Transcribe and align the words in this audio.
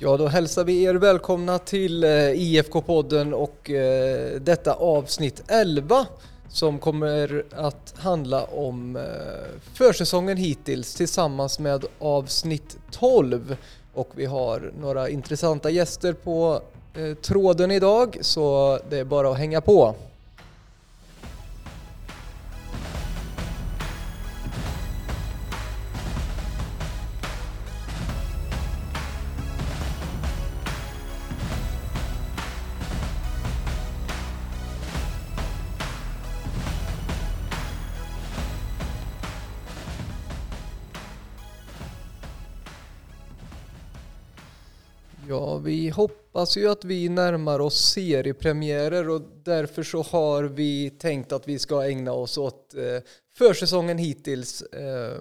Ja, 0.00 0.16
då 0.16 0.26
hälsar 0.26 0.64
vi 0.64 0.82
er 0.82 0.94
välkomna 0.94 1.58
till 1.58 2.04
eh, 2.04 2.10
IFK-podden 2.10 3.32
och 3.32 3.70
eh, 3.70 4.40
detta 4.40 4.74
avsnitt 4.74 5.42
11 5.48 6.06
som 6.48 6.78
kommer 6.78 7.44
att 7.54 7.94
handla 7.96 8.44
om 8.44 8.96
eh, 8.96 9.02
försäsongen 9.74 10.36
hittills 10.36 10.94
tillsammans 10.94 11.58
med 11.58 11.84
avsnitt 11.98 12.78
12. 12.90 13.56
Och 13.94 14.10
vi 14.14 14.24
har 14.24 14.72
några 14.80 15.08
intressanta 15.08 15.70
gäster 15.70 16.12
på 16.12 16.60
tråden 17.22 17.70
idag 17.70 18.18
så 18.20 18.78
det 18.90 18.98
är 18.98 19.04
bara 19.04 19.30
att 19.30 19.38
hänga 19.38 19.60
på. 19.60 19.94
Hoppas 46.38 46.56
ju 46.56 46.70
att 46.70 46.84
vi 46.84 47.08
närmar 47.08 47.60
oss 47.60 47.92
seriepremiärer 47.92 49.08
och 49.08 49.22
därför 49.42 49.82
så 49.82 50.02
har 50.02 50.44
vi 50.44 50.90
tänkt 50.90 51.32
att 51.32 51.48
vi 51.48 51.58
ska 51.58 51.84
ägna 51.84 52.12
oss 52.12 52.38
åt 52.38 52.74
eh, 52.74 53.02
försäsongen 53.34 53.98
hittills 53.98 54.62
eh, 54.62 55.18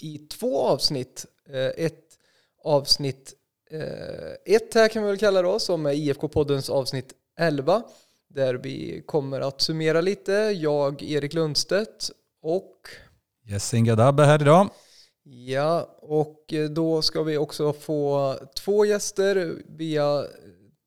i 0.00 0.18
två 0.18 0.60
avsnitt. 0.60 1.26
Eh, 1.48 1.84
ett 1.84 2.18
avsnitt 2.64 3.34
eh, 3.70 4.54
ett 4.54 4.74
här 4.74 4.88
kan 4.88 5.02
vi 5.02 5.08
väl 5.08 5.18
kalla 5.18 5.42
det 5.42 5.60
som 5.60 5.86
är 5.86 5.92
IFK-poddens 5.92 6.70
avsnitt 6.70 7.12
11 7.38 7.82
där 8.28 8.54
vi 8.54 9.02
kommer 9.06 9.40
att 9.40 9.60
summera 9.60 10.00
lite. 10.00 10.32
Jag, 10.32 11.02
Erik 11.02 11.34
Lundstedt 11.34 12.10
och 12.42 12.76
Jessin 13.44 13.84
Gadabbe 13.84 14.24
här 14.24 14.42
idag. 14.42 14.70
Ja, 15.24 15.98
och 16.00 16.54
då 16.70 17.02
ska 17.02 17.22
vi 17.22 17.36
också 17.36 17.72
få 17.72 18.34
två 18.56 18.84
gäster 18.84 19.62
via 19.66 20.24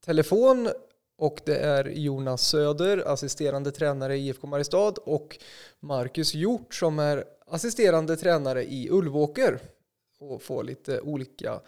telefon 0.06 0.70
och 1.18 1.42
det 1.46 1.58
är 1.58 1.86
Jonas 1.86 2.48
Söder, 2.48 2.98
assisterande 3.08 3.72
tränare 3.72 4.18
i 4.18 4.28
IFK 4.28 4.48
Mariestad 4.48 4.94
och 5.04 5.38
Marcus 5.80 6.34
Hjort 6.34 6.74
som 6.76 7.00
är 7.00 7.24
assisterande 7.48 8.18
tränare 8.18 8.64
i 8.64 8.90
Ulvåker 8.92 9.60
och 10.20 10.42
få 10.42 10.62
lite 10.62 11.02
olika 11.02 11.62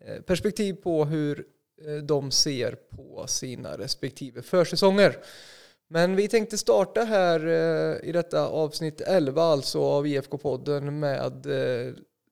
eh, 0.00 0.22
perspektiv 0.22 0.74
på 0.74 1.04
hur 1.04 1.44
eh, 1.86 1.94
de 1.94 2.30
ser 2.30 2.72
på 2.72 3.26
sina 3.26 3.78
respektive 3.78 4.42
försäsonger. 4.42 5.16
Men 5.90 6.16
vi 6.16 6.28
tänkte 6.28 6.58
starta 6.58 7.04
här 7.04 7.46
eh, 7.46 8.08
i 8.08 8.12
detta 8.12 8.48
avsnitt 8.48 9.00
11 9.00 9.42
alltså 9.42 9.82
av 9.82 10.06
IFK-podden 10.06 10.90
med 10.90 11.46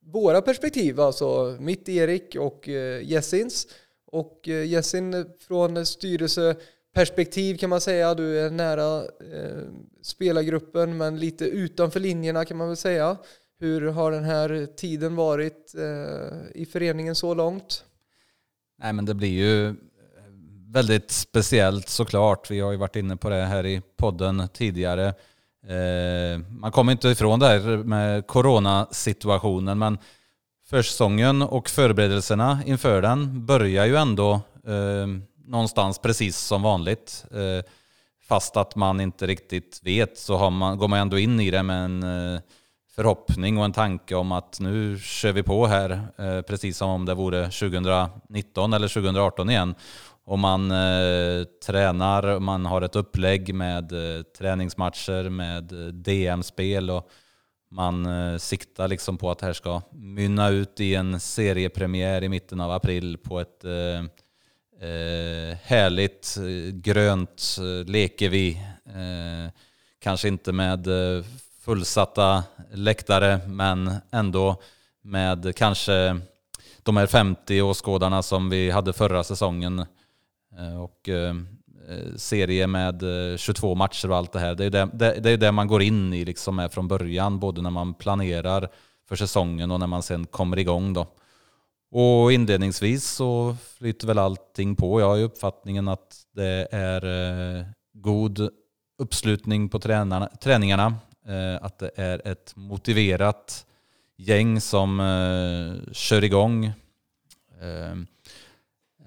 våra 0.06 0.42
perspektiv, 0.42 1.00
alltså 1.00 1.56
mitt 1.60 1.88
Erik 1.88 2.36
och 2.36 2.68
eh, 2.68 3.02
Jessins. 3.02 3.66
Och 4.06 4.48
eh, 4.48 4.64
Jessin 4.66 5.14
eh, 5.14 5.24
från 5.48 5.86
styrelseperspektiv 5.86 7.56
kan 7.56 7.70
man 7.70 7.80
säga, 7.80 8.14
du 8.14 8.38
är 8.38 8.50
nära 8.50 9.02
eh, 9.04 9.62
spelargruppen 10.02 10.96
men 10.96 11.18
lite 11.18 11.44
utanför 11.44 12.00
linjerna 12.00 12.44
kan 12.44 12.56
man 12.56 12.68
väl 12.68 12.76
säga. 12.76 13.16
Hur 13.58 13.86
har 13.86 14.12
den 14.12 14.24
här 14.24 14.66
tiden 14.76 15.16
varit 15.16 15.74
eh, 15.74 16.62
i 16.62 16.66
föreningen 16.66 17.14
så 17.14 17.34
långt? 17.34 17.84
Nej 18.78 18.92
men 18.92 19.04
det 19.04 19.14
blir 19.14 19.28
ju 19.28 19.68
eh, 19.68 19.74
väldigt 20.68 21.10
speciellt 21.10 21.88
såklart. 21.88 22.50
Vi 22.50 22.60
har 22.60 22.72
ju 22.72 22.78
varit 22.78 22.96
inne 22.96 23.16
på 23.16 23.28
det 23.28 23.44
här 23.44 23.66
i 23.66 23.82
podden 23.96 24.48
tidigare. 24.52 25.14
Eh, 25.68 26.38
man 26.48 26.72
kommer 26.72 26.92
inte 26.92 27.08
ifrån 27.08 27.38
det 27.38 27.46
här 27.46 27.76
med 27.76 28.26
coronasituationen 28.26 29.78
men 29.78 29.98
försäsongen 30.70 31.42
och 31.42 31.68
förberedelserna 31.68 32.58
inför 32.66 33.02
den 33.02 33.46
börjar 33.46 33.86
ju 33.86 33.96
ändå 33.96 34.32
eh, 34.66 35.06
någonstans 35.44 35.98
precis 35.98 36.38
som 36.38 36.62
vanligt. 36.62 37.24
Eh, 37.30 37.70
fast 38.28 38.56
att 38.56 38.76
man 38.76 39.00
inte 39.00 39.26
riktigt 39.26 39.80
vet 39.84 40.18
så 40.18 40.36
har 40.36 40.50
man, 40.50 40.78
går 40.78 40.88
man 40.88 40.98
ändå 40.98 41.18
in 41.18 41.40
i 41.40 41.50
det 41.50 41.62
med 41.62 41.84
en 41.84 42.02
eh, 42.02 42.40
förhoppning 42.94 43.58
och 43.58 43.64
en 43.64 43.72
tanke 43.72 44.14
om 44.14 44.32
att 44.32 44.60
nu 44.60 44.98
kör 44.98 45.32
vi 45.32 45.42
på 45.42 45.66
här 45.66 45.90
eh, 46.18 46.40
precis 46.42 46.76
som 46.76 46.90
om 46.90 47.04
det 47.04 47.14
vore 47.14 47.44
2019 47.44 48.72
eller 48.72 48.88
2018 48.88 49.50
igen 49.50 49.74
och 50.24 50.38
man 50.38 50.70
eh, 50.70 51.44
tränar, 51.66 52.40
man 52.40 52.66
har 52.66 52.82
ett 52.82 52.96
upplägg 52.96 53.54
med 53.54 53.92
eh, 53.92 54.22
träningsmatcher, 54.22 55.28
med 55.28 55.72
eh, 55.72 55.86
DM-spel 55.86 56.90
och 56.90 57.08
man 57.68 58.06
eh, 58.06 58.38
siktar 58.38 58.88
liksom 58.88 59.18
på 59.18 59.30
att 59.30 59.38
det 59.38 59.46
här 59.46 59.52
ska 59.52 59.82
mynna 59.92 60.48
ut 60.48 60.80
i 60.80 60.94
en 60.94 61.20
seriepremiär 61.20 62.24
i 62.24 62.28
mitten 62.28 62.60
av 62.60 62.70
april 62.70 63.18
på 63.18 63.40
ett 63.40 63.64
eh, 63.64 64.04
eh 64.88 65.56
härligt 65.62 66.36
eh, 66.36 66.74
grönt 66.74 67.56
Lekevi. 67.86 68.60
kanske 69.98 70.28
inte 70.28 70.52
med 70.52 70.88
fullsatta 71.60 72.44
läktare 72.72 73.40
men 73.46 73.94
ändå 74.10 74.62
med 75.02 75.56
kanske 75.56 76.20
de 76.82 76.96
här 76.96 77.06
50 77.06 77.62
åskådarna 77.62 78.22
som 78.22 78.50
vi 78.50 78.70
hade 78.70 78.92
förra 78.92 79.24
säsongen 79.24 79.86
Eh, 80.58 80.82
och 80.82 81.08
eh, 81.08 81.34
Eh, 81.88 82.16
serie 82.16 82.66
med 82.66 83.02
eh, 83.32 83.36
22 83.36 83.74
matcher 83.74 84.10
och 84.10 84.16
allt 84.16 84.32
det 84.32 84.40
här. 84.40 84.54
Det 84.54 84.64
är 84.64 84.70
det, 84.70 84.88
det, 84.92 85.20
det, 85.20 85.30
är 85.30 85.36
det 85.36 85.52
man 85.52 85.68
går 85.68 85.82
in 85.82 86.12
i 86.12 86.24
liksom 86.24 86.56
med 86.56 86.72
från 86.72 86.88
början, 86.88 87.38
både 87.38 87.62
när 87.62 87.70
man 87.70 87.94
planerar 87.94 88.68
för 89.08 89.16
säsongen 89.16 89.70
och 89.70 89.80
när 89.80 89.86
man 89.86 90.02
sen 90.02 90.26
kommer 90.26 90.58
igång. 90.58 90.92
Då. 90.92 91.06
Och 91.90 92.32
inledningsvis 92.32 93.04
så 93.10 93.56
flyter 93.78 94.06
väl 94.06 94.18
allting 94.18 94.76
på. 94.76 95.00
Jag 95.00 95.08
har 95.08 95.16
ju 95.16 95.24
uppfattningen 95.24 95.88
att 95.88 96.26
det 96.34 96.68
är 96.70 97.04
eh, 97.58 97.64
god 97.92 98.50
uppslutning 98.98 99.68
på 99.68 99.78
tränarna, 99.78 100.28
träningarna. 100.40 100.94
Att 101.60 101.78
det 101.78 101.90
är 101.96 102.28
ett 102.28 102.52
motiverat 102.56 103.66
gäng 104.16 104.60
som 104.60 104.98
kör 105.92 106.24
igång. 106.24 106.72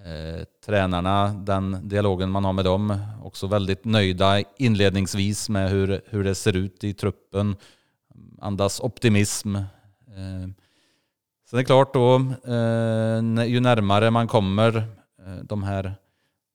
Eh, 0.06 0.44
tränarna, 0.66 1.28
den 1.28 1.90
dialogen 1.90 2.30
man 2.30 2.46
har 2.46 2.54
med 2.54 2.66
dem, 2.66 2.98
också 3.24 3.48
väldigt 3.48 3.86
nöjda 3.86 4.44
inledningsvis 4.58 5.50
med 5.50 5.70
hur, 5.70 6.02
hur 6.06 6.24
det 6.24 6.36
ser 6.36 6.56
ut 6.56 6.84
i 6.84 6.94
truppen. 6.94 7.56
Andas 8.42 8.80
optimism. 8.80 9.56
Eh, 9.56 10.50
sen 11.50 11.54
är 11.54 11.58
det 11.58 11.64
klart 11.64 11.94
då, 11.94 12.16
eh, 12.48 13.46
ju 13.48 13.60
närmare 13.60 14.12
man 14.12 14.28
kommer 14.28 14.78
eh, 14.78 15.44
de 15.44 15.64
här 15.64 15.96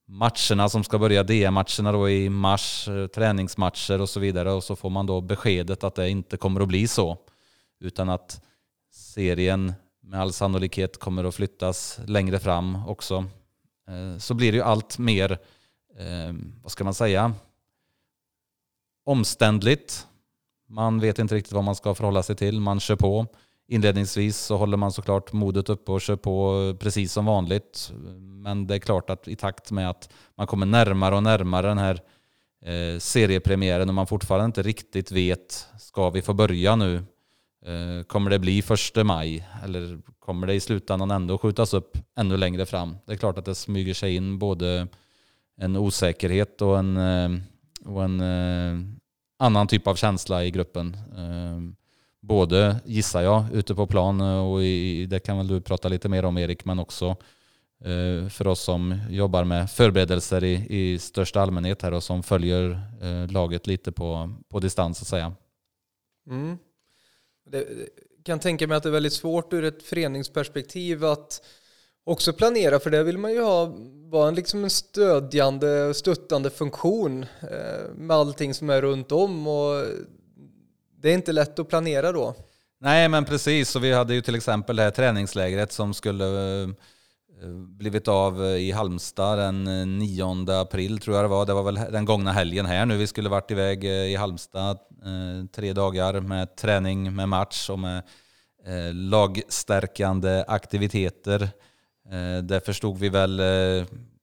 matcherna 0.09 0.69
som 0.69 0.85
ska 0.85 0.99
börja, 0.99 1.23
DM-matcherna 1.23 1.93
då 1.93 2.11
i 2.11 2.31
mars, 2.31 2.89
eh, 2.89 3.07
träningsmatcher 3.07 4.01
och 4.01 4.09
så 4.09 4.21
vidare, 4.21 4.53
och 4.53 4.65
så 4.65 4.77
får 4.77 4.91
man 4.91 5.07
då 5.07 5.21
beskedet 5.21 5.85
att 5.85 5.95
det 5.95 6.11
inte 6.11 6.37
kommer 6.37 6.61
att 6.61 6.69
bli 6.69 6.89
så. 6.89 7.19
Utan 7.81 8.09
att 8.09 8.41
serien 8.93 9.73
med 10.05 10.21
all 10.21 10.33
sannolikhet 10.33 10.99
kommer 10.99 11.25
att 11.25 11.35
flyttas 11.35 12.01
längre 12.07 12.39
fram 12.39 12.89
också. 12.89 13.25
Eh, 13.89 14.19
så 14.19 14.35
blir 14.35 14.53
det 14.53 14.57
ju 14.57 14.65
allt 14.65 14.99
mer, 14.99 15.39
eh, 15.99 16.35
vad 16.63 16.73
ska 16.73 16.85
man 16.85 16.95
säga, 16.95 17.33
omständligt. 19.05 20.07
Man 20.69 21.01
vet 21.01 21.19
inte 21.19 21.35
riktigt 21.35 21.53
vad 21.53 21.65
man 21.65 21.75
ska 21.75 21.95
förhålla 21.95 22.23
sig 22.23 22.37
till. 22.37 22.61
Man 22.61 22.81
kör 22.81 22.97
på. 22.97 23.27
Inledningsvis 23.69 24.39
så 24.39 24.57
håller 24.57 24.77
man 24.77 24.93
såklart 24.93 25.33
modet 25.33 25.69
uppe 25.69 25.93
och 25.93 26.01
kör 26.01 26.17
på 26.17 26.77
precis 26.81 27.13
som 27.13 27.25
vanligt. 27.25 27.93
Men 28.19 28.67
det 28.67 28.75
är 28.75 28.79
klart 28.79 29.11
att 29.11 29.29
i 29.29 29.37
takt 29.37 29.71
med 29.71 29.91
att 29.91 30.13
man 30.35 30.47
kommer 30.47 30.67
närmare 30.67 31.15
och 31.15 31.23
närmare 31.23 31.67
den 31.67 31.79
här 31.79 32.01
eh, 32.65 32.99
seriepremiären 32.99 33.89
och 33.89 33.95
man 33.95 34.07
fortfarande 34.07 34.47
inte 34.47 34.63
riktigt 34.63 35.13
vet, 35.13 35.69
ska 35.79 36.11
vi 36.11 36.23
få 36.23 36.33
börja 36.33 36.77
nu? 36.77 37.05
Eh, 37.67 38.03
kommer 38.03 38.31
det 38.31 38.39
bli 38.39 38.63
första 38.63 39.05
maj 39.05 39.49
eller 39.65 39.99
kommer 40.19 40.47
det 40.47 40.55
i 40.55 40.61
slutändan 40.61 41.11
ändå 41.11 41.39
skjutas 41.39 41.75
upp 41.75 41.99
ännu 42.17 42.37
längre 42.37 42.67
fram? 42.67 42.97
Det 43.07 43.13
är 43.13 43.17
klart 43.17 43.39
att 43.39 43.45
det 43.45 43.55
smyger 43.55 43.95
sig 43.95 44.15
in 44.15 44.39
både 44.39 44.89
en 45.57 45.77
osäkerhet 45.77 46.63
och 46.63 46.79
en, 46.79 46.97
eh, 46.97 47.31
och 47.85 48.05
en 48.05 48.21
eh, 48.21 48.81
annan 49.39 49.67
typ 49.67 49.87
av 49.87 49.95
känsla 49.95 50.45
i 50.45 50.51
gruppen. 50.51 50.97
Både, 52.21 52.77
gissar 52.85 53.23
jag, 53.23 53.45
ute 53.53 53.75
på 53.75 53.87
plan 53.87 54.21
och 54.21 54.63
i, 54.63 55.07
det 55.07 55.21
kan 55.21 55.37
väl 55.37 55.49
du 55.49 55.61
prata 55.61 55.89
lite 55.89 56.09
mer 56.09 56.25
om 56.25 56.39
Erik, 56.39 56.65
men 56.65 56.79
också 56.79 57.17
för 58.31 58.47
oss 58.47 58.61
som 58.61 58.99
jobbar 59.11 59.45
med 59.45 59.71
förberedelser 59.71 60.45
i, 60.45 60.67
i 60.69 60.99
största 60.99 61.41
allmänhet 61.41 61.83
här 61.83 61.93
och 61.93 62.03
som 62.03 62.23
följer 62.23 62.81
laget 63.33 63.67
lite 63.67 63.93
på, 63.93 64.35
på 64.49 64.61
distans 64.61 64.99
så 64.99 65.03
att 65.03 65.09
säga. 65.09 65.35
Mm. 66.31 66.59
Det, 67.55 67.89
kan 68.25 68.39
tänka 68.39 68.67
mig 68.67 68.77
att 68.77 68.83
det 68.83 68.89
är 68.89 68.93
väldigt 68.93 69.13
svårt 69.13 69.53
ur 69.53 69.65
ett 69.65 69.83
föreningsperspektiv 69.83 71.05
att 71.05 71.43
också 72.05 72.33
planera 72.33 72.81
för 72.81 72.91
det 72.91 73.03
vill 73.03 73.19
man 73.19 73.33
ju 73.33 73.41
ha 73.41 73.75
vara 74.11 74.31
liksom 74.31 74.65
en 74.65 74.71
stödjande, 74.71 75.95
stöttande 75.95 76.51
funktion 76.51 77.23
eh, 77.23 77.95
med 77.95 78.17
allting 78.17 78.55
som 78.55 78.71
är 78.71 78.83
runt 78.83 79.13
om 79.13 79.47
och 79.47 79.85
det 81.01 81.11
är 81.11 81.15
inte 81.15 81.33
lätt 81.33 81.59
att 81.59 81.69
planera 81.69 82.13
då. 82.13 82.35
Nej 82.81 83.09
men 83.09 83.25
precis, 83.25 83.77
och 83.77 83.85
vi 83.85 83.93
hade 83.93 84.15
ju 84.15 84.23
till 84.23 84.35
exempel 84.35 84.77
det 84.77 84.83
här 84.83 84.91
träningslägret 84.91 85.73
som 85.73 85.95
skulle 85.95 86.63
eh, 86.63 86.69
Eh, 87.45 87.51
blivit 87.51 88.09
av 88.09 88.45
eh, 88.45 88.57
i 88.57 88.71
Halmstad 88.71 89.39
den 89.39 89.67
eh, 89.67 89.87
9 89.87 90.51
april 90.51 90.99
tror 90.99 91.17
jag 91.17 91.25
det 91.25 91.29
var. 91.29 91.47
Det 91.47 91.55
var 91.55 91.63
väl 91.63 91.75
den 91.75 92.05
gångna 92.05 92.33
helgen 92.33 92.67
här 92.67 92.87
nu. 92.87 92.97
Vi 92.97 93.07
skulle 93.07 93.29
varit 93.29 93.51
iväg 93.51 93.85
i 93.85 94.17
Halmstad 94.17 94.79
tre 95.53 95.73
dagar 95.73 96.21
med 96.21 96.57
träning, 96.57 97.15
med 97.15 97.29
match 97.29 97.71
och 97.71 97.79
med 97.79 98.03
lagstärkande 98.93 100.45
aktiviteter. 100.49 101.49
Där 102.11 102.43
det 102.43 102.61
förstod 102.61 102.99
vi 102.99 103.09
väl 103.09 103.43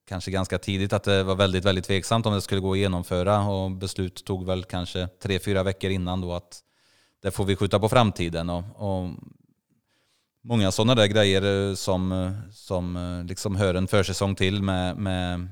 kanske 0.08 0.30
ganska 0.30 0.58
tidigt 0.58 0.92
att 0.92 1.04
det 1.04 1.22
var 1.22 1.34
väldigt, 1.34 1.64
väldigt 1.64 1.84
tveksamt 1.84 2.26
om 2.26 2.34
det 2.34 2.40
skulle 2.40 2.60
gå 2.60 2.72
att 2.72 2.78
genomföra 2.78 3.48
och 3.48 3.70
beslut 3.70 4.24
tog 4.24 4.46
väl 4.46 4.64
kanske 4.64 5.08
tre, 5.22 5.38
fyra 5.38 5.62
veckor 5.62 5.90
innan 5.90 6.20
då 6.20 6.32
att 6.32 6.60
det 7.22 7.30
får 7.30 7.44
vi 7.44 7.56
skjuta 7.56 7.80
på 7.80 7.88
framtiden. 7.88 8.50
Och, 8.50 8.64
och 8.76 9.10
många 10.42 10.72
sådana 10.72 10.94
där 10.94 11.06
grejer 11.06 11.68
eh, 11.70 11.74
som, 11.74 12.12
eh, 12.12 12.32
som 12.52 12.96
eh, 12.96 13.24
liksom 13.24 13.56
hör 13.56 13.74
en 13.74 13.88
försäsong 13.88 14.34
till 14.34 14.62
med, 14.62 14.96
med 14.96 15.48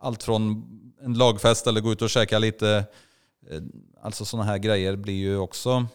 allt 0.00 0.22
från 0.22 0.64
en 1.00 1.14
lagfest 1.14 1.66
eller 1.66 1.80
gå 1.80 1.92
ut 1.92 2.02
och 2.02 2.10
käka 2.10 2.38
lite. 2.38 2.84
Alltså 4.02 4.24
sådana 4.24 4.50
här 4.50 4.58
grejer 4.58 4.96
blir 4.96 5.14
ju 5.14 5.36
också 5.36 5.86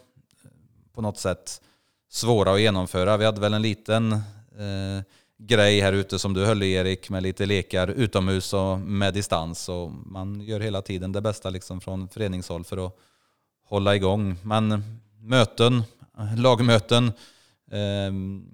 på 0.93 1.01
något 1.01 1.17
sätt 1.17 1.61
svåra 2.09 2.53
att 2.53 2.61
genomföra. 2.61 3.17
Vi 3.17 3.25
hade 3.25 3.41
väl 3.41 3.53
en 3.53 3.61
liten 3.61 4.11
eh, 4.11 5.03
grej 5.37 5.79
här 5.79 5.93
ute 5.93 6.19
som 6.19 6.33
du 6.33 6.45
höll 6.45 6.63
i 6.63 6.73
Erik 6.73 7.09
med 7.09 7.23
lite 7.23 7.45
lekar 7.45 7.87
utomhus 7.87 8.53
och 8.53 8.79
med 8.79 9.13
distans. 9.13 9.69
Och 9.69 9.91
man 9.91 10.41
gör 10.41 10.59
hela 10.59 10.81
tiden 10.81 11.11
det 11.11 11.21
bästa 11.21 11.49
liksom 11.49 11.81
från 11.81 12.07
föreningshåll 12.09 12.63
för 12.63 12.85
att 12.85 12.95
hålla 13.65 13.95
igång. 13.95 14.35
Men 14.43 14.83
möten, 15.21 15.83
lagmöten, 16.37 17.07
eh, 17.07 17.13
Ehm, 17.71 18.45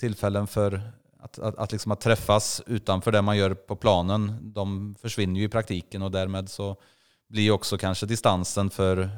tillfällen 0.00 0.46
för 0.46 0.82
att, 1.20 1.38
att, 1.38 1.58
att, 1.58 1.72
liksom 1.72 1.92
att 1.92 2.00
träffas 2.00 2.62
utanför 2.66 3.12
det 3.12 3.22
man 3.22 3.36
gör 3.36 3.54
på 3.54 3.76
planen, 3.76 4.38
de 4.54 4.94
försvinner 5.00 5.40
ju 5.40 5.46
i 5.46 5.48
praktiken 5.48 6.02
och 6.02 6.10
därmed 6.10 6.50
så 6.50 6.76
blir 7.28 7.50
också 7.50 7.78
kanske 7.78 8.06
distansen 8.06 8.70
för 8.70 9.10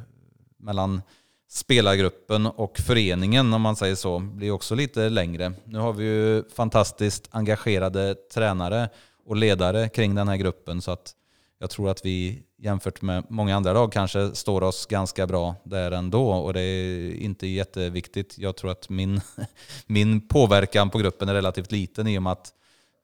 mellan 0.56 1.02
spelargruppen 1.48 2.46
och 2.46 2.78
föreningen 2.78 3.54
om 3.54 3.62
man 3.62 3.76
säger 3.76 3.94
så 3.94 4.18
blir 4.18 4.50
också 4.50 4.74
lite 4.74 5.08
längre. 5.08 5.52
Nu 5.64 5.78
har 5.78 5.92
vi 5.92 6.04
ju 6.04 6.44
fantastiskt 6.48 7.28
engagerade 7.30 8.14
tränare 8.14 8.88
och 9.26 9.36
ledare 9.36 9.88
kring 9.88 10.14
den 10.14 10.28
här 10.28 10.36
gruppen 10.36 10.82
så 10.82 10.90
att 10.90 11.14
jag 11.64 11.70
tror 11.70 11.90
att 11.90 12.04
vi 12.04 12.42
jämfört 12.58 13.02
med 13.02 13.24
många 13.28 13.56
andra 13.56 13.72
lag 13.72 13.92
kanske 13.92 14.34
står 14.34 14.62
oss 14.62 14.86
ganska 14.86 15.26
bra 15.26 15.54
där 15.64 15.90
ändå 15.90 16.30
och 16.30 16.52
det 16.52 16.60
är 16.60 17.14
inte 17.14 17.46
jätteviktigt. 17.46 18.38
Jag 18.38 18.56
tror 18.56 18.70
att 18.70 18.88
min, 18.88 19.20
min 19.86 20.28
påverkan 20.28 20.90
på 20.90 20.98
gruppen 20.98 21.28
är 21.28 21.34
relativt 21.34 21.72
liten 21.72 22.08
i 22.08 22.18
och 22.18 22.22
med 22.22 22.32
att 22.32 22.52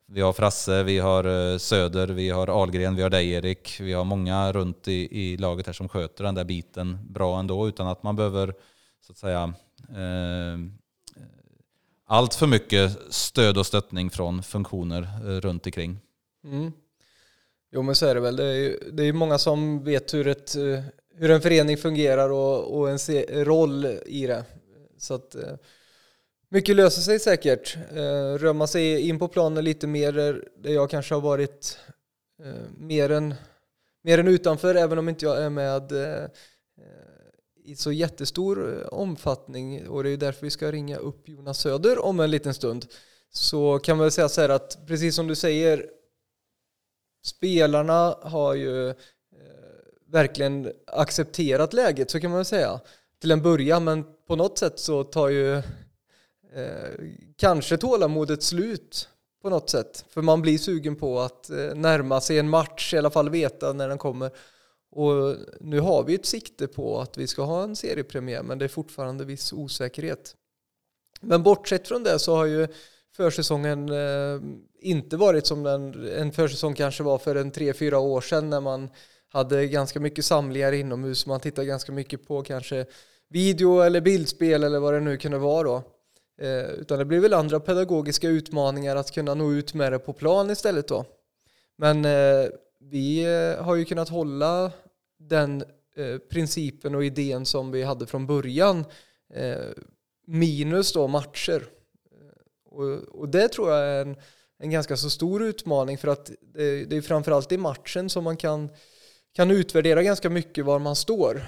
vi 0.07 0.21
har 0.21 0.33
Frasse, 0.33 0.83
vi 0.83 0.99
har 0.99 1.53
eh, 1.53 1.59
Söder, 1.59 2.09
vi 2.09 2.31
har 2.31 2.63
Algren, 2.63 2.97
vi 2.97 3.03
har 3.03 3.11
dig 3.11 3.31
Erik. 3.31 3.81
Vi 3.81 3.93
har 3.93 4.05
många 4.05 4.53
runt 4.53 4.89
i, 4.89 5.21
i 5.21 5.37
laget 5.37 5.67
här 5.67 5.73
som 5.73 5.89
sköter 5.89 6.25
den 6.25 6.35
där 6.35 6.45
biten 6.45 6.99
bra 7.09 7.39
ändå 7.39 7.69
utan 7.69 7.89
att 7.89 8.03
man 8.03 8.17
behöver 8.17 8.55
så 9.07 9.13
att 9.13 9.19
säga 9.19 9.55
eh, 9.89 10.53
eh 10.53 10.59
allt 12.07 12.35
för 12.35 12.47
mycket 12.47 12.99
stöd 13.11 13.59
och 13.59 13.67
stöttning 13.67 14.11
från 14.11 14.43
funktioner 14.43 15.03
eh, 15.03 15.41
runt 15.41 15.67
omkring. 15.67 15.99
Mm. 16.45 16.73
Jo 17.73 17.83
men 17.83 17.95
så 17.95 18.07
är 18.07 18.15
det 18.15 18.21
väl. 18.21 18.37
Det 18.37 18.45
är 18.45 18.55
ju 18.55 18.79
det 18.93 19.03
är 19.03 19.13
många 19.13 19.39
som 19.39 19.85
vet 19.85 20.15
hur, 20.15 20.29
ett, 20.29 20.57
eh, 20.57 20.81
hur 21.15 21.31
en 21.31 21.41
förening 21.41 21.77
fungerar 21.77 22.31
och, 22.31 22.79
och 22.79 22.91
en 22.91 22.99
roll 23.45 23.87
i 24.07 24.27
det. 24.27 24.45
Så 24.99 25.15
att, 25.15 25.35
eh, 25.35 25.53
mycket 26.49 26.77
löser 26.77 27.03
sig 27.03 27.19
säkert. 27.19 27.77
Eh, 27.91 28.35
Rör 28.39 28.53
man 28.53 28.69
sig 28.69 29.09
in 29.09 29.19
på 29.19 29.29
planen 29.29 29.65
lite 29.65 29.87
mer 29.87 30.13
där 30.57 30.71
jag 30.71 30.91
kanske 30.91 31.15
har 31.15 31.21
varit 31.21 31.79
mer, 32.79 33.11
än, 33.11 33.35
mer 34.03 34.19
än 34.19 34.29
utanför, 34.29 34.75
även 34.75 34.99
om 34.99 35.09
inte 35.09 35.25
jag 35.25 35.43
är 35.43 35.51
med 35.51 35.93
i 37.65 37.77
så 37.77 37.93
jättestor 37.93 38.87
omfattning 38.95 39.89
och 39.89 40.05
det 40.05 40.11
är 40.11 40.17
därför 40.17 40.43
vi 40.43 40.51
ska 40.51 40.73
ringa 40.73 40.97
upp 40.97 41.29
Jonas 41.29 41.59
Söder 41.59 42.05
om 42.05 42.21
en 42.21 42.31
liten 42.31 42.55
stund. 42.55 42.87
Så 43.33 43.79
kan 43.79 43.97
man 43.97 44.05
väl 44.05 44.13
säga 44.13 44.29
så 44.29 44.41
här 44.41 44.49
att 44.49 44.87
precis 44.87 45.17
som 45.17 45.27
du 45.27 45.35
säger, 45.35 45.87
spelarna 47.23 48.17
har 48.23 48.55
ju 48.55 48.89
eh, 48.89 48.95
verkligen 50.07 50.73
accepterat 50.87 51.73
läget, 51.73 52.11
så 52.11 52.21
kan 52.21 52.31
man 52.31 52.39
väl 52.39 52.45
säga, 52.45 52.81
till 53.21 53.31
en 53.31 53.43
början, 53.43 53.85
men 53.85 54.05
på 54.27 54.37
något 54.37 54.59
sätt 54.59 54.79
så 54.79 55.05
tar 55.05 55.29
ju 55.29 55.57
eh, 56.55 56.91
kanske 57.37 57.77
tålamodet 57.77 58.43
slut 58.43 59.09
på 59.43 59.51
något 59.51 59.71
sätt. 59.71 60.05
För 60.09 60.23
man 60.23 60.43
blir 60.43 60.59
sugen 60.59 60.97
på 60.97 61.21
att 61.21 61.51
eh, 61.51 61.75
närma 61.75 62.21
sig 62.21 62.39
en 62.39 62.49
match, 62.49 62.95
i 62.95 62.99
alla 62.99 63.11
fall 63.11 63.31
veta 63.31 63.73
när 63.73 63.89
den 63.89 63.99
kommer. 63.99 64.31
Och 64.93 65.37
nu 65.61 65.81
har 65.81 66.05
vi 66.05 66.15
ett 66.15 66.27
sikte 66.27 66.67
på 66.67 67.01
att 67.01 67.19
vi 67.19 67.27
ska 67.27 67.43
ha 67.43 67.63
en 67.63 67.77
seriepremiär, 67.77 68.43
men 68.43 68.59
det 68.59 68.65
är 68.65 68.69
fortfarande 68.69 69.25
viss 69.25 69.53
osäkerhet. 69.53 70.37
Men 71.21 71.43
bortsett 71.43 71.89
från 71.89 72.03
det 72.03 72.19
så 72.19 72.37
har 72.37 72.45
ju 72.45 72.69
försäsongen 73.17 73.89
eh, 73.89 74.41
inte 74.81 75.17
varit 75.17 75.47
som 75.47 75.63
den, 75.63 76.09
en 76.09 76.33
försäsong 76.33 76.75
kanske 76.75 77.03
var 77.03 77.19
för 77.19 77.37
en 77.37 77.51
tre, 77.51 77.73
fyra 77.73 77.99
år 77.99 78.21
sedan 78.21 78.51
när 78.51 78.61
man 78.61 78.91
hade 79.29 79.67
ganska 79.67 80.01
mycket 80.01 80.25
samlingar 80.25 80.73
inomhus. 80.73 81.27
Man 81.27 81.41
tittade 81.41 81.67
ganska 81.67 81.93
mycket 81.93 82.27
på 82.27 82.43
kanske 82.43 82.87
video 83.29 83.81
eller 83.81 84.01
bildspel 84.01 84.65
eller 84.65 84.79
vad 84.79 84.95
det 84.95 85.01
nu 85.01 85.17
kunde 85.17 85.39
vara 85.39 85.63
då. 85.63 85.83
Eh, 86.41 86.71
utan 86.71 86.99
det 86.99 87.05
blir 87.05 87.21
väl 87.21 87.35
andra 87.35 87.61
pedagogiska 87.61 88.29
utmaningar 88.29 88.97
att 88.97 89.11
kunna 89.11 89.35
nå 89.35 89.53
ut 89.53 89.75
med 89.75 89.93
det 89.93 89.99
på 89.99 90.13
plan 90.13 90.51
istället 90.51 90.89
då. 90.89 91.05
Men 91.79 92.05
eh, 92.05 92.51
vi 92.81 93.25
eh, 93.25 93.65
har 93.65 93.75
ju 93.75 93.85
kunnat 93.85 94.09
hålla 94.09 94.73
den 95.19 95.65
eh, 95.97 96.19
principen 96.19 96.95
och 96.95 97.05
idén 97.05 97.47
som 97.47 97.71
vi 97.71 97.83
hade 97.83 98.07
från 98.07 98.27
början 98.27 98.85
eh, 99.35 99.67
minus 100.27 100.93
då 100.93 101.09
matcher. 101.09 101.65
Och, 103.13 103.29
det 103.29 103.49
tror 103.49 103.71
jag 103.71 103.79
är 103.79 104.01
en, 104.03 104.17
en 104.61 104.71
ganska 104.71 104.97
så 104.97 105.11
stor 105.11 105.43
utmaning 105.43 105.99
för 105.99 106.09
att 106.09 106.31
det, 106.41 106.85
det 106.85 106.97
är 106.97 107.01
framförallt 107.03 107.53
i 107.53 107.59
matchen 107.59 108.11
som 108.11 108.25
man 108.25 108.37
kan, 108.37 108.71
kan 109.35 109.51
utvärdera 109.51 110.03
ganska 110.03 110.31
mycket 110.31 110.65
var 110.65 110.79
man 110.79 110.97
står 110.97 111.43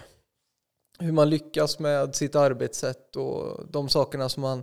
hur 0.99 1.13
man 1.13 1.31
lyckas 1.31 1.79
med 1.79 2.15
sitt 2.15 2.35
arbetssätt 2.35 3.17
och 3.17 3.67
de 3.71 3.89
sakerna 3.89 4.29
som 4.29 4.41
man, 4.41 4.63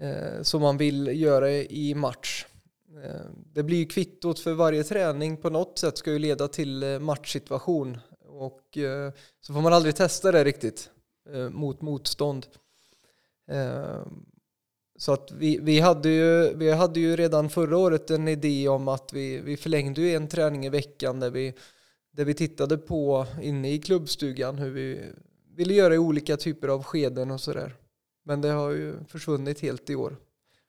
eh, 0.00 0.42
som 0.42 0.62
man 0.62 0.76
vill 0.76 1.20
göra 1.22 1.50
i 1.50 1.94
match. 1.94 2.46
Eh, 3.04 3.30
det 3.52 3.62
blir 3.62 3.78
ju 3.78 3.86
kvittot 3.86 4.40
för 4.40 4.52
varje 4.52 4.84
träning 4.84 5.36
på 5.36 5.50
något 5.50 5.78
sätt 5.78 5.98
ska 5.98 6.12
ju 6.12 6.18
leda 6.18 6.48
till 6.48 6.82
eh, 6.82 6.98
matchsituation 6.98 7.98
och 8.20 8.78
eh, 8.78 9.12
så 9.40 9.52
får 9.52 9.60
man 9.60 9.72
aldrig 9.72 9.96
testa 9.96 10.32
det 10.32 10.44
riktigt 10.44 10.90
eh, 11.32 11.48
mot 11.48 11.80
motstånd. 11.80 12.46
Eh, 13.50 14.02
så 14.98 15.12
att 15.12 15.32
vi, 15.32 15.58
vi, 15.62 15.80
hade 15.80 16.08
ju, 16.08 16.54
vi 16.54 16.70
hade 16.70 17.00
ju 17.00 17.16
redan 17.16 17.50
förra 17.50 17.76
året 17.76 18.10
en 18.10 18.28
idé 18.28 18.68
om 18.68 18.88
att 18.88 19.12
vi, 19.12 19.40
vi 19.40 19.56
förlängde 19.56 20.00
ju 20.00 20.14
en 20.14 20.28
träning 20.28 20.66
i 20.66 20.68
veckan 20.68 21.20
där 21.20 21.30
vi, 21.30 21.54
där 22.10 22.24
vi 22.24 22.34
tittade 22.34 22.78
på 22.78 23.26
inne 23.42 23.72
i 23.72 23.78
klubbstugan 23.78 24.58
hur 24.58 24.70
vi 24.70 25.00
ville 25.56 25.74
göra 25.74 25.94
i 25.94 25.98
olika 25.98 26.36
typer 26.36 26.68
av 26.68 26.82
skeden 26.82 27.30
och 27.30 27.40
sådär. 27.40 27.74
Men 28.24 28.40
det 28.40 28.48
har 28.48 28.70
ju 28.70 28.94
försvunnit 29.08 29.60
helt 29.60 29.90
i 29.90 29.94
år. 29.94 30.16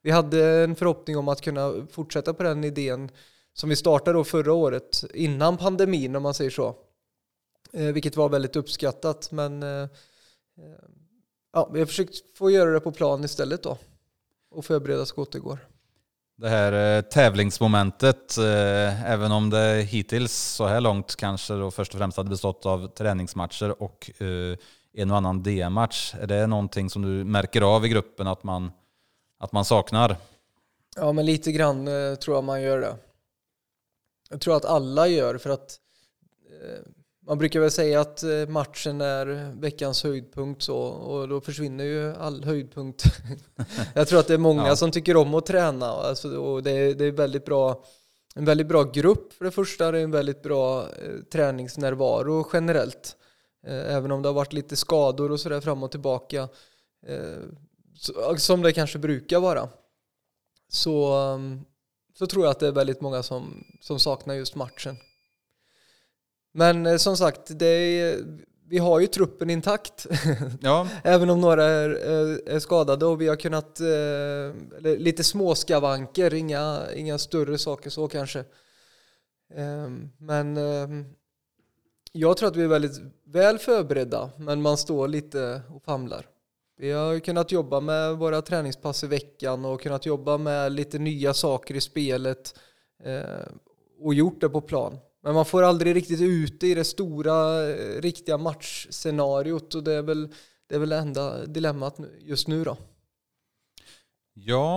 Vi 0.02 0.10
hade 0.10 0.44
en 0.44 0.76
förhoppning 0.76 1.16
om 1.16 1.28
att 1.28 1.40
kunna 1.40 1.86
fortsätta 1.90 2.34
på 2.34 2.42
den 2.42 2.64
idén 2.64 3.10
som 3.54 3.68
vi 3.68 3.76
startade 3.76 4.18
då 4.18 4.24
förra 4.24 4.52
året 4.52 5.04
innan 5.14 5.56
pandemin 5.56 6.16
om 6.16 6.22
man 6.22 6.34
säger 6.34 6.50
så. 6.50 6.74
Eh, 7.72 7.86
vilket 7.86 8.16
var 8.16 8.28
väldigt 8.28 8.56
uppskattat 8.56 9.32
men 9.32 9.62
eh, 9.62 9.68
eh 9.68 9.88
ja, 11.52 11.70
vi 11.72 11.78
har 11.78 11.86
försökt 11.86 12.36
få 12.38 12.50
göra 12.50 12.70
det 12.70 12.80
på 12.80 12.92
plan 12.92 13.24
istället 13.24 13.62
då 13.62 13.78
och 14.50 14.64
förbereda 14.64 15.06
så 15.06 15.14
gott 15.14 15.34
det 16.40 16.48
här 16.48 16.96
eh, 16.96 17.02
tävlingsmomentet, 17.02 18.38
eh, 18.38 19.10
även 19.10 19.32
om 19.32 19.50
det 19.50 19.82
hittills 19.82 20.32
så 20.32 20.66
här 20.66 20.80
långt 20.80 21.16
kanske 21.16 21.54
då 21.54 21.70
först 21.70 21.94
och 21.94 21.98
främst 21.98 22.16
hade 22.16 22.30
bestått 22.30 22.66
av 22.66 22.86
träningsmatcher 22.86 23.82
och 23.82 24.10
eh, 24.22 24.56
en 24.92 25.10
och 25.10 25.16
annan 25.16 25.42
DM-match. 25.42 26.14
Är 26.20 26.26
det 26.26 26.46
någonting 26.46 26.90
som 26.90 27.02
du 27.02 27.24
märker 27.24 27.62
av 27.62 27.86
i 27.86 27.88
gruppen 27.88 28.26
att 28.26 28.44
man, 28.44 28.72
att 29.38 29.52
man 29.52 29.64
saknar? 29.64 30.16
Ja, 30.96 31.12
men 31.12 31.26
lite 31.26 31.52
grann 31.52 31.86
tror 32.16 32.36
jag 32.36 32.44
man 32.44 32.62
gör 32.62 32.80
det. 32.80 32.96
Jag 34.30 34.40
tror 34.40 34.56
att 34.56 34.64
alla 34.64 35.08
gör 35.08 35.38
för 35.38 35.50
att 35.50 35.78
man 37.26 37.38
brukar 37.38 37.60
väl 37.60 37.70
säga 37.70 38.00
att 38.00 38.22
eh, 38.22 38.48
matchen 38.48 39.00
är 39.00 39.54
veckans 39.60 40.02
höjdpunkt 40.02 40.62
så, 40.62 40.76
och 40.78 41.28
då 41.28 41.40
försvinner 41.40 41.84
ju 41.84 42.14
all 42.14 42.44
höjdpunkt. 42.44 43.04
jag 43.94 44.08
tror 44.08 44.20
att 44.20 44.26
det 44.26 44.34
är 44.34 44.38
många 44.38 44.66
ja. 44.66 44.76
som 44.76 44.90
tycker 44.90 45.16
om 45.16 45.34
att 45.34 45.46
träna 45.46 45.86
alltså, 45.86 46.36
och 46.36 46.62
det 46.62 46.70
är, 46.70 46.94
det 46.94 47.04
är 47.04 47.12
väldigt 47.12 47.44
bra, 47.44 47.84
en 48.34 48.44
väldigt 48.44 48.66
bra 48.66 48.82
grupp 48.82 49.32
för 49.32 49.44
det 49.44 49.50
första. 49.50 49.90
Det 49.90 49.98
är 49.98 50.02
en 50.02 50.10
väldigt 50.10 50.42
bra 50.42 50.80
eh, 50.82 51.22
träningsnärvaro 51.32 52.46
generellt. 52.52 53.16
Eh, 53.66 53.96
även 53.96 54.12
om 54.12 54.22
det 54.22 54.28
har 54.28 54.34
varit 54.34 54.52
lite 54.52 54.76
skador 54.76 55.30
och 55.30 55.40
sådär 55.40 55.60
fram 55.60 55.82
och 55.82 55.90
tillbaka. 55.90 56.48
Eh, 57.06 57.38
så, 57.96 58.36
som 58.36 58.62
det 58.62 58.72
kanske 58.72 58.98
brukar 58.98 59.40
vara. 59.40 59.68
Så, 60.68 61.16
um, 61.16 61.64
så 62.18 62.26
tror 62.26 62.44
jag 62.44 62.50
att 62.50 62.60
det 62.60 62.66
är 62.66 62.72
väldigt 62.72 63.00
många 63.00 63.22
som, 63.22 63.64
som 63.80 63.98
saknar 63.98 64.34
just 64.34 64.54
matchen. 64.54 64.96
Men 66.52 66.86
eh, 66.86 66.96
som 66.96 67.16
sagt, 67.16 67.58
det 67.58 67.66
är, 67.66 68.18
vi 68.68 68.78
har 68.78 69.00
ju 69.00 69.06
truppen 69.06 69.50
intakt. 69.50 70.06
Ja. 70.60 70.88
Även 71.04 71.30
om 71.30 71.40
några 71.40 71.64
är, 71.64 71.90
är, 72.48 72.58
skadade 72.58 73.06
och 73.06 73.20
vi 73.20 73.28
har 73.28 73.36
kunnat, 73.36 73.80
eh, 73.80 74.96
lite 74.98 75.24
småskavanker, 75.24 76.34
inga, 76.34 76.80
inga 76.94 77.18
större 77.18 77.58
saker 77.58 77.90
så 77.90 78.08
kanske. 78.08 78.38
Eh, 79.54 79.90
men 80.18 80.56
eh, 80.56 80.88
jag 82.12 82.36
tror 82.36 82.48
att 82.48 82.56
vi 82.56 82.62
är 82.62 82.68
väldigt 82.68 83.00
väl 83.26 83.58
förberedda, 83.58 84.30
men 84.38 84.62
man 84.62 84.76
står 84.76 85.08
lite 85.08 85.62
och 85.68 85.84
famlar. 85.84 86.26
Vi 86.76 86.92
har 86.92 87.18
kunnat 87.18 87.52
jobba 87.52 87.80
med 87.80 88.16
våra 88.16 88.42
träningspass 88.42 89.04
i 89.04 89.06
veckan 89.06 89.64
och 89.64 89.80
kunnat 89.80 90.06
jobba 90.06 90.38
med 90.38 90.72
lite 90.72 90.98
nya 90.98 91.34
saker 91.34 91.74
i 91.74 91.80
spelet 91.80 92.58
eh, 93.04 93.46
och 94.00 94.14
gjort 94.14 94.40
det 94.40 94.48
på 94.48 94.60
plan. 94.60 94.98
Men 95.22 95.34
man 95.34 95.44
får 95.44 95.62
aldrig 95.62 95.96
riktigt 95.96 96.20
ut 96.20 96.62
i 96.62 96.74
det 96.74 96.84
stora, 96.84 97.68
eh, 97.70 98.00
riktiga 98.00 98.38
matchscenariot 98.38 99.74
och 99.74 99.82
det 99.82 99.92
är 99.92 100.02
väl 100.02 100.28
det 100.68 100.74
är 100.74 100.78
väl 100.78 100.92
enda 100.92 101.46
dilemmat 101.46 101.96
just 102.20 102.48
nu 102.48 102.64
då. 102.64 102.76
Ja, 104.34 104.76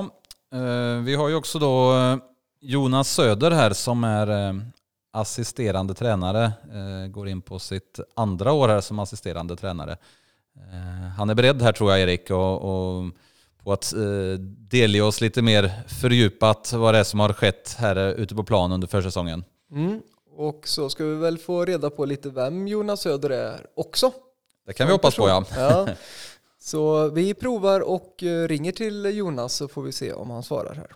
eh, 0.54 0.98
vi 1.04 1.16
har 1.16 1.30
ju 1.30 1.36
också 1.36 1.60
då 1.60 1.96
eh, 1.98 2.18
Jonas 2.60 3.10
Söder 3.14 3.52
här 3.52 3.74
som 3.74 4.04
är 4.04 4.62
assisterande 5.14 5.94
tränare. 5.94 6.52
Går 7.10 7.28
in 7.28 7.42
på 7.42 7.60
sitt 7.60 8.00
andra 8.16 8.52
år 8.52 8.70
här 8.70 8.82
som 8.82 9.00
assisterande 9.00 9.56
tränare. 9.56 9.98
Han 11.18 11.30
är 11.30 11.36
beredd 11.36 11.62
här 11.62 11.72
tror 11.72 11.92
jag 11.92 12.02
Erik 12.02 12.32
och, 12.32 12.62
och 12.62 13.12
på 13.64 13.74
att 13.74 13.94
delge 14.48 15.02
oss 15.02 15.22
lite 15.22 15.42
mer 15.42 15.72
fördjupat 15.88 16.74
vad 16.74 16.94
det 16.94 17.00
är 17.00 17.04
som 17.04 17.20
har 17.20 17.34
skett 17.34 17.76
här 17.80 17.96
ute 17.96 18.36
på 18.36 18.44
plan 18.44 18.72
under 18.72 18.88
försäsongen. 18.88 19.44
Mm. 19.72 20.02
Och 20.36 20.68
så 20.68 20.90
ska 20.90 21.06
vi 21.06 21.16
väl 21.16 21.38
få 21.38 21.66
reda 21.66 21.90
på 21.90 22.06
lite 22.06 22.30
vem 22.30 22.68
Jonas 22.68 23.02
Söder 23.02 23.30
är 23.30 23.68
också. 23.76 24.14
Det 24.66 24.74
kan 24.74 24.88
vi 24.88 24.94
hoppas 24.94 25.16
på 25.16 25.28
ja. 25.28 25.46
ja. 25.56 25.88
Så 26.60 27.10
vi 27.10 27.34
provar 27.34 27.80
och 27.80 28.24
eh, 28.24 28.48
ringer 28.48 28.72
till 28.72 29.18
Jonas 29.18 29.54
så 29.54 29.68
får 29.68 29.84
vi 29.84 29.92
se 29.92 30.14
om 30.14 30.30
han 30.30 30.44
svarar 30.44 30.76
här. 30.76 30.96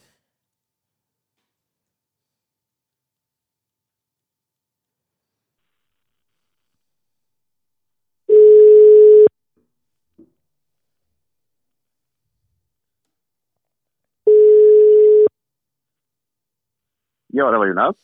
Ja, 17.28 17.52
det 17.52 17.58
var 17.58 17.66
Jonas. 17.66 17.96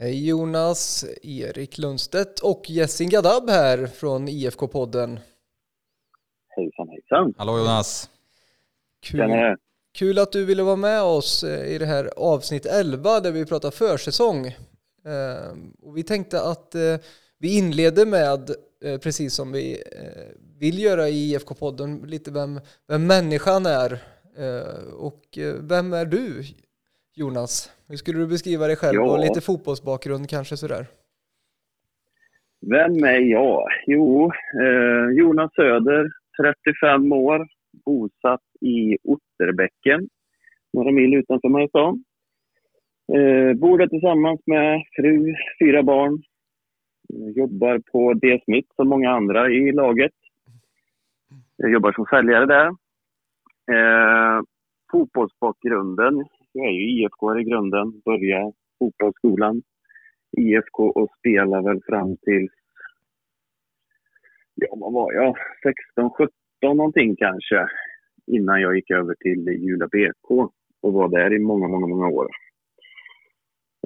Hej 0.00 0.28
Jonas, 0.28 1.04
Erik 1.22 1.78
Lundstedt 1.78 2.40
och 2.40 2.70
Jessin 2.70 3.08
Gadab 3.08 3.50
här 3.50 3.86
från 3.86 4.28
IFK-podden. 4.28 5.18
Hejsan 6.48 6.88
hejsan. 6.88 7.34
Hallå 7.38 7.58
Jonas. 7.58 8.10
Kul, 9.02 9.56
kul 9.92 10.18
att 10.18 10.32
du 10.32 10.44
ville 10.44 10.62
vara 10.62 10.76
med 10.76 11.02
oss 11.02 11.44
eh, 11.44 11.74
i 11.74 11.78
det 11.78 11.86
här 11.86 12.10
avsnitt 12.16 12.66
11 12.66 13.20
där 13.20 13.32
vi 13.32 13.46
pratar 13.46 13.70
försäsong. 13.70 14.46
Eh, 14.46 15.56
och 15.82 15.96
vi 15.96 16.02
tänkte 16.02 16.42
att 16.42 16.74
eh, 16.74 16.96
vi 17.38 17.58
inleder 17.58 18.06
med, 18.06 18.50
precis 19.02 19.34
som 19.34 19.52
vi 19.52 19.82
vill 20.58 20.78
göra 20.78 21.08
i 21.08 21.36
IFK-podden, 21.36 22.06
lite 22.06 22.30
vem, 22.30 22.60
vem 22.88 23.06
människan 23.06 23.66
är. 23.66 23.98
Och 24.96 25.38
vem 25.60 25.92
är 25.92 26.04
du 26.04 26.44
Jonas? 27.14 27.70
Hur 27.88 27.96
skulle 27.96 28.18
du 28.18 28.26
beskriva 28.26 28.66
dig 28.66 28.76
själv 28.76 28.94
ja. 28.94 29.12
och 29.12 29.18
lite 29.18 29.40
fotbollsbakgrund 29.40 30.28
kanske 30.28 30.56
sådär? 30.56 30.86
Vem 32.60 33.04
är 33.04 33.20
jag? 33.20 33.68
Jo, 33.86 34.32
eh, 34.60 35.18
Jonas 35.18 35.54
Söder, 35.54 36.10
35 36.42 37.12
år, 37.12 37.46
bosatt 37.84 38.40
i 38.60 38.96
Otterbäcken, 39.04 40.08
några 40.72 40.90
mil 40.90 41.14
utanför 41.14 41.48
Mariestad. 41.48 41.98
Eh, 43.14 43.54
bor 43.54 43.78
där 43.78 43.86
tillsammans 43.86 44.40
med 44.46 44.82
fru, 44.96 45.34
fyra 45.60 45.82
barn. 45.82 46.22
Jobbar 47.36 47.78
på 47.92 48.14
D. 48.14 48.40
Smith 48.44 48.68
som 48.76 48.88
många 48.88 49.10
andra 49.10 49.50
i 49.50 49.72
laget. 49.72 50.12
Jag 51.56 51.70
jobbar 51.70 51.92
som 51.92 52.04
säljare 52.04 52.46
där. 52.46 52.66
Eh, 53.74 54.42
fotbollsbakgrunden 54.92 56.24
jag 56.52 56.66
är 56.66 56.70
ju 56.70 56.90
IFK 56.90 57.38
i 57.38 57.44
grunden, 57.44 58.00
började 58.04 58.52
fotbollsskolan 58.78 59.62
IFK 60.36 60.90
och 60.90 61.10
spelade 61.18 61.68
väl 61.68 61.82
fram 61.86 62.16
till, 62.16 62.48
ja 64.54 64.68
vad 64.70 64.92
var 64.92 65.12
jag, 65.12 65.36
16, 65.96 66.10
17 66.10 66.30
någonting 66.62 67.16
kanske 67.16 67.68
innan 68.26 68.60
jag 68.60 68.76
gick 68.76 68.90
över 68.90 69.14
till 69.14 69.48
Jula 69.48 69.86
BK 69.86 70.30
och 70.82 70.92
var 70.92 71.08
där 71.08 71.32
i 71.32 71.38
många, 71.38 71.68
många, 71.68 71.86
många 71.86 72.08
år. 72.08 72.28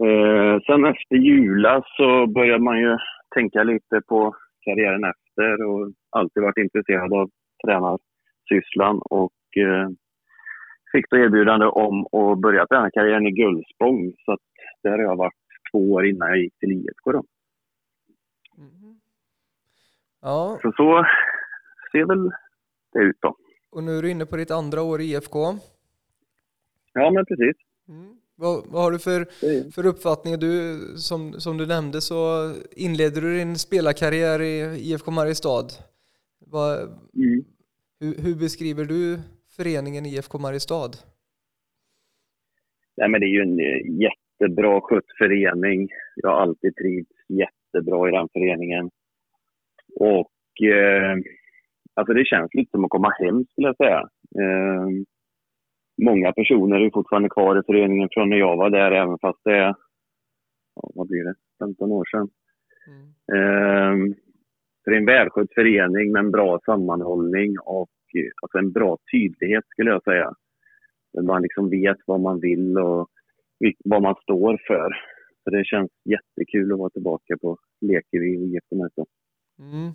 Eh, 0.04 0.60
sen 0.66 0.84
efter 0.84 1.16
Jula 1.16 1.82
så 1.96 2.26
började 2.26 2.64
man 2.64 2.80
ju 2.80 2.96
tänka 3.34 3.62
lite 3.62 4.00
på 4.08 4.34
karriären 4.64 5.04
efter 5.04 5.64
och 5.64 5.92
alltid 6.10 6.42
varit 6.42 6.58
intresserad 6.58 7.12
av 7.12 7.30
tränarsysslan 7.64 9.00
och 9.10 9.56
eh, 9.56 9.88
fick 10.92 11.10
då 11.10 11.16
erbjudande 11.16 11.66
om 11.66 12.06
att 12.06 12.38
börja 12.38 12.66
tränarkarriären 12.66 13.26
i 13.26 13.30
Gullspång. 13.30 14.12
Så 14.24 14.32
att 14.32 14.40
där 14.82 14.90
har 14.90 14.98
jag 14.98 15.16
varit 15.16 15.34
två 15.72 15.92
år 15.92 16.06
innan 16.06 16.28
jag 16.28 16.38
gick 16.38 16.58
till 16.58 16.72
IFK. 16.72 17.12
Då. 17.12 17.24
Mm. 18.58 19.00
Ja. 20.22 20.58
Så 20.62 20.72
så 20.76 21.06
ser 21.92 22.04
väl 22.04 22.30
det 22.92 22.98
ut 22.98 23.16
då. 23.20 23.36
Och 23.70 23.84
nu 23.84 23.98
är 23.98 24.02
du 24.02 24.10
inne 24.10 24.26
på 24.26 24.36
ditt 24.36 24.50
andra 24.50 24.82
år 24.82 25.00
i 25.00 25.04
IFK. 25.04 25.38
Ja, 26.92 27.10
men 27.10 27.26
precis. 27.26 27.56
Mm. 27.88 28.16
Vad, 28.34 28.64
vad, 28.66 28.82
har 28.82 28.90
du 28.90 28.98
för, 28.98 29.26
för 29.70 29.86
uppfattning? 29.86 30.38
Du, 30.38 30.78
som, 30.96 31.32
som 31.32 31.56
du 31.58 31.66
nämnde 31.66 32.00
så 32.00 32.52
inledde 32.70 33.20
du 33.20 33.36
din 33.38 33.58
spelarkarriär 33.58 34.42
i 34.42 34.60
IFK 34.90 35.10
Mariestad. 35.10 35.68
Vad, 36.46 36.78
mm. 37.14 37.44
hur, 38.00 38.14
hur, 38.22 38.34
beskriver 38.34 38.84
du 38.84 39.18
föreningen 39.56 40.06
IFK 40.06 40.38
Mariestad? 40.38 40.92
Nej, 42.96 43.08
men 43.08 43.20
det 43.20 43.26
är 43.26 43.34
ju 43.38 43.42
en 43.42 43.58
eh, 43.60 43.80
jättebra 44.06 44.80
skött 44.80 45.10
förening. 45.18 45.88
Jag 46.16 46.30
har 46.30 46.40
alltid 46.40 46.76
trivts 46.76 47.16
jättebra 47.28 48.08
i 48.08 48.12
den 48.12 48.28
föreningen. 48.32 48.90
Och 50.00 50.66
eh, 50.66 51.16
alltså 51.94 52.14
det 52.14 52.24
känns 52.24 52.54
lite 52.54 52.70
som 52.70 52.84
att 52.84 52.90
komma 52.90 53.10
hem 53.18 53.44
skulle 53.44 53.68
jag 53.68 53.76
säga. 53.76 54.00
Eh, 54.40 54.88
många 56.02 56.32
personer 56.32 56.80
är 56.80 56.90
fortfarande 56.90 57.28
kvar 57.28 57.58
i 57.58 57.62
föreningen 57.66 58.08
från 58.12 58.28
när 58.28 58.36
jag 58.36 58.56
var 58.56 58.70
där, 58.70 58.92
även 58.92 59.18
fast 59.18 59.40
det 59.44 59.56
är, 59.56 59.74
vad 60.74 61.08
blir 61.08 61.24
det, 61.24 61.34
15 61.58 61.92
år 61.92 62.04
sedan. 62.10 62.28
Mm. 62.88 63.06
Eh, 63.34 64.14
för 64.84 64.90
det 64.90 64.96
är 64.96 65.00
en 65.00 65.06
välskött 65.06 65.54
förening 65.54 66.12
med 66.12 66.20
en 66.20 66.30
bra 66.30 66.60
sammanhållning 66.64 67.58
och 67.58 67.90
alltså 68.42 68.58
en 68.58 68.72
bra 68.72 68.98
tydlighet 69.12 69.64
skulle 69.68 69.90
jag 69.90 70.04
säga. 70.04 70.34
Där 71.12 71.22
man 71.22 71.42
liksom 71.42 71.70
vet 71.70 71.96
vad 72.06 72.20
man 72.20 72.40
vill 72.40 72.78
och 72.78 73.08
vad 73.84 74.02
man 74.02 74.14
står 74.22 74.62
för. 74.66 74.90
Så 75.44 75.50
det 75.50 75.64
känns 75.64 75.90
jättekul 76.04 76.72
att 76.72 76.78
vara 76.78 76.90
tillbaka 76.90 77.36
på 77.40 77.58
Lekevi 77.80 78.38
och 78.38 78.42
IFK. 78.42 79.06
Mm. 79.58 79.92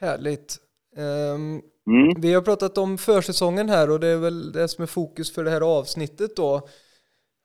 Härligt. 0.00 0.56
Um, 0.96 1.62
mm. 1.96 2.20
Vi 2.20 2.34
har 2.34 2.42
pratat 2.42 2.78
om 2.78 2.98
försäsongen 2.98 3.68
här 3.68 3.90
och 3.90 4.00
det 4.00 4.08
är 4.08 4.18
väl 4.18 4.52
det 4.52 4.68
som 4.68 4.82
är 4.82 4.86
fokus 4.86 5.34
för 5.34 5.44
det 5.44 5.50
här 5.50 5.78
avsnittet 5.78 6.36
då. 6.36 6.68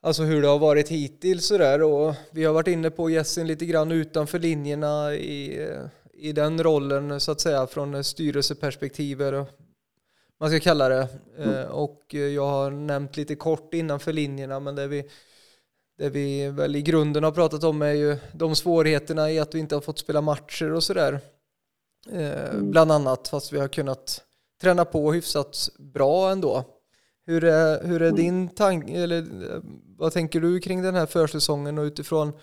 Alltså 0.02 0.24
hur 0.24 0.42
det 0.42 0.48
har 0.48 0.60
varit 0.60 0.90
hittills 0.90 1.48
sådär 1.48 1.84
och 1.84 2.16
vi 2.34 2.44
har 2.44 2.54
varit 2.54 2.68
inne 2.68 2.90
på 2.90 3.10
gässen 3.10 3.48
lite 3.48 3.66
grann 3.66 3.92
utanför 3.92 4.40
linjerna 4.40 5.14
i 5.14 5.68
i 6.16 6.32
den 6.32 6.64
rollen 6.64 7.20
så 7.20 7.32
att 7.32 7.42
säga 7.42 7.68
från 7.68 8.04
styrelseperspektiv 8.04 9.22
man 10.40 10.50
ska 10.50 10.60
kalla 10.60 10.90
det. 10.90 11.08
Mm. 11.38 11.72
Och 11.72 12.14
jag 12.14 12.48
har 12.48 12.72
nämnt 12.72 13.18
lite 13.18 13.36
kort 13.36 13.74
innanför 13.74 14.14
linjerna 14.14 14.60
men 14.60 14.76
det 14.76 14.88
vi, 14.88 15.10
det 15.98 16.10
vi 16.10 16.50
väl 16.50 16.76
i 16.76 16.82
grunden 16.82 17.24
har 17.24 17.32
pratat 17.32 17.64
om 17.64 17.82
är 17.82 17.94
ju 17.94 18.18
de 18.34 18.56
svårigheterna 18.56 19.32
i 19.32 19.40
att 19.40 19.56
vi 19.56 19.60
inte 19.60 19.76
har 19.76 19.82
fått 19.82 20.00
spela 20.00 20.22
matcher 20.22 20.72
och 20.72 20.84
sådär. 20.84 21.20
Eh, 22.12 22.50
mm. 22.50 22.72
Bland 22.72 22.92
annat, 22.92 23.28
fast 23.28 23.54
vi 23.54 23.60
har 23.60 23.68
kunnat 23.68 24.22
träna 24.62 24.86
på 24.86 25.14
hyfsat 25.14 25.70
bra 25.78 26.32
ändå. 26.32 26.64
Hur 27.26 27.44
är, 27.44 27.84
hur 27.84 28.02
är 28.02 28.08
mm. 28.08 28.16
din 28.16 28.50
tanke, 28.50 28.94
eller 28.94 29.26
vad 29.98 30.14
tänker 30.14 30.42
du 30.42 30.60
kring 30.60 30.82
den 30.82 30.96
här 30.96 31.06
försäsongen 31.06 31.78
och 31.78 31.84
utifrån 31.84 32.34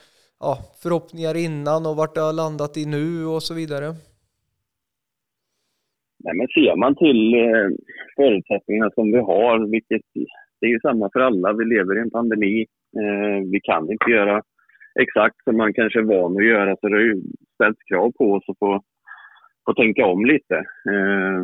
ja, 0.42 0.52
förhoppningar 0.82 1.34
innan 1.46 1.86
och 1.88 1.96
vart 1.96 2.14
det 2.14 2.20
har 2.28 2.32
landat 2.42 2.76
i 2.76 2.84
nu 2.96 3.26
och 3.34 3.42
så 3.42 3.54
vidare? 3.54 3.88
Nej, 6.24 6.34
men 6.38 6.48
ser 6.56 6.76
man 6.76 6.94
till 7.04 7.34
eh, 7.34 7.68
förutsättningarna 8.16 8.90
som 8.94 9.06
vi 9.12 9.18
har, 9.18 9.70
vilket 9.70 10.02
det 10.60 10.66
är 10.66 10.70
ju 10.70 10.80
samma 10.80 11.10
för 11.12 11.20
alla, 11.20 11.52
vi 11.52 11.64
lever 11.64 11.98
i 11.98 12.00
en 12.00 12.10
pandemi. 12.10 12.66
Eh, 13.00 13.38
vi 13.52 13.60
kan 13.60 13.90
inte 13.90 14.10
göra 14.10 14.42
exakt 15.00 15.44
som 15.44 15.56
man 15.56 15.74
kanske 15.74 15.98
är 15.98 16.02
van 16.02 16.36
att 16.36 16.44
göra, 16.44 16.76
så 16.76 16.88
det 16.88 16.94
har 16.94 17.02
ju 17.10 17.22
ställts 17.54 17.82
krav 17.82 18.12
på 18.18 18.32
oss 18.32 18.44
att 18.48 18.58
få, 18.58 18.82
få 19.66 19.74
tänka 19.74 20.06
om 20.06 20.24
lite. 20.24 20.56
Eh, 20.92 21.42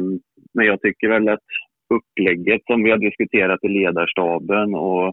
men 0.54 0.66
jag 0.66 0.80
tycker 0.80 1.08
väl 1.08 1.28
att 1.28 1.48
upplägget 1.94 2.62
som 2.64 2.84
vi 2.84 2.90
har 2.90 2.98
diskuterat 2.98 3.64
i 3.64 3.68
ledarstaben 3.68 4.74
och, 4.74 5.12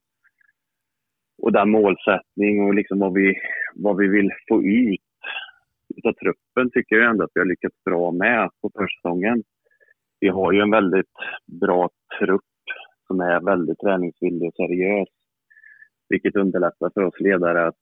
och 1.38 1.52
den 1.52 1.70
målsättning 1.70 2.66
och 2.66 2.74
liksom 2.74 3.00
vad, 3.00 3.14
vi, 3.14 3.36
vad 3.76 3.98
vi 3.98 4.08
vill 4.08 4.30
få 4.50 4.64
ut 4.64 5.02
av 6.04 6.14
truppen 6.14 6.72
tycker 6.72 6.96
jag 6.96 7.10
ändå 7.10 7.24
att 7.24 7.32
vi 7.34 7.42
har 7.42 7.48
lyckats 7.48 7.84
bra 7.84 8.12
med 8.12 8.50
på 8.62 8.72
försäsongen. 8.78 9.44
Vi 10.20 10.28
har 10.28 10.52
ju 10.52 10.60
en 10.60 10.72
väldigt 10.72 11.14
bra 11.62 11.90
trupp 12.20 12.42
som 13.08 13.20
är 13.20 13.40
väldigt 13.46 13.80
träningsvillig 13.80 14.48
och 14.48 14.56
seriös. 14.56 15.10
Vilket 16.10 16.36
underlättar 16.36 16.92
för 16.94 17.04
oss 17.04 17.20
ledare 17.20 17.68
att 17.68 17.82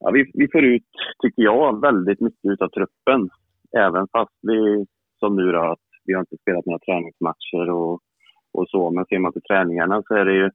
ja, 0.00 0.10
vi, 0.10 0.30
vi 0.34 0.48
får 0.52 0.64
ut, 0.64 0.90
tycker 1.22 1.42
jag, 1.42 1.80
väldigt 1.80 2.20
mycket 2.20 2.60
av 2.60 2.68
truppen. 2.68 3.30
Även 3.76 4.08
fast 4.12 4.38
vi, 4.42 4.86
som 5.18 5.36
nu 5.36 5.52
då, 5.52 5.60
att 5.60 5.86
vi 6.04 6.12
har 6.12 6.20
inte 6.20 6.36
spelat 6.36 6.66
några 6.66 6.78
träningsmatcher 6.78 7.70
och, 7.70 8.00
och 8.52 8.68
så. 8.68 8.90
Men 8.90 9.06
ser 9.06 9.18
man 9.18 9.32
till 9.32 9.42
träningarna 9.42 10.02
så 10.02 10.14
är 10.14 10.24
det 10.24 10.34
ju 10.34 10.50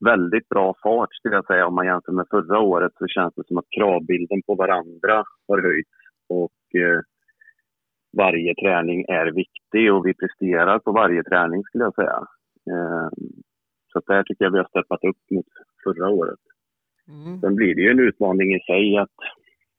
väldigt 0.00 0.48
bra 0.48 0.74
fart 0.82 1.14
skulle 1.14 1.34
jag 1.34 1.46
säga. 1.46 1.66
Om 1.66 1.74
man 1.74 1.86
jämför 1.86 2.12
med 2.12 2.26
förra 2.30 2.58
året 2.58 2.92
så 2.98 3.06
känns 3.06 3.34
det 3.34 3.46
som 3.46 3.58
att 3.58 3.70
kravbilden 3.76 4.42
på 4.46 4.54
varandra 4.54 5.24
har 5.48 5.62
höjts. 5.62 5.90
Och 6.28 6.80
eh, 6.80 7.00
varje 8.16 8.54
träning 8.54 9.04
är 9.08 9.26
viktig 9.26 9.94
och 9.94 10.06
vi 10.06 10.14
presterar 10.14 10.78
på 10.78 10.92
varje 10.92 11.22
träning 11.22 11.62
skulle 11.62 11.84
jag 11.84 11.94
säga. 11.94 12.18
Eh, 12.70 13.08
så 13.92 14.00
där 14.06 14.22
tycker 14.22 14.44
jag 14.44 14.52
vi 14.52 14.58
har 14.58 14.68
steppat 14.68 15.04
upp 15.04 15.22
mot 15.30 15.52
förra 15.84 16.08
året. 16.08 16.40
Mm. 17.08 17.40
Sen 17.40 17.54
blir 17.54 17.74
det 17.74 17.82
ju 17.82 17.90
en 17.90 18.08
utmaning 18.08 18.54
i 18.54 18.60
sig 18.60 18.98
att 18.98 19.18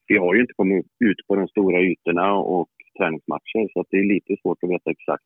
vi 0.08 0.18
har 0.18 0.34
ju 0.36 0.42
inte 0.42 0.54
kommit 0.54 0.86
ut 1.00 1.28
på 1.28 1.36
de 1.36 1.48
stora 1.48 1.82
ytorna 1.82 2.34
och 2.34 2.70
träningsmatcher 2.98 3.70
så 3.74 3.80
att 3.82 3.88
det 3.90 3.98
är 3.98 4.14
lite 4.14 4.42
svårt 4.42 4.64
att 4.64 4.70
veta 4.70 4.92
exakt 4.92 5.26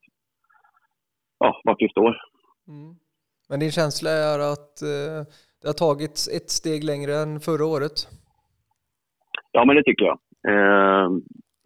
ja, 1.39 1.61
vart 1.63 1.81
vi 1.81 1.89
står. 1.89 2.17
Mm. 2.67 2.95
Men 3.49 3.59
din 3.59 3.71
känsla 3.71 4.09
är 4.09 4.39
att 4.53 4.81
eh, 4.81 5.19
det 5.61 5.67
har 5.67 5.73
tagits 5.73 6.27
ett 6.37 6.49
steg 6.49 6.83
längre 6.83 7.13
än 7.15 7.39
förra 7.39 7.65
året? 7.65 7.97
Ja, 9.51 9.65
men 9.65 9.75
det 9.75 9.83
tycker 9.83 10.05
jag. 10.05 10.17
Eh, 10.51 11.09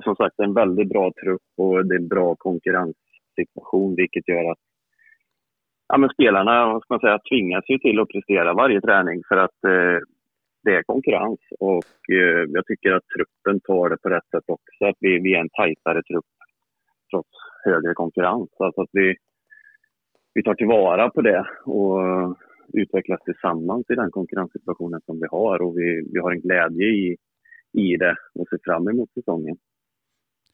som 0.03 0.15
sagt, 0.15 0.39
en 0.39 0.53
väldigt 0.53 0.89
bra 0.89 1.11
trupp 1.23 1.47
och 1.57 1.85
det 1.85 1.95
är 1.95 1.99
en 1.99 2.07
bra 2.07 2.35
konkurrenssituation 2.35 3.95
vilket 3.95 4.27
gör 4.27 4.51
att 4.51 4.57
ja, 5.87 5.97
men 5.97 6.09
spelarna 6.09 6.73
vad 6.73 6.81
ska 6.81 6.93
man 6.93 6.99
säga, 6.99 7.19
tvingas 7.29 7.63
ju 7.67 7.77
till 7.77 7.99
att 7.99 8.07
prestera 8.07 8.53
varje 8.53 8.81
träning 8.81 9.21
för 9.29 9.37
att 9.37 9.63
eh, 9.63 9.99
det 10.63 10.75
är 10.75 10.83
konkurrens. 10.83 11.39
Och 11.59 12.13
eh, 12.13 12.45
jag 12.47 12.65
tycker 12.65 12.91
att 12.91 13.07
truppen 13.15 13.59
tar 13.59 13.89
det 13.89 13.97
på 13.97 14.09
rätt 14.09 14.29
sätt 14.31 14.43
också. 14.47 14.85
Att 14.85 14.97
vi, 14.99 15.19
vi 15.19 15.35
är 15.35 15.39
en 15.39 15.49
tajtare 15.49 16.03
trupp 16.03 16.25
trots 17.11 17.29
högre 17.65 17.93
konkurrens. 17.93 18.49
Alltså 18.59 18.81
att 18.81 18.89
vi, 18.91 19.15
vi 20.33 20.43
tar 20.43 20.55
tillvara 20.55 21.09
på 21.09 21.21
det 21.21 21.45
och 21.65 21.99
utvecklas 22.73 23.19
tillsammans 23.25 23.85
i 23.89 23.95
den 23.95 24.11
konkurrenssituationen 24.11 25.01
som 25.05 25.19
vi 25.19 25.27
har. 25.31 25.61
Och 25.61 25.77
vi, 25.77 26.09
vi 26.13 26.19
har 26.19 26.31
en 26.31 26.41
glädje 26.41 26.85
i, 26.85 27.17
i 27.73 27.97
det 27.97 28.15
och 28.35 28.47
ser 28.49 28.59
fram 28.63 28.87
emot 28.87 29.13
säsongen. 29.13 29.57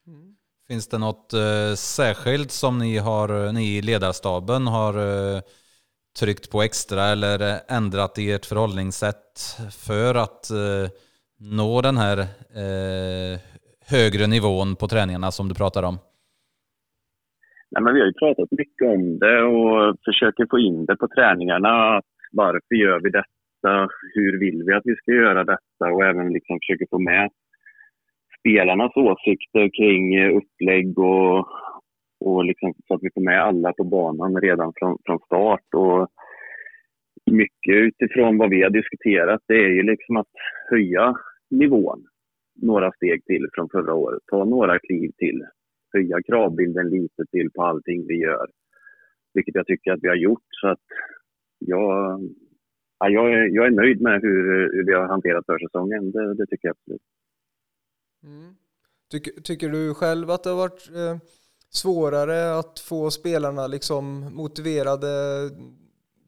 Mm. 0.07 0.35
Finns 0.67 0.87
det 0.87 0.97
något 0.97 1.33
eh, 1.33 1.75
särskilt 1.75 2.51
som 2.51 2.77
ni, 2.79 2.97
har, 2.97 3.45
eh, 3.45 3.53
ni 3.53 3.77
i 3.77 3.81
ledarstaben 3.81 4.67
har 4.67 4.93
eh, 4.93 5.41
tryckt 6.19 6.51
på 6.51 6.61
extra 6.61 7.03
eller 7.03 7.53
eh, 7.53 7.77
ändrat 7.77 8.19
i 8.19 8.31
ert 8.31 8.45
förhållningssätt 8.45 9.57
för 9.85 10.15
att 10.15 10.49
eh, 10.49 10.91
nå 11.37 11.81
den 11.81 11.97
här 11.97 12.17
eh, 12.63 13.39
högre 13.87 14.27
nivån 14.27 14.75
på 14.75 14.87
träningarna 14.87 15.31
som 15.31 15.47
du 15.47 15.55
pratar 15.55 15.83
om? 15.83 15.97
Nej, 17.71 17.83
men 17.83 17.93
vi 17.93 17.99
har 17.99 18.07
ju 18.07 18.13
pratat 18.13 18.51
mycket 18.51 18.87
om 18.87 19.19
det 19.19 19.41
och 19.43 19.95
försöker 20.05 20.45
få 20.49 20.59
in 20.59 20.85
det 20.85 20.95
på 20.95 21.07
träningarna. 21.07 22.01
Varför 22.31 22.75
gör 22.75 22.99
vi 22.99 23.09
detta? 23.09 23.87
Hur 24.13 24.39
vill 24.39 24.63
vi 24.65 24.73
att 24.73 24.85
vi 24.85 24.95
ska 24.95 25.11
göra 25.11 25.43
detta? 25.43 25.93
Och 25.93 26.05
även 26.05 26.33
liksom 26.33 26.59
försöker 26.59 26.87
få 26.89 26.99
med 26.99 27.29
spelarnas 28.39 28.91
åsikter 28.95 29.69
kring 29.77 30.15
eh, 30.15 30.37
upplägg 30.37 30.99
och, 30.99 31.47
och 32.19 32.45
liksom, 32.45 32.73
så 32.87 32.93
att 32.93 33.03
vi 33.03 33.09
får 33.13 33.21
med 33.21 33.43
alla 33.43 33.73
på 33.73 33.83
banan 33.83 34.41
redan 34.41 34.73
från, 34.75 34.97
från 35.05 35.19
start. 35.19 35.67
Och 35.75 36.07
mycket 37.31 37.75
utifrån 37.75 38.37
vad 38.37 38.49
vi 38.49 38.63
har 38.63 38.69
diskuterat, 38.69 39.41
det 39.47 39.53
är 39.53 39.69
ju 39.69 39.83
liksom 39.83 40.17
att 40.17 40.33
höja 40.69 41.15
nivån 41.51 42.03
några 42.61 42.91
steg 42.91 43.25
till 43.25 43.47
från 43.53 43.69
förra 43.69 43.93
året. 43.93 44.21
Ta 44.27 44.45
några 44.45 44.79
kliv 44.79 45.11
till. 45.17 45.45
Höja 45.95 46.21
kravbilden 46.21 46.89
lite 46.89 47.25
till 47.31 47.51
på 47.51 47.63
allting 47.63 48.07
vi 48.07 48.15
gör. 48.15 48.47
Vilket 49.33 49.55
jag 49.55 49.67
tycker 49.67 49.91
att 49.91 49.99
vi 50.01 50.07
har 50.07 50.15
gjort. 50.15 50.47
Så 50.61 50.67
att 50.67 50.85
jag, 51.59 52.21
ja, 52.99 53.09
jag, 53.09 53.33
är, 53.33 53.55
jag 53.55 53.65
är 53.65 53.71
nöjd 53.71 54.01
med 54.01 54.21
hur, 54.21 54.43
hur 54.73 54.85
vi 54.85 54.93
har 54.93 55.07
hanterat 55.07 55.45
försäsongen. 55.45 56.11
Det, 56.11 56.33
det 56.33 56.45
tycker 56.45 56.67
jag 56.67 56.75
absolut. 56.79 57.01
Mm. 58.23 58.55
Tycker, 59.11 59.41
tycker 59.41 59.69
du 59.69 59.93
själv 59.93 60.29
att 60.29 60.43
det 60.43 60.49
har 60.49 60.57
varit 60.57 60.89
eh, 60.95 61.17
svårare 61.69 62.59
att 62.59 62.79
få 62.79 63.11
spelarna 63.11 63.67
liksom 63.67 64.35
motiverade 64.35 65.07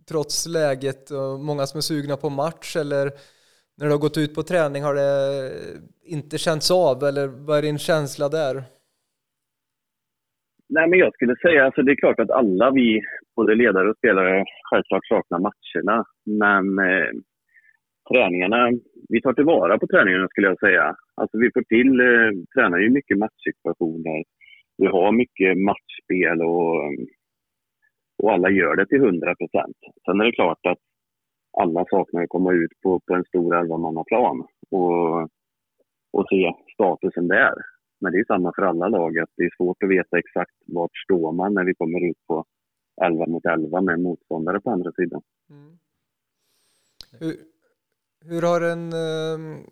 trots 0.09 0.47
läget 0.47 1.11
och 1.11 1.39
många 1.39 1.65
som 1.65 1.77
är 1.77 1.81
sugna 1.81 2.17
på 2.17 2.29
match 2.29 2.75
eller 2.75 3.11
när 3.75 3.85
du 3.85 3.91
har 3.91 3.99
gått 3.99 4.17
ut 4.17 4.35
på 4.35 4.43
träning 4.43 4.83
har 4.83 4.95
det 4.95 5.51
inte 6.03 6.37
känts 6.37 6.71
av 6.71 7.03
eller 7.03 7.27
vad 7.27 7.57
är 7.57 7.61
din 7.61 7.77
känsla 7.77 8.29
där? 8.29 8.63
Nej, 10.69 10.87
men 10.89 10.99
jag 10.99 11.13
skulle 11.13 11.35
säga, 11.35 11.65
alltså 11.65 11.81
det 11.81 11.91
är 11.91 11.95
klart 11.95 12.19
att 12.19 12.31
alla 12.31 12.71
vi, 12.71 13.01
både 13.35 13.55
ledare 13.55 13.89
och 13.89 13.97
spelare, 13.97 14.45
självklart 14.69 15.05
saknar 15.07 15.39
matcherna. 15.39 16.05
Men 16.25 16.79
eh, 16.79 17.11
träningarna, 18.11 18.71
vi 19.09 19.21
tar 19.21 19.33
tillvara 19.33 19.79
på 19.79 19.87
träningarna 19.87 20.27
skulle 20.27 20.47
jag 20.47 20.59
säga. 20.59 20.95
Alltså 21.15 21.37
vi 21.37 21.51
får 21.53 21.61
till, 21.61 21.99
eh, 21.99 22.31
tränar 22.55 22.77
ju 22.77 22.89
mycket 22.89 23.17
matchsituationer. 23.17 24.23
Vi 24.77 24.87
har 24.87 25.11
mycket 25.11 25.57
matchspel 25.57 26.41
och, 26.41 26.75
och 28.23 28.31
alla 28.33 28.49
gör 28.49 28.75
det 28.75 28.85
till 28.85 29.03
100 29.03 29.35
procent. 29.35 29.77
Sen 30.05 30.21
är 30.21 30.25
det 30.25 30.31
klart 30.31 30.65
att 30.65 30.79
alla 31.61 31.85
saknar 31.89 32.23
att 32.23 32.29
komma 32.29 32.53
ut 32.53 32.71
på, 32.83 32.99
på 33.07 33.13
en 33.13 33.23
stor 33.23 33.55
elvamannaplan 33.55 34.47
och, 34.71 35.21
och 36.13 36.25
se 36.29 36.53
statusen 36.73 37.27
där. 37.27 37.53
Men 37.99 38.11
det 38.11 38.19
är 38.19 38.25
samma 38.25 38.53
för 38.55 38.61
alla 38.61 38.87
lag, 38.87 39.19
att 39.19 39.29
det 39.35 39.43
är 39.43 39.55
svårt 39.57 39.83
att 39.83 39.89
veta 39.89 40.19
exakt 40.19 40.55
vart 40.65 40.97
står 40.97 41.31
man 41.31 41.53
när 41.53 41.63
vi 41.63 41.73
kommer 41.73 42.09
ut 42.09 42.27
på 42.27 42.45
11 43.01 43.25
mot 43.27 43.45
11 43.45 43.81
med 43.81 43.99
motståndare 43.99 44.61
på 44.61 44.71
andra 44.71 44.91
sidan. 44.91 45.21
Mm. 45.49 45.77
Hur, 47.19 47.35
hur 48.25 48.41
har 48.41 48.61
en, 48.61 48.93
ehm, 48.93 49.63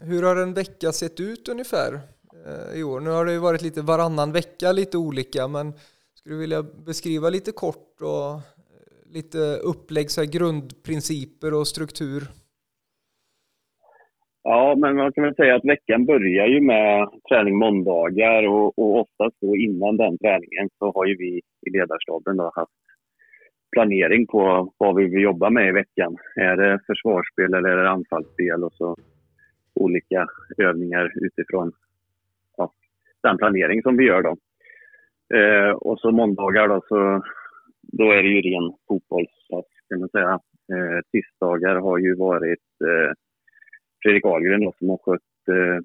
hur 0.00 0.22
har 0.22 0.36
en 0.36 0.54
vecka 0.54 0.92
sett 0.92 1.20
ut 1.20 1.48
ungefär 1.48 2.00
eh, 2.46 2.78
i 2.78 2.82
år? 2.82 3.00
Nu 3.00 3.10
har 3.10 3.24
det 3.24 3.32
ju 3.32 3.38
varit 3.38 3.62
lite 3.62 3.82
varannan 3.82 4.32
vecka, 4.32 4.72
lite 4.72 4.98
olika, 4.98 5.48
men 5.48 5.72
skulle 6.14 6.34
du 6.34 6.40
vilja 6.40 6.62
beskriva 6.62 7.30
lite 7.30 7.52
kort 7.52 8.00
och 8.00 8.32
eh, 8.32 8.40
lite 9.06 9.56
upplägg, 9.56 10.10
så 10.10 10.20
här 10.20 10.28
grundprinciper 10.28 11.54
och 11.54 11.68
struktur? 11.68 12.28
Ja, 14.42 14.74
men 14.78 14.96
man 14.96 15.12
kan 15.12 15.24
väl 15.24 15.34
säga 15.34 15.56
att 15.56 15.64
veckan 15.64 16.06
börjar 16.06 16.46
ju 16.46 16.60
med 16.60 17.08
träning 17.28 17.58
måndagar 17.58 18.48
och, 18.48 18.78
och 18.78 19.00
oftast 19.00 19.36
då 19.40 19.56
innan 19.56 19.96
den 19.96 20.18
träningen 20.18 20.68
så 20.78 20.92
har 20.92 21.06
ju 21.06 21.16
vi 21.16 21.40
i 21.66 21.70
ledarstaben 21.70 22.36
då 22.36 22.52
haft 22.54 22.72
planering 23.72 24.26
på 24.26 24.72
vad 24.78 24.96
vi 24.96 25.04
vill 25.04 25.22
jobba 25.22 25.50
med 25.50 25.68
i 25.68 25.72
veckan. 25.72 26.16
Är 26.36 26.56
det 26.56 26.80
försvarsspel 26.86 27.54
eller 27.54 27.68
är 27.68 27.82
det 27.82 27.90
anfallsspel 27.90 28.64
och 28.64 28.72
så 28.72 28.96
olika 29.74 30.26
övningar 30.58 31.12
utifrån 31.14 31.72
ja, 32.56 32.72
den 33.22 33.38
planering 33.38 33.82
som 33.82 33.96
vi 33.96 34.04
gör 34.04 34.22
då. 34.22 34.36
Eh, 35.36 35.70
och 35.70 36.00
så 36.00 36.10
måndagar 36.10 36.68
då 36.68 36.80
så 36.88 37.22
då 37.82 38.12
är 38.12 38.22
det 38.22 38.28
ju 38.28 38.40
ren 38.40 38.72
fotbollsplats 38.88 39.68
kan 39.88 40.00
man 40.00 40.08
säga. 40.08 40.40
Eh, 40.72 41.00
tisdagar 41.12 41.76
har 41.76 41.98
ju 41.98 42.14
varit 42.14 42.68
eh, 42.84 43.12
Fredrik 44.02 44.24
Ahlgren 44.24 44.60
då 44.60 44.72
som 44.78 44.88
har 44.88 44.98
skött 44.98 45.48
eh, 45.48 45.78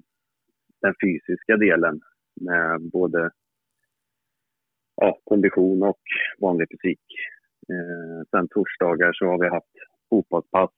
den 0.82 0.94
fysiska 1.02 1.56
delen 1.56 2.00
med 2.40 2.90
både 2.92 3.30
ja, 4.96 5.18
kondition 5.24 5.82
och 5.82 6.00
vanlig 6.38 6.68
fysik. 6.70 7.00
Eh, 7.68 8.26
sen 8.30 8.48
torsdagar 8.48 9.12
så 9.12 9.26
har 9.26 9.38
vi 9.38 9.48
haft 9.48 9.74
fotbollspass 10.10 10.70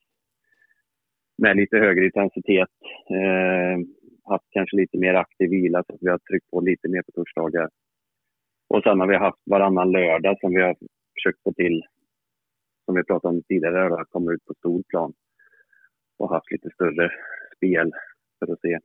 med 1.38 1.56
lite 1.56 1.76
högre 1.76 2.04
intensitet. 2.04 2.76
Eh, 3.10 3.78
haft 4.24 4.46
kanske 4.50 4.76
lite 4.76 4.98
mer 4.98 5.14
aktiv 5.14 5.50
vila 5.50 5.84
så 5.86 5.94
att 5.94 6.02
vi 6.02 6.08
har 6.10 6.18
tryckt 6.18 6.50
på 6.50 6.60
lite 6.60 6.88
mer 6.88 7.02
på 7.02 7.12
torsdagar. 7.12 7.68
Och 8.68 8.82
sen 8.82 9.00
har 9.00 9.06
vi 9.06 9.16
haft 9.16 9.42
varannan 9.44 9.92
lördag 9.92 10.36
som 10.40 10.54
vi 10.54 10.62
har 10.62 10.76
försökt 11.14 11.42
få 11.42 11.52
till, 11.52 11.82
som 12.84 12.94
vi 12.94 13.04
pratade 13.04 13.34
om 13.34 13.42
tidigare, 13.42 14.00
att 14.00 14.10
komma 14.10 14.32
ut 14.32 14.44
på 14.44 14.54
stor 14.54 14.82
plan 14.88 15.12
och 16.18 16.30
haft 16.30 16.50
lite 16.50 16.70
större 16.70 17.10
spel 17.56 17.92
för 18.38 18.52
att 18.52 18.60
se, 18.60 18.78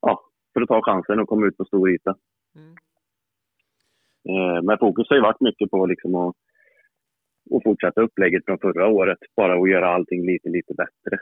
ja, 0.00 0.20
för 0.52 0.60
att 0.60 0.68
ta 0.68 0.82
chansen 0.82 1.20
och 1.20 1.28
komma 1.28 1.46
ut 1.46 1.56
på 1.56 1.64
stor 1.64 1.90
yta. 1.90 2.14
Mm. 2.54 2.74
Eh, 4.28 4.62
men 4.62 4.78
fokus 4.78 5.06
har 5.08 5.16
ju 5.16 5.22
varit 5.22 5.40
mycket 5.40 5.70
på 5.70 5.86
liksom 5.86 6.14
att, 6.14 6.36
att 7.54 7.62
fortsätta 7.64 8.00
upplägget 8.00 8.44
från 8.44 8.58
förra 8.58 8.86
året, 8.86 9.18
bara 9.36 9.62
att 9.62 9.70
göra 9.70 9.94
allting 9.94 10.26
lite, 10.26 10.48
lite 10.48 10.74
bättre, 10.74 11.18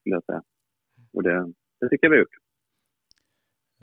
skulle 0.00 0.16
jag 0.16 0.24
säga. 0.24 0.42
Och 1.12 1.22
det, 1.22 1.52
det 1.80 1.88
tycker 1.88 2.06
jag 2.06 2.10
vi 2.10 2.16
har 2.16 2.20
gjort. 2.20 2.38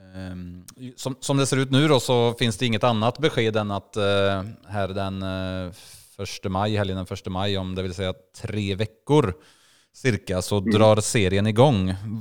Ehm, 0.00 0.64
som, 0.96 1.16
som 1.20 1.36
det 1.36 1.46
ser 1.46 1.62
ut 1.62 1.70
nu 1.70 1.88
då 1.88 2.00
så 2.00 2.34
finns 2.34 2.58
det 2.58 2.66
inget 2.66 2.84
annat 2.84 3.18
besked 3.18 3.56
än 3.56 3.70
att 3.70 3.96
uh, 3.96 4.50
här 4.68 4.88
den 4.88 5.22
uh, 5.22 5.72
första 6.16 6.48
maj, 6.48 6.76
helgen 6.76 6.96
den 6.96 7.06
första 7.06 7.30
maj, 7.30 7.58
om 7.58 7.74
det 7.74 7.82
vill 7.82 7.94
säga 7.94 8.14
tre 8.42 8.74
veckor 8.74 9.34
cirka, 10.04 10.36
så 10.48 10.56
mm. 10.58 10.70
drar 10.70 10.96
serien 10.96 11.46
igång. 11.46 11.80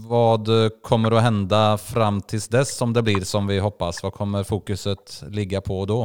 Vad 0.09 0.43
kommer 0.81 1.11
att 1.17 1.23
hända 1.23 1.77
fram 1.93 2.21
tills 2.29 2.47
dess 2.47 2.81
om 2.81 2.93
det 2.93 3.03
blir 3.03 3.23
som 3.33 3.47
vi 3.47 3.59
hoppas? 3.59 4.03
Vad 4.03 4.13
kommer 4.13 4.43
fokuset 4.43 5.05
ligga 5.39 5.61
på 5.61 5.85
då? 5.85 6.01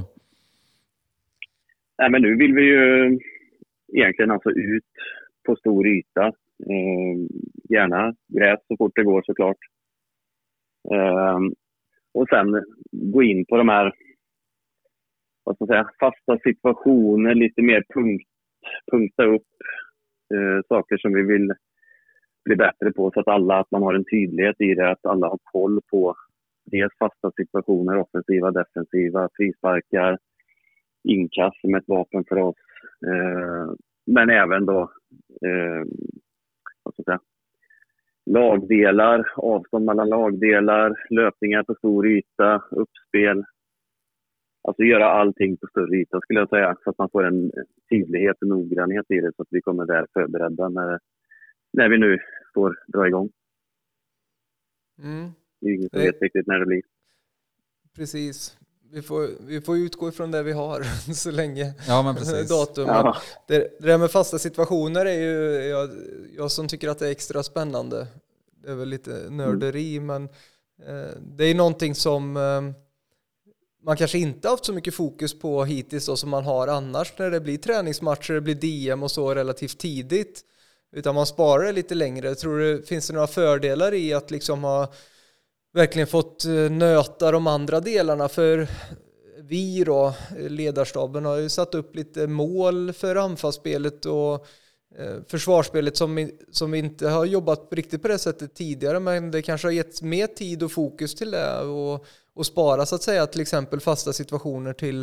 Nej, 1.99 2.11
men 2.11 2.23
nu 2.23 2.37
vill 2.37 2.55
vi 2.55 2.63
ju 2.63 3.19
egentligen 3.97 4.31
alltså 4.31 4.51
ut 4.51 4.93
på 5.47 5.57
stor 5.57 5.87
yta. 5.87 6.27
Eh, 6.73 7.15
gärna 7.75 8.15
gräs 8.29 8.61
så 8.69 8.77
fort 8.77 8.93
det 8.95 9.05
går 9.05 9.23
såklart. 9.27 9.63
Eh, 10.95 11.39
och 12.15 12.29
sen 12.29 12.65
gå 12.93 13.23
in 13.23 13.47
på 13.47 13.57
de 13.57 13.69
här 13.69 13.93
vad 15.45 15.57
ska 15.57 15.67
säga, 15.67 15.91
fasta 16.01 16.39
situationer, 16.39 17.35
lite 17.35 17.63
mer 17.63 17.85
punkt, 17.95 18.29
punkta 18.91 19.25
upp 19.25 19.47
Eh, 20.35 20.61
saker 20.69 20.97
som 20.97 21.13
vi 21.13 21.23
vill 21.23 21.53
bli 22.45 22.57
bättre 22.57 22.93
på 22.93 23.11
så 23.11 23.21
att 23.21 23.29
alla, 23.29 23.59
att 23.59 23.71
man 23.71 23.83
har 23.83 23.95
en 23.95 24.05
tydlighet 24.05 24.61
i 24.61 24.75
det, 24.75 24.91
att 24.91 25.07
alla 25.07 25.29
har 25.29 25.39
koll 25.43 25.81
på 25.91 26.17
dels 26.65 26.93
fasta 26.99 27.31
situationer, 27.37 27.99
offensiva, 27.99 28.51
defensiva, 28.51 29.29
frisparkar, 29.37 30.19
inkast 31.05 31.61
som 31.61 31.75
ett 31.75 31.89
vapen 31.89 32.25
för 32.29 32.39
oss. 32.39 32.57
Eh, 33.07 33.73
men 34.07 34.31
även 34.31 34.67
då, 34.67 34.81
eh, 35.47 35.85
vad 36.83 36.95
ska 36.95 37.03
jag 37.03 37.05
säga, 37.05 37.21
lagdelar, 38.27 39.33
avstånd 39.37 39.85
mellan 39.85 40.09
lagdelar, 40.09 40.95
löpningar 41.11 41.63
på 41.63 41.75
stor 41.75 42.07
yta, 42.07 42.63
uppspel. 42.71 43.45
Alltså 44.65 44.83
göra 44.83 45.11
allting 45.11 45.57
på 45.57 45.67
större 45.67 45.97
yta 45.97 46.21
skulle 46.21 46.41
jag 46.41 46.49
säga, 46.49 46.77
så 46.85 46.91
att 46.91 46.99
man 46.99 47.11
får 47.11 47.25
en 47.25 47.53
tydlighet 47.91 48.37
och 48.41 48.49
noggrannhet 48.49 49.11
i 49.11 49.21
det 49.21 49.33
så 49.37 49.43
att 49.43 49.49
vi 49.51 49.61
kommer 49.61 49.87
väl 49.87 50.07
förberedda 50.13 50.69
när, 50.69 51.01
när 51.73 51.89
vi 51.89 51.99
nu 51.99 52.19
får 52.55 52.79
dra 52.87 53.07
igång. 53.09 53.31
Mm. 55.03 55.31
Det 55.61 55.67
är 55.67 55.75
ingen 55.75 55.89
som 55.91 56.01
vet 56.01 56.23
riktigt 56.23 56.47
när 56.47 56.59
det 56.59 56.67
blir. 56.67 56.83
Precis. 57.97 58.59
Vi 58.93 59.03
får, 59.03 59.29
vi 59.47 59.61
får 59.61 59.77
utgå 59.77 60.09
ifrån 60.09 60.31
det 60.31 60.43
vi 60.43 60.53
har 60.53 60.83
så 61.15 61.31
länge. 61.31 61.75
Ja, 61.89 62.03
men 62.03 62.15
precis. 62.15 62.49
Datum. 62.51 62.87
Ja. 62.87 63.17
Det, 63.49 63.59
det 63.81 63.87
där 63.87 63.99
med 63.99 64.11
fasta 64.11 64.39
situationer 64.39 65.07
är 65.07 65.21
ju 65.21 65.69
jag, 65.69 65.91
jag 66.37 66.51
som 66.51 66.69
tycker 66.69 66.89
att 66.89 66.99
det 66.99 67.07
är 67.07 67.11
extra 67.11 67.43
spännande. 67.43 68.07
Det 68.63 68.71
är 68.71 68.75
väl 68.75 68.89
lite 68.89 69.31
nörderi, 69.31 69.97
mm. 69.97 70.07
men 70.07 70.25
eh, 70.89 71.17
det 71.37 71.45
är 71.45 71.55
någonting 71.55 71.95
som 71.95 72.37
eh, 72.37 72.82
man 73.85 73.97
kanske 73.97 74.19
inte 74.19 74.49
haft 74.49 74.65
så 74.65 74.73
mycket 74.73 74.95
fokus 74.95 75.39
på 75.39 75.65
hittills 75.65 76.07
då, 76.07 76.17
som 76.17 76.31
man 76.31 76.45
har 76.45 76.69
annars 76.69 77.13
när 77.19 77.31
det 77.31 77.41
blir 77.41 77.59
träningsmatcher, 77.59 78.35
det 78.35 78.41
blir 78.41 78.55
DM 78.55 79.03
och 79.03 79.11
så 79.11 79.35
relativt 79.35 79.79
tidigt. 79.79 80.41
Utan 80.97 81.15
man 81.15 81.27
sparar 81.27 81.65
det 81.65 81.73
lite 81.73 81.95
längre. 81.95 82.35
Tror 82.35 82.59
du, 82.59 82.83
finns 82.83 83.07
det 83.07 83.13
några 83.15 83.27
fördelar 83.27 83.95
i 83.95 84.13
att 84.13 84.31
liksom 84.31 84.65
ha 84.65 84.93
verkligen 85.75 86.09
fått 86.09 86.45
eh, 86.45 86.53
nöta 86.53 87.31
de 87.31 87.47
andra 87.47 87.81
delarna? 87.81 88.29
För 88.29 88.69
vi 89.39 89.85
då, 89.85 90.15
ledarstaben, 90.39 91.25
har 91.25 91.37
ju 91.37 91.49
satt 91.49 91.75
upp 91.75 91.97
lite 91.97 92.27
mål 92.27 92.93
för 92.93 93.17
anfallsspelet 93.17 94.07
och 94.07 94.47
Eh, 94.99 95.23
försvarsspelet 95.31 95.97
som, 95.97 96.29
som 96.49 96.71
vi 96.71 96.79
inte 96.79 97.09
har 97.09 97.25
jobbat 97.25 97.69
riktigt 97.73 98.03
på 98.03 98.09
det 98.09 98.19
sättet 98.19 98.55
tidigare 98.55 99.01
men 99.01 99.31
det 99.31 99.43
kanske 99.43 99.69
har 99.69 99.73
getts 99.73 100.03
mer 100.03 100.27
tid 100.27 100.63
och 100.63 100.73
fokus 100.73 101.15
till 101.15 101.31
det 101.31 101.61
och, 101.61 102.07
och 102.35 102.47
spara 102.47 102.87
så 102.87 102.95
att 102.95 103.03
säga 103.03 103.27
till 103.27 103.41
exempel 103.41 103.81
fasta 103.81 104.13
situationer 104.13 104.73
till, 104.73 105.01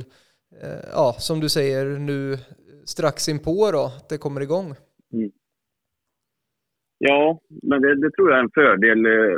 eh, 0.62 0.84
ja 0.94 1.16
som 1.18 1.40
du 1.40 1.50
säger 1.50 1.86
nu 1.86 2.38
strax 2.86 3.30
inpå 3.30 3.72
då, 3.72 3.84
att 3.86 4.10
det 4.10 4.18
kommer 4.18 4.42
igång. 4.42 4.66
Mm. 5.14 5.32
Ja, 6.98 7.40
men 7.64 7.82
det, 7.82 7.96
det, 7.96 8.12
tror 8.12 8.30
jag 8.30 8.40
är 8.40 8.44
en 8.44 8.58
fördel 8.62 9.06
eh, 9.06 9.38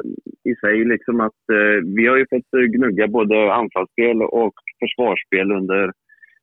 i 0.51 0.55
sig. 0.55 0.85
Liksom 0.85 1.21
att, 1.21 1.41
eh, 1.51 1.77
vi 1.95 2.07
har 2.07 2.17
ju 2.17 2.25
fått 2.29 2.51
gnugga 2.75 3.07
både 3.07 3.53
anfallsspel 3.53 4.21
och 4.21 4.53
försvarsspel 4.79 5.51
under 5.51 5.91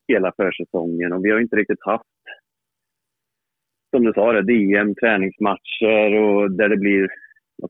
hela 0.08 0.32
försäsongen 0.36 1.12
och 1.12 1.24
vi 1.24 1.30
har 1.30 1.40
inte 1.40 1.56
riktigt 1.56 1.82
haft, 1.82 2.04
som 3.90 4.04
du 4.04 4.12
sa, 4.12 4.32
det, 4.32 4.42
DM, 4.42 4.94
träningsmatcher 4.94 6.20
och 6.20 6.50
där 6.50 6.68
det 6.68 6.76
blir 6.76 7.08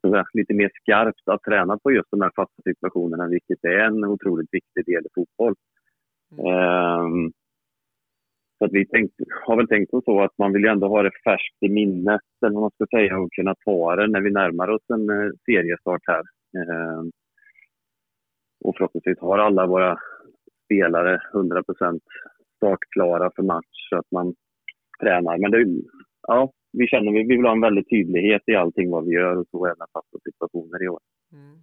säga, 0.01 0.25
lite 0.33 0.55
mer 0.55 0.71
skarpt 0.75 1.29
att 1.29 1.43
träna 1.43 1.79
på 1.79 1.93
just 1.93 2.11
de 2.11 2.21
här 2.21 2.31
fasta 2.37 2.63
situationerna, 2.63 3.29
vilket 3.29 3.65
är 3.65 3.79
en 3.79 4.05
otroligt 4.05 4.49
viktig 4.53 4.87
del 4.87 5.07
i 5.07 5.09
fotboll. 5.15 5.55
Mm. 6.39 7.05
Um, 7.05 7.33
så 8.59 8.65
att 8.65 8.73
vi 8.73 8.87
tänkt, 8.87 9.15
har 9.47 9.57
väl 9.57 9.69
tänkt 9.69 9.95
oss 9.95 10.05
så 10.05 10.23
att 10.23 10.39
man 10.39 10.53
vill 10.53 10.63
ju 10.63 10.69
ändå 10.69 10.89
ha 10.89 11.03
det 11.03 11.11
färskt 11.25 11.57
i 11.61 11.69
minnet, 11.69 12.21
eller 12.47 12.55
vad 12.55 12.63
man 12.63 12.71
ska 12.71 12.87
säga, 12.87 13.19
och 13.19 13.33
kunna 13.33 13.55
ta 13.65 13.97
det 13.97 14.07
när 14.07 14.21
vi 14.21 14.31
närmar 14.31 14.69
oss 14.69 14.83
en 14.89 15.11
eh, 15.11 15.31
seriestart 15.47 16.03
här. 16.07 16.23
Eh, 16.57 17.03
och 18.65 18.75
förhoppningsvis 18.77 19.19
har 19.21 19.39
alla 19.39 19.67
våra 19.67 19.99
spelare 20.65 21.21
100% 21.33 22.01
startklara 22.57 23.31
för 23.37 23.43
match 23.43 23.89
så 23.91 23.97
att 23.97 24.11
man 24.11 24.35
tränar. 25.01 25.39
Men 25.39 25.51
det, 25.51 25.83
ja, 26.27 26.53
vi 26.73 26.87
känner 26.87 27.13
vi 27.13 27.37
vill 27.37 27.45
ha 27.45 27.53
en 27.53 27.61
väldig 27.61 27.91
tydlighet 27.91 28.43
i 28.47 28.55
allting 28.55 28.91
vad 28.91 29.05
vi 29.05 29.15
gör 29.15 29.37
och 29.37 29.47
så 29.51 29.67
även 29.67 29.87
fasta 29.93 30.19
situationer 30.25 30.85
i 30.85 30.89
år. 30.89 31.01
Mm. 31.33 31.63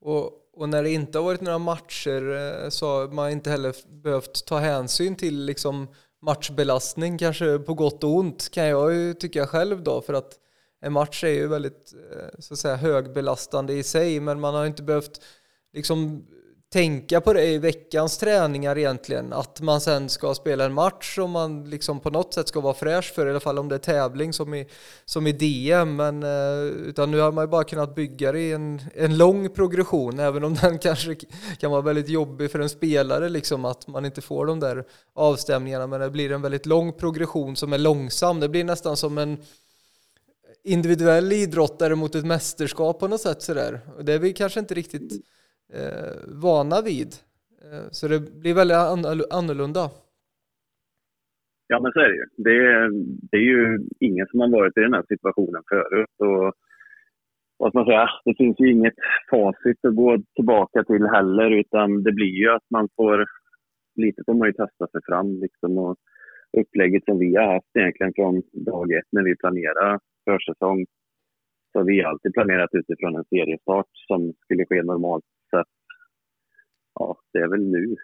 Och, 0.00 0.30
och, 0.52 0.68
när 0.68 0.82
det 0.82 0.90
inte 0.90 1.18
har 1.18 1.24
varit 1.24 1.40
några 1.40 1.58
matcher 1.58 2.22
eh, 2.30 2.68
så 2.68 2.86
har 2.86 3.08
man 3.08 3.30
inte 3.30 3.50
heller 3.50 3.74
behövt 4.02 4.46
ta 4.46 4.58
hänsyn 4.58 5.16
till 5.16 5.44
liksom 5.44 5.86
matchbelastning, 6.22 7.18
kanske 7.18 7.58
på 7.58 7.74
gott 7.74 8.04
och 8.04 8.16
ont 8.16 8.50
kan 8.50 8.66
jag 8.66 8.94
ju 8.94 9.14
tycka 9.14 9.46
själv 9.46 9.82
då, 9.82 10.00
för 10.00 10.14
att 10.14 10.38
en 10.80 10.92
match 10.92 11.24
är 11.24 11.28
ju 11.28 11.48
väldigt 11.48 11.94
eh, 12.12 12.38
så 12.38 12.54
att 12.54 12.58
säga, 12.58 12.76
högbelastande 12.76 13.72
i 13.72 13.82
sig, 13.82 14.20
men 14.20 14.40
man 14.40 14.54
har 14.54 14.66
inte 14.66 14.82
behövt 14.82 15.24
liksom 15.72 16.26
tänka 16.72 17.20
på 17.20 17.32
det 17.32 17.46
i 17.46 17.58
veckans 17.58 18.18
träningar 18.18 18.78
egentligen. 18.78 19.32
Att 19.32 19.60
man 19.60 19.80
sen 19.80 20.08
ska 20.08 20.34
spela 20.34 20.64
en 20.64 20.72
match 20.72 21.18
och 21.18 21.28
man 21.28 21.70
liksom 21.70 22.00
på 22.00 22.10
något 22.10 22.34
sätt 22.34 22.48
ska 22.48 22.60
vara 22.60 22.74
fräsch 22.74 23.14
för 23.14 23.26
i 23.26 23.30
alla 23.30 23.40
fall 23.40 23.58
om 23.58 23.68
det 23.68 23.74
är 23.74 23.78
tävling 23.78 24.32
som 24.32 24.54
i, 24.54 24.66
som 25.04 25.26
i 25.26 25.32
DM. 25.32 25.96
Men, 25.96 26.22
eh, 26.22 26.62
utan 26.62 27.10
nu 27.10 27.20
har 27.20 27.32
man 27.32 27.44
ju 27.44 27.48
bara 27.48 27.64
kunnat 27.64 27.94
bygga 27.94 28.32
det 28.32 28.40
i 28.40 28.52
en, 28.52 28.80
en 28.94 29.16
lång 29.16 29.48
progression 29.48 30.18
även 30.18 30.44
om 30.44 30.54
den 30.62 30.78
kanske 30.78 31.16
kan 31.60 31.70
vara 31.70 31.82
väldigt 31.82 32.08
jobbig 32.08 32.50
för 32.50 32.58
en 32.58 32.68
spelare 32.68 33.28
liksom 33.28 33.64
att 33.64 33.86
man 33.86 34.04
inte 34.04 34.20
får 34.20 34.46
de 34.46 34.60
där 34.60 34.84
avstämningarna 35.14 35.86
men 35.86 36.00
det 36.00 36.10
blir 36.10 36.32
en 36.32 36.42
väldigt 36.42 36.66
lång 36.66 36.92
progression 36.92 37.56
som 37.56 37.72
är 37.72 37.78
långsam. 37.78 38.40
Det 38.40 38.48
blir 38.48 38.64
nästan 38.64 38.96
som 38.96 39.18
en 39.18 39.38
individuell 40.64 41.32
idrottare 41.32 41.94
mot 41.94 42.14
ett 42.14 42.24
mästerskap 42.24 43.00
på 43.00 43.08
något 43.08 43.20
sätt 43.20 43.42
sådär. 43.42 43.80
Och 43.96 44.04
det 44.04 44.12
är 44.12 44.18
vi 44.18 44.32
kanske 44.32 44.60
inte 44.60 44.74
riktigt 44.74 45.12
eh, 45.74 46.16
vana 46.42 46.82
vid. 46.84 47.10
Eh, 47.64 47.86
så 47.90 48.08
det 48.08 48.20
blir 48.42 48.54
väldigt 48.54 48.76
annorlunda. 49.32 49.90
Ja, 51.66 51.80
men 51.80 51.92
så 51.92 52.00
är 52.00 52.08
det 52.08 52.14
ju. 52.14 52.26
Det 52.36 52.56
är, 52.72 52.90
det 53.30 53.36
är 53.36 53.48
ju 53.54 53.78
ingen 54.00 54.26
som 54.26 54.40
har 54.40 54.48
varit 54.48 54.76
i 54.76 54.80
den 54.80 54.94
här 54.94 55.04
situationen 55.08 55.62
förut. 55.68 56.16
Och, 56.18 56.52
vad 57.58 57.70
ska 57.70 57.78
man 57.78 57.86
säga, 57.86 58.08
det 58.24 58.34
finns 58.36 58.60
ju 58.60 58.70
inget 58.70 58.98
facit 59.30 59.84
att 59.84 59.96
gå 59.96 60.18
tillbaka 60.34 60.84
till 60.84 61.06
heller, 61.06 61.50
utan 61.50 62.02
det 62.02 62.12
blir 62.12 62.34
ju 62.42 62.50
att 62.50 62.70
man 62.70 62.88
får... 62.96 63.26
Lite 63.96 64.22
får 64.26 64.34
man 64.34 64.48
ju 64.48 64.52
testa 64.52 64.86
sig 64.88 65.00
fram 65.08 65.40
liksom 65.40 65.78
och 65.78 65.96
upplägget 66.58 67.04
som 67.04 67.18
vi 67.18 67.36
har 67.36 67.52
haft 67.54 67.76
egentligen 67.78 68.12
från 68.16 68.42
dag 68.52 68.92
ett 68.92 69.08
när 69.12 69.22
vi 69.22 69.36
planerar 69.36 70.00
försäsong. 70.24 70.86
Så 71.72 71.82
vi 71.82 72.00
har 72.00 72.10
alltid 72.10 72.32
planerat 72.32 72.70
utifrån 72.72 73.16
en 73.16 73.24
seriestart 73.24 73.90
som 74.08 74.32
skulle 74.44 74.66
ske 74.66 74.82
normalt. 74.82 75.24
Ja, 76.98 77.16
det 77.32 77.38
är 77.38 77.48
väl 77.48 77.64
nu. 77.76 77.96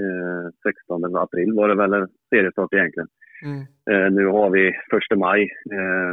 Eh, 0.00 0.46
16 0.62 1.16
april 1.16 1.52
var 1.52 1.68
det 1.68 1.74
väl 1.74 1.92
en 1.92 2.08
seriestart 2.30 2.72
egentligen. 2.72 3.08
Mm. 3.44 3.60
Eh, 3.90 4.10
nu 4.12 4.26
har 4.26 4.50
vi 4.50 4.72
första 4.90 5.16
maj 5.16 5.42
eh, 5.76 6.12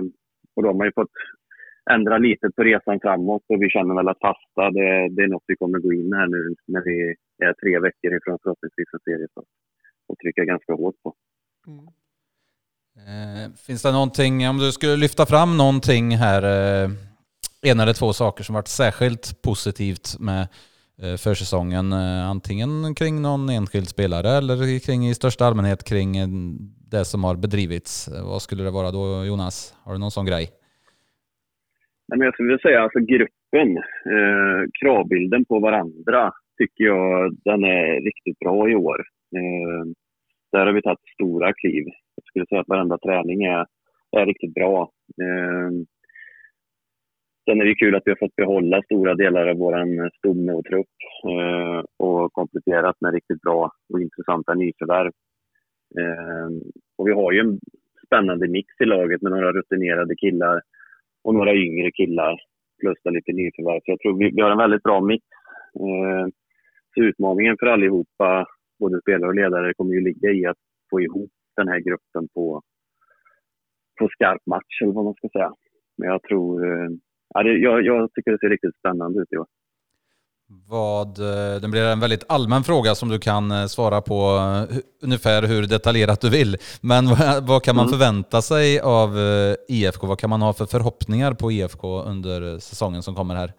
och 0.56 0.64
då 0.64 0.70
har 0.70 0.74
man 0.74 0.88
ju 0.88 0.94
fått 1.02 1.18
ändra 1.92 2.18
lite 2.18 2.50
på 2.56 2.64
resan 2.64 3.00
framåt 3.00 3.44
och 3.50 3.62
vi 3.62 3.70
känner 3.70 3.96
väl 3.96 4.08
att 4.08 4.20
fasta 4.28 4.64
det, 4.78 5.10
det 5.16 5.24
är 5.24 5.28
något 5.28 5.44
vi 5.48 5.56
kommer 5.56 5.80
gå 5.80 5.94
in 5.94 6.14
här 6.14 6.28
nu 6.28 6.56
när 6.68 6.82
vi 6.82 7.16
är 7.46 7.54
tre 7.54 7.80
veckor 7.80 8.18
ifrån 8.18 8.38
förhoppningsvis 8.44 8.94
en 8.94 9.00
seriestart 9.00 9.46
och 10.08 10.18
trycka 10.18 10.46
ganska 10.46 10.74
hårt 10.74 10.96
på. 11.04 11.14
Mm. 11.68 11.86
Eh, 13.08 13.52
finns 13.68 13.84
det 13.84 13.92
någonting, 13.92 14.50
om 14.50 14.58
du 14.58 14.72
skulle 14.72 14.96
lyfta 14.96 15.26
fram 15.26 15.58
någonting 15.58 16.18
här, 16.18 16.44
eh, 16.44 16.90
en 17.62 17.80
eller 17.80 17.94
två 17.94 18.14
saker 18.14 18.44
som 18.44 18.56
varit 18.56 18.68
särskilt 18.68 19.42
positivt 19.42 20.20
med 20.20 20.48
Eh, 21.04 21.18
försäsongen, 21.26 21.92
eh, 21.92 22.30
antingen 22.30 22.96
kring 23.00 23.22
någon 23.22 23.50
enskild 23.50 23.88
spelare 23.88 24.30
eller 24.40 24.58
kring 24.86 25.02
i 25.08 25.14
största 25.14 25.46
allmänhet 25.46 25.82
kring 25.92 26.18
eh, 26.18 26.28
det 26.92 27.06
som 27.06 27.24
har 27.24 27.36
bedrivits. 27.36 28.10
Vad 28.32 28.42
skulle 28.42 28.64
det 28.64 28.72
vara 28.80 28.92
då 28.92 29.26
Jonas? 29.30 29.56
Har 29.84 29.94
du 29.94 30.00
någon 30.00 30.18
sån 30.18 30.26
grej? 30.26 30.46
Nej, 32.08 32.18
men 32.18 32.26
jag 32.26 32.34
skulle 32.34 32.48
vilja 32.48 32.68
säga 32.68 32.82
alltså 32.82 33.00
gruppen, 33.00 33.70
eh, 34.16 34.60
kravbilden 34.80 35.46
på 35.46 35.60
varandra 35.60 36.32
tycker 36.58 36.84
jag 36.84 37.36
den 37.50 37.64
är 37.64 38.02
riktigt 38.10 38.40
bra 38.40 38.70
i 38.70 38.76
år. 38.76 39.00
Eh, 39.38 39.84
där 40.52 40.66
har 40.66 40.74
vi 40.74 40.82
tagit 40.82 41.14
stora 41.14 41.54
kliv. 41.54 41.86
Jag 42.16 42.26
skulle 42.26 42.46
säga 42.46 42.62
att 42.62 42.74
varenda 42.74 42.98
träning 42.98 43.44
är, 43.44 43.66
är 44.18 44.26
riktigt 44.26 44.54
bra. 44.54 44.92
Eh, 45.24 45.70
sen 47.48 47.62
är 47.62 47.66
det 47.66 47.76
kul 47.76 47.96
att 47.96 48.04
vi 48.06 48.12
har 48.12 48.26
fått 48.26 48.36
behålla 48.36 48.82
stora 48.84 49.16
delar 49.16 49.48
av 49.48 49.58
vår 49.58 50.10
stomme 50.18 50.52
och 50.54 50.66
trupp 50.66 50.96
eh, 51.34 51.82
och 51.98 52.34
kompletterat 52.34 52.96
med 53.02 53.14
riktigt 53.14 53.42
bra 53.42 53.72
och 53.90 54.02
intressanta 54.02 54.54
nyförvärv. 54.54 55.12
Eh, 56.00 56.50
och 56.98 57.08
vi 57.08 57.14
har 57.14 57.32
ju 57.32 57.40
en 57.40 57.60
spännande 58.06 58.48
mix 58.48 58.68
i 58.80 58.86
laget 58.86 59.22
med 59.22 59.32
några 59.32 59.52
rutinerade 59.52 60.16
killar 60.16 60.62
och 61.24 61.34
några 61.34 61.54
yngre 61.54 61.92
killar 61.92 62.36
plus 62.80 62.98
lite 63.04 63.32
nyförvärv. 63.32 63.80
Så 63.84 63.92
jag 63.92 64.00
tror 64.00 64.18
vi, 64.18 64.32
vi 64.36 64.42
har 64.42 64.52
en 64.52 64.66
väldigt 64.66 64.84
bra 64.84 65.02
mix. 65.02 65.24
Eh, 65.80 66.28
så 66.94 67.02
utmaningen 67.02 67.56
för 67.60 67.68
allihopa, 67.68 68.46
både 68.80 69.02
spelare 69.02 69.30
och 69.30 69.36
ledare, 69.36 69.74
kommer 69.74 69.94
ju 69.94 70.02
ligga 70.02 70.32
i 70.32 70.46
att 70.46 70.62
få 70.90 71.02
ihop 71.02 71.32
den 71.56 71.68
här 71.68 71.80
gruppen 71.80 72.28
på, 72.34 72.62
på 74.00 74.08
skarp 74.10 74.46
match, 74.46 74.82
eller 74.82 74.94
vad 74.94 75.06
man 75.06 75.14
ska 75.14 75.30
säga. 75.30 75.54
Men 75.98 76.10
jag 76.10 76.24
tror... 76.24 76.66
Eh, 76.72 76.90
Eh, 77.36 77.42
ja, 77.42 77.44
det, 77.44 77.58
jag, 77.58 77.86
jag 77.86 78.13
tycker 78.13 78.32
det 78.32 78.40
ser 78.40 78.50
riktigt 78.50 78.76
spännande 78.80 79.22
ut 79.22 79.34
i 79.34 79.38
år. 79.38 79.48
Vad, 80.70 81.08
eh, 81.08 81.62
det 81.62 81.70
blir 81.72 81.86
en 81.86 82.00
väldigt 82.00 82.26
allmän 82.30 82.63
fråga 82.63 82.96
som 82.96 83.10
du 83.10 83.20
kan 83.20 83.52
eh, 83.52 83.66
svara 83.66 84.02
på 84.02 84.20
ungefär 85.04 85.48
hur 85.48 85.62
detaljerat 85.68 86.22
du 86.22 86.30
vill. 86.30 86.56
Men 86.82 87.04
vad 87.48 87.63
kan 87.63 87.76
man 87.76 87.88
mm. 87.88 87.94
förvänta 87.94 88.42
sig 88.42 88.80
av 88.80 89.10
IFK? 89.70 90.08
Vad 90.08 90.20
kan 90.20 90.30
man 90.30 90.42
ha 90.42 90.54
för 90.54 90.66
förhoppningar 90.66 91.34
på 91.34 91.52
IFK 91.52 92.02
under 92.02 92.60
säsongen 92.60 93.02
som 93.02 93.16
kommer 93.16 93.36
här? 93.36 93.52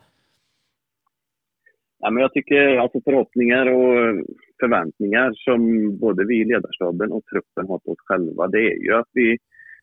Ja, 2.00 2.10
men 2.10 2.20
jag 2.22 2.32
tycker 2.32 2.76
alltså 2.76 3.00
förhoppningar 3.04 3.66
och 3.66 4.24
förväntningar 4.60 5.32
som 5.34 5.60
både 5.98 6.24
vi 6.24 6.40
i 6.40 6.44
ledarstaben 6.44 7.12
och 7.12 7.24
truppen 7.24 7.66
har 7.68 7.78
på 7.78 7.90
oss 7.92 8.02
själva, 8.08 8.48
det 8.48 8.58
är 8.58 8.82
ju 8.84 8.94
att 8.94 9.10
vi, 9.12 9.38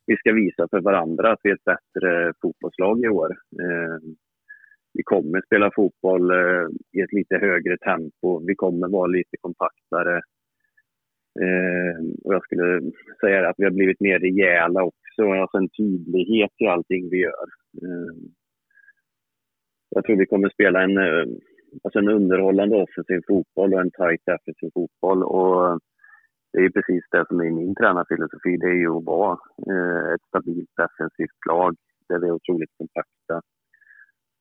vi 0.08 0.18
ska 0.18 0.34
visa 0.34 0.68
för 0.72 0.82
varandra 0.82 1.32
att 1.32 1.40
vi 1.44 1.50
är 1.50 1.56
ett 1.56 1.64
bättre 1.64 2.34
fotbollslag 2.42 3.00
i 3.06 3.08
år. 3.08 3.32
Eh, 3.62 4.00
vi 4.94 5.04
kommer 5.04 5.42
spela 5.46 5.72
fotboll 5.76 6.32
eh, 6.32 6.68
i 6.92 7.02
ett 7.02 7.14
lite 7.14 7.38
högre 7.38 7.78
tempo. 7.78 8.46
Vi 8.48 8.56
kommer 8.56 8.88
vara 8.88 9.08
lite 9.08 9.38
kompaktare. 9.42 10.16
Eh, 11.42 11.98
och 12.24 12.34
jag 12.34 12.44
skulle 12.44 12.92
säga 13.22 13.50
att 13.50 13.56
vi 13.58 13.64
har 13.64 13.72
blivit 13.72 14.00
mer 14.00 14.20
rejäla 14.20 14.84
också. 14.84 15.32
Alltså 15.32 15.58
en 15.58 15.70
tydlighet 15.70 16.52
i 16.58 16.68
allting 16.68 17.10
vi 17.10 17.22
gör. 17.22 17.48
Jag 19.90 20.06
tror 20.06 20.16
vi 20.18 20.26
kommer 20.26 20.50
spela 20.50 20.84
en 20.84 20.98
alltså 21.84 22.00
en 22.00 22.10
underhållande 22.10 22.76
offensiv 22.76 23.22
fotboll 23.28 23.74
och 23.74 23.82
en 23.82 23.92
tight 23.92 24.22
defensiv 24.26 24.70
fotboll. 24.74 25.24
Och 25.24 25.80
det 26.56 26.66
är 26.66 26.70
precis 26.70 27.04
det 27.12 27.26
som 27.28 27.40
är 27.40 27.52
min 27.52 27.76
tränarfilosofi. 27.76 28.58
Det 28.58 28.70
är 28.76 28.80
ju 28.84 28.92
att 28.98 29.04
vara 29.04 29.38
eh, 29.72 30.14
ett 30.14 30.26
stabilt 30.28 30.72
defensivt 30.82 31.42
lag 31.50 31.76
där 32.10 32.20
vi 32.20 32.28
är 32.28 32.32
otroligt 32.32 32.78
kompakta 32.78 33.36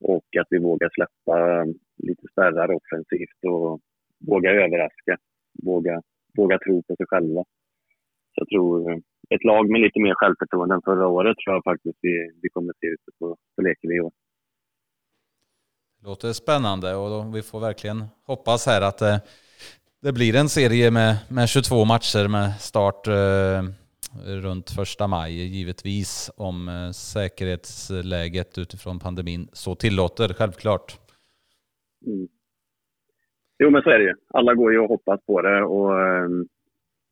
och 0.01 0.29
att 0.41 0.47
vi 0.51 0.59
vågar 0.59 0.91
släppa 0.97 1.35
eh, 1.53 1.67
lite 2.09 2.27
spärrar 2.33 2.69
offensivt 2.81 3.41
och 3.53 3.81
våga 4.31 4.51
överraska, 4.51 5.15
våga, 5.65 6.03
våga 6.37 6.59
tro 6.59 6.83
på 6.83 6.97
sig 6.97 7.07
själva. 7.09 7.43
Så 8.33 8.37
jag 8.43 8.49
tror 8.49 8.91
eh, 8.91 8.99
ett 9.35 9.45
lag 9.45 9.71
med 9.71 9.81
lite 9.81 10.01
mer 10.01 10.15
självförtroende 10.15 10.75
än 10.75 10.83
förra 10.83 11.07
året 11.07 11.37
tror 11.39 11.55
jag 11.55 11.65
faktiskt 11.65 11.99
vi, 12.01 12.15
vi 12.43 12.49
kommer 12.49 12.73
se 12.81 12.87
ute 12.87 13.11
på, 13.19 13.37
på 13.57 13.63
leken 13.63 13.93
i 13.93 14.01
år. 14.01 14.13
Låter 16.05 16.33
spännande 16.33 16.95
och 16.95 17.09
då, 17.11 17.31
vi 17.35 17.43
får 17.43 17.61
verkligen 17.61 18.05
hoppas 18.27 18.67
här 18.67 18.83
att 18.89 19.03
eh, 19.03 19.19
det 20.05 20.13
blir 20.13 20.37
en 20.37 20.49
serie 20.49 20.91
med, 20.91 21.13
med 21.31 21.49
22 21.49 21.85
matcher 21.85 22.29
med 22.29 22.47
start 22.71 23.07
eh, 23.07 23.61
runt 24.47 24.71
första 24.71 25.07
maj 25.07 25.33
givetvis 25.57 26.31
om 26.37 26.69
eh, 26.69 26.91
säkerhetsläget 26.91 28.59
utifrån 28.59 28.99
pandemin 28.99 29.49
så 29.53 29.75
tillåter, 29.75 30.29
självklart. 30.39 30.99
Mm. 32.07 32.29
Jo 33.59 33.71
men 33.71 33.83
så 33.83 33.91
är 33.91 33.99
det 33.99 34.05
ju. 34.05 34.15
Alla 34.29 34.55
går 34.55 34.73
ju 34.73 34.79
och 34.79 34.89
hoppas 34.89 35.21
på 35.27 35.43
det 35.43 35.63
och 35.63 36.01
eh, 36.01 36.29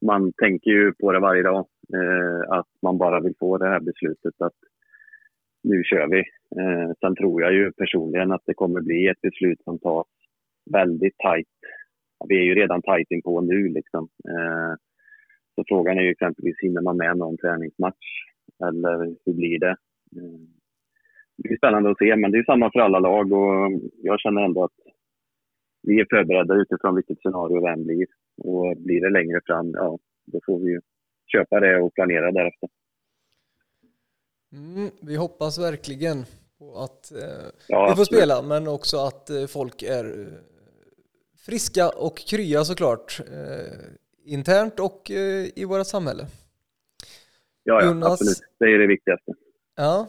man 0.06 0.32
tänker 0.32 0.70
ju 0.70 0.92
på 0.92 1.12
det 1.12 1.20
varje 1.20 1.42
dag. 1.42 1.66
Eh, 1.96 2.58
att 2.58 2.70
man 2.82 2.98
bara 2.98 3.20
vill 3.20 3.34
få 3.38 3.58
det 3.58 3.68
här 3.68 3.80
beslutet 3.80 4.34
att 4.38 4.58
nu 5.62 5.82
kör 5.84 6.06
vi. 6.06 6.18
Eh, 6.60 6.90
sen 7.00 7.16
tror 7.16 7.42
jag 7.42 7.52
ju 7.52 7.72
personligen 7.72 8.32
att 8.32 8.42
det 8.46 8.54
kommer 8.54 8.80
bli 8.80 9.08
ett 9.08 9.20
beslut 9.20 9.60
som 9.64 9.78
tas 9.78 10.06
väldigt 10.70 11.18
tajt. 11.18 11.48
Vi 12.28 12.36
är 12.38 12.42
ju 12.42 12.54
redan 12.54 12.82
tajt 12.82 13.10
inpå 13.10 13.40
nu 13.40 13.68
liksom. 13.68 14.08
Eh, 14.28 14.74
så 15.54 15.64
frågan 15.68 15.98
är 15.98 16.02
ju 16.02 16.10
exempelvis, 16.10 16.56
hinner 16.62 16.80
man 16.80 16.96
med 16.96 17.16
någon 17.16 17.36
träningsmatch? 17.36 18.06
Eller 18.68 19.16
hur 19.24 19.32
blir 19.32 19.58
det? 19.58 19.76
Eh, 20.16 20.40
det 21.36 21.48
blir 21.48 21.56
spännande 21.56 21.90
att 21.90 21.98
se, 21.98 22.16
men 22.16 22.30
det 22.30 22.38
är 22.38 22.44
samma 22.44 22.70
för 22.72 22.80
alla 22.80 22.98
lag 22.98 23.32
och 23.32 23.80
jag 24.02 24.20
känner 24.20 24.42
ändå 24.42 24.64
att 24.64 24.78
vi 25.82 26.00
är 26.00 26.06
förberedda 26.10 26.54
utifrån 26.54 26.94
vilket 26.94 27.18
scenario 27.20 27.60
det 27.60 27.70
än 27.70 27.84
blir. 27.84 28.06
Och 28.36 28.76
blir 28.76 29.00
det 29.00 29.10
längre 29.10 29.40
fram, 29.46 29.70
ja, 29.70 29.98
då 30.26 30.40
får 30.46 30.58
vi 30.60 30.70
ju 30.70 30.80
köpa 31.32 31.60
det 31.60 31.80
och 31.80 31.94
planera 31.94 32.32
därefter. 32.32 32.68
Mm, 34.52 34.90
vi 35.02 35.16
hoppas 35.16 35.58
verkligen 35.58 36.24
på 36.58 36.78
att 36.78 37.12
eh, 37.12 37.46
ja, 37.68 37.88
vi 37.90 37.96
får 37.96 38.04
spela, 38.04 38.42
men 38.42 38.68
också 38.68 38.96
att 38.96 39.30
eh, 39.30 39.46
folk 39.46 39.82
är 39.82 40.04
eh, 40.04 40.51
friska 41.42 41.88
och 41.88 42.18
krya 42.18 42.64
såklart. 42.64 43.20
Eh, 43.20 43.72
internt 44.24 44.80
och 44.80 45.10
eh, 45.10 45.48
i 45.56 45.64
våra 45.64 45.84
samhälle. 45.84 46.26
Ja, 47.62 47.80
ja 47.80 47.86
Jonas, 47.86 48.12
absolut. 48.12 48.40
Det 48.58 48.64
är 48.64 48.78
det 48.78 48.86
viktigaste. 48.86 49.32
Ja, 49.76 50.06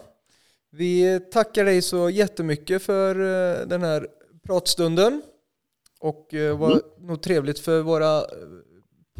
vi 0.70 1.20
tackar 1.20 1.64
dig 1.64 1.82
så 1.82 2.10
jättemycket 2.10 2.82
för 2.82 3.14
eh, 3.20 3.66
den 3.66 3.82
här 3.82 4.06
pratstunden. 4.46 5.22
Och 6.00 6.26
det 6.30 6.52
var 6.52 6.70
mm. 6.70 6.82
nog 6.98 7.22
trevligt 7.22 7.58
för 7.58 7.80
våra 7.80 8.22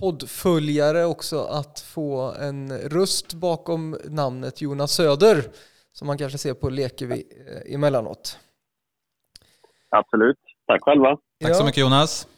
poddföljare 0.00 1.04
också 1.04 1.44
att 1.44 1.80
få 1.80 2.34
en 2.40 2.78
röst 2.78 3.34
bakom 3.34 3.96
namnet 4.04 4.60
Jonas 4.60 4.92
Söder 4.92 5.44
som 5.94 6.06
man 6.06 6.18
kanske 6.18 6.38
ser 6.38 6.54
på 6.54 6.68
Lekevi 6.68 7.24
eh, 7.46 7.74
emellanåt. 7.74 8.38
Absolut. 9.88 10.38
Tack 10.66 10.82
själva. 10.82 11.18
Tack 11.44 11.52
ja. 11.52 11.58
så 11.58 11.64
mycket 11.64 11.80
Jonas. 11.80 12.28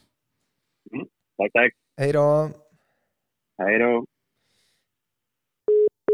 Mm. 0.92 1.06
Tack, 1.36 1.52
tack. 1.52 1.72
Hej 1.96 2.12
då. 2.12 2.50
Hej 3.58 3.78
då. 3.78 4.04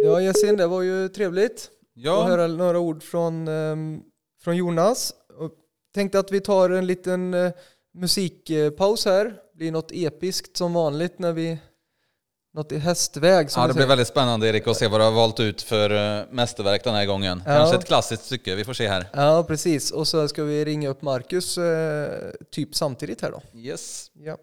Ja, 0.02 0.20
Yasin, 0.20 0.57
det 0.57 0.66
var 0.66 0.83
ju 0.83 1.09
trevligt 1.09 1.70
ja. 1.94 2.22
att 2.22 2.28
höra 2.28 2.46
några 2.46 2.78
ord 2.78 3.02
från, 3.02 3.48
um, 3.48 4.02
från 4.42 4.57
Jonas. 4.57 5.14
Och 5.38 5.52
tänkte 5.94 6.18
att 6.18 6.33
vi 6.33 6.40
tar 6.40 6.70
en 6.70 6.87
liten 6.87 7.35
uh, 7.35 7.52
musikpaus 7.92 9.05
här 9.05 9.35
blir 9.55 9.72
något 9.72 9.90
episkt 9.92 10.57
som 10.57 10.72
vanligt 10.72 11.18
när 11.18 11.33
vi 11.33 11.59
något 12.55 12.73
i 12.73 12.79
hästväg. 12.79 13.49
ja, 13.57 13.67
det 13.67 13.75
blir 13.75 13.87
väldigt 13.87 14.09
spännande 14.09 14.49
Erik 14.49 14.67
att 14.67 14.77
se 14.77 14.88
vad 14.88 15.01
du 15.01 15.05
har 15.05 15.12
valt 15.12 15.41
ut 15.41 15.62
för 15.62 15.93
uh, 15.93 16.25
mästerverk 16.31 16.85
den 16.85 16.95
här 16.95 17.07
gången. 17.07 17.43
Ja. 17.47 17.59
Kanske 17.59 17.77
ett 17.77 17.85
klassiskt 17.85 18.25
stycke, 18.25 18.55
vi 18.55 18.65
får 18.65 18.73
se 18.73 18.88
här. 18.88 19.07
Ja, 19.12 19.45
precis. 19.49 19.91
Och 19.91 20.09
så 20.09 20.29
ska 20.29 20.45
vi 20.45 20.65
ringa 20.65 20.88
upp 20.88 21.03
Marcus 21.03 21.59
uh, 21.59 21.65
typ 22.51 22.75
samtidigt 22.75 23.23
här 23.23 23.31
då. 23.31 23.59
Yes. 23.59 24.11
Ja. 24.15 24.37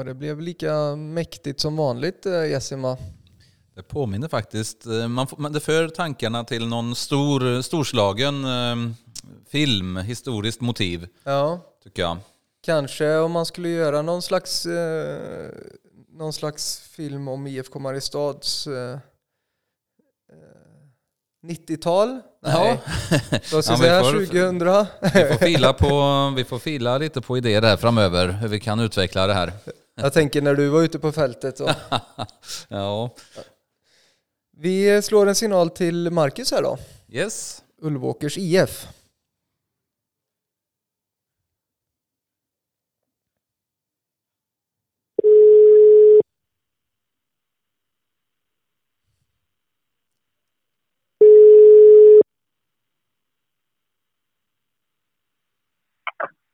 Ja, 0.00 0.04
det 0.04 0.14
blev 0.14 0.40
lika 0.40 0.96
mäktigt 0.96 1.60
som 1.60 1.76
vanligt, 1.76 2.26
eh, 2.26 2.46
Jessima. 2.46 2.96
Det 3.74 3.82
påminner 3.82 4.28
faktiskt, 4.28 4.86
eh, 4.86 5.08
man, 5.08 5.52
det 5.52 5.60
för 5.60 5.88
tankarna 5.88 6.44
till 6.44 6.66
någon 6.66 6.94
stor, 6.94 7.62
storslagen 7.62 8.44
eh, 8.44 8.76
film, 9.48 9.96
historiskt 9.96 10.60
motiv, 10.60 11.08
Ja, 11.24 11.60
tycker 11.84 12.02
jag. 12.02 12.16
kanske 12.64 13.16
om 13.18 13.32
man 13.32 13.46
skulle 13.46 13.68
göra 13.68 14.02
någon 14.02 14.22
slags, 14.22 14.66
eh, 14.66 15.50
någon 16.12 16.32
slags 16.32 16.80
film 16.80 17.28
om 17.28 17.46
IFK 17.46 17.78
Mariestads 17.78 18.66
eh, 18.66 18.92
eh, 18.92 18.98
90-tal? 21.46 22.20
Nej, 22.42 22.80
vad 23.52 23.64
ska 23.64 23.72
Ja, 23.72 23.78
jag 23.78 23.78
vi 23.78 23.84
säga? 23.84 24.00
får- 24.02 24.12
2000? 24.12 24.58
Vi 24.58 25.28
får, 25.32 25.46
fila 25.46 25.72
på, 25.72 26.32
vi 26.36 26.44
får 26.44 26.58
fila 26.58 26.98
lite 26.98 27.20
på 27.20 27.38
idéer 27.38 27.62
här 27.62 27.76
framöver, 27.76 28.28
hur 28.28 28.48
vi 28.48 28.60
kan 28.60 28.80
utveckla 28.80 29.26
det 29.26 29.34
här. 29.34 29.52
Jag 30.02 30.12
tänker 30.12 30.42
när 30.42 30.54
du 30.54 30.68
var 30.68 30.82
ute 30.82 30.98
på 30.98 31.12
fältet. 31.12 31.60
Och 31.60 31.70
Ja, 32.68 33.10
vi 34.56 35.02
slår 35.02 35.26
en 35.26 35.34
signal 35.34 35.70
till 35.70 36.10
Marcus 36.10 36.52
här 36.52 36.62
då. 36.62 36.78
yes. 37.08 37.64
Ulvåkers 37.82 38.38
IF. 38.38 38.86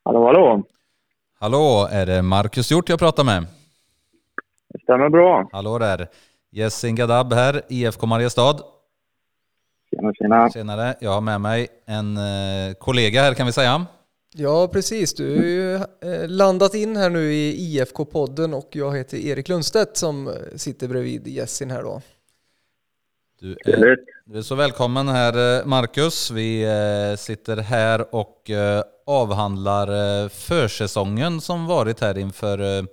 Hallå, 0.04 0.26
hallå. 0.26 0.62
Hallå, 1.46 1.88
är 1.90 2.06
det 2.06 2.22
Marcus 2.22 2.70
Hjort 2.70 2.88
jag 2.88 2.98
pratar 2.98 3.24
med? 3.24 3.46
Det 4.68 4.78
stämmer 4.82 5.08
bra. 5.08 5.48
Hallå 5.52 5.78
där. 5.78 6.08
Yassin 6.52 6.94
Gadab 6.94 7.32
här, 7.32 7.62
IFK 7.68 8.06
Mariestad. 8.06 8.56
Tjena, 9.90 10.12
tjena. 10.14 10.50
Senare, 10.50 10.94
jag 11.00 11.10
har 11.10 11.20
med 11.20 11.40
mig 11.40 11.68
en 11.84 12.16
eh, 12.16 12.74
kollega 12.78 13.22
här 13.22 13.34
kan 13.34 13.46
vi 13.46 13.52
säga. 13.52 13.86
Ja, 14.34 14.68
precis. 14.72 15.14
Du 15.14 15.36
har 15.36 15.44
ju 15.44 15.74
eh, 15.74 16.28
landat 16.28 16.74
in 16.74 16.96
här 16.96 17.10
nu 17.10 17.32
i 17.32 17.52
IFK-podden 17.52 18.54
och 18.54 18.68
jag 18.72 18.96
heter 18.96 19.16
Erik 19.16 19.48
Lundstedt 19.48 19.96
som 19.96 20.28
eh, 20.28 20.34
sitter 20.56 20.88
bredvid 20.88 21.28
Jessin 21.28 21.70
här 21.70 21.82
då. 21.82 22.00
Du 23.40 23.56
är, 23.64 23.96
du 24.24 24.38
är 24.38 24.42
så 24.42 24.54
välkommen 24.54 25.08
här 25.08 25.64
Marcus. 25.64 26.30
Vi 26.30 26.66
sitter 27.18 27.56
här 27.56 28.14
och 28.14 28.50
avhandlar 29.06 29.88
eh, 30.22 30.28
försäsongen 30.28 31.40
som 31.40 31.66
varit 31.66 32.00
här 32.00 32.18
inför 32.18 32.58
eh, 32.58 32.84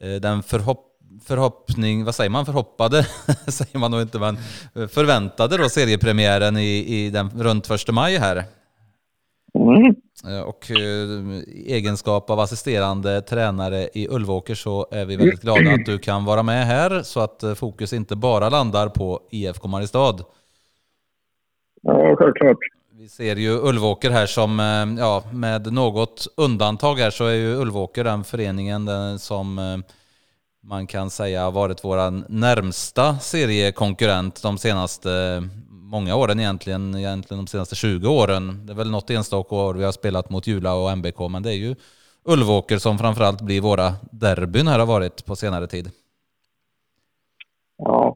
eh, 0.00 0.20
den 0.20 0.42
förhopp 0.42 0.90
förhoppning, 1.24 2.04
vad 2.04 2.14
säger 2.14 2.30
man, 2.30 2.46
förhoppade, 2.46 3.02
säger 3.46 3.78
man 3.78 3.90
nog 3.90 4.02
inte, 4.02 4.18
men 4.18 4.36
förväntade 4.88 5.56
då 5.56 5.68
seriepremiären 5.68 6.56
i, 6.56 6.84
i 6.88 7.10
den, 7.10 7.30
runt 7.30 7.66
första 7.66 7.92
maj 7.92 8.16
här. 8.16 8.44
Mm. 9.54 9.94
Och 10.46 10.70
i 10.70 11.72
egenskap 11.72 12.30
av 12.30 12.40
assisterande 12.40 13.22
tränare 13.22 13.88
i 13.94 14.08
Ulvåker 14.10 14.54
så 14.54 14.86
är 14.90 15.04
vi 15.04 15.16
väldigt 15.16 15.40
glada 15.40 15.70
att 15.70 15.86
du 15.86 15.98
kan 15.98 16.24
vara 16.24 16.42
med 16.42 16.66
här 16.66 17.02
så 17.02 17.20
att 17.20 17.44
fokus 17.56 17.92
inte 17.92 18.16
bara 18.16 18.48
landar 18.48 18.88
på 18.88 19.20
IFK 19.30 19.68
Mariestad. 19.68 20.16
Ja, 21.82 22.16
självklart. 22.18 22.58
Vi 23.04 23.10
ser 23.10 23.36
ju 23.36 23.50
Ulvåker 23.50 24.10
här 24.10 24.26
som, 24.26 24.60
eh, 24.60 25.02
ja, 25.04 25.22
med 25.32 25.72
något 25.72 26.26
undantag 26.36 26.94
här 26.94 27.10
så 27.10 27.26
är 27.26 27.34
ju 27.34 27.54
Ulvåker 27.54 28.04
den 28.04 28.24
föreningen 28.24 28.84
den 28.84 29.18
som 29.18 29.58
eh, 29.58 29.78
man 30.62 30.86
kan 30.86 31.10
säga 31.10 31.44
har 31.44 31.52
varit 31.52 31.84
våran 31.84 32.24
närmsta 32.28 33.18
seriekonkurrent 33.18 34.42
de 34.42 34.58
senaste 34.58 35.42
många 35.68 36.16
åren 36.16 36.40
egentligen, 36.40 36.94
egentligen 36.94 37.44
de 37.44 37.46
senaste 37.46 37.74
20 37.74 38.08
åren. 38.08 38.66
Det 38.66 38.72
är 38.72 38.76
väl 38.76 38.90
något 38.90 39.10
enstaka 39.10 39.54
år 39.54 39.74
vi 39.74 39.84
har 39.84 39.92
spelat 39.92 40.30
mot 40.30 40.46
Jula 40.46 40.74
och 40.74 40.90
MBK, 40.90 41.18
men 41.30 41.42
det 41.42 41.50
är 41.50 41.56
ju 41.56 41.76
Ulvåker 42.24 42.78
som 42.78 42.98
framförallt 42.98 43.40
blir 43.40 43.60
våra 43.60 43.94
derbyn 44.12 44.68
här 44.68 44.78
har 44.78 44.86
varit 44.86 45.24
på 45.24 45.36
senare 45.36 45.66
tid. 45.66 45.90
Ja. 47.78 48.13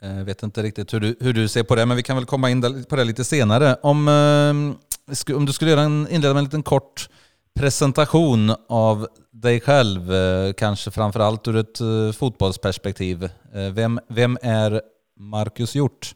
Jag 0.00 0.24
vet 0.24 0.42
inte 0.42 0.62
riktigt 0.62 0.94
hur 0.94 1.00
du, 1.00 1.14
hur 1.20 1.32
du 1.32 1.48
ser 1.48 1.62
på 1.62 1.74
det, 1.74 1.86
men 1.86 1.96
vi 1.96 2.02
kan 2.02 2.16
väl 2.16 2.24
komma 2.24 2.50
in 2.50 2.62
på 2.90 2.96
det 2.96 3.04
lite 3.04 3.24
senare. 3.24 3.76
Om, 3.82 4.08
eh, 4.08 5.36
om 5.36 5.46
du 5.46 5.52
skulle 5.52 5.70
göra 5.70 5.80
en, 5.80 6.06
inleda 6.10 6.34
med 6.34 6.38
en 6.38 6.44
liten 6.44 6.62
kort 6.62 7.08
presentation 7.60 8.50
av 8.68 9.06
dig 9.30 9.60
själv, 9.60 10.12
eh, 10.12 10.52
kanske 10.56 10.90
framför 10.90 11.20
allt 11.20 11.48
ur 11.48 11.56
ett 11.56 11.78
fotbollsperspektiv. 12.16 13.18
Vem, 13.74 13.98
vem 14.08 14.36
är 14.42 14.80
Marcus 15.16 15.74
Hjort? 15.76 16.06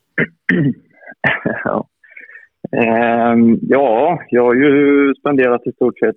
ja. 1.65 1.89
Ehm, 2.77 3.59
ja, 3.63 4.23
jag 4.29 4.45
har 4.45 4.55
ju 4.55 5.15
spenderat 5.15 5.67
i 5.67 5.73
stort 5.73 5.99
sett 5.99 6.17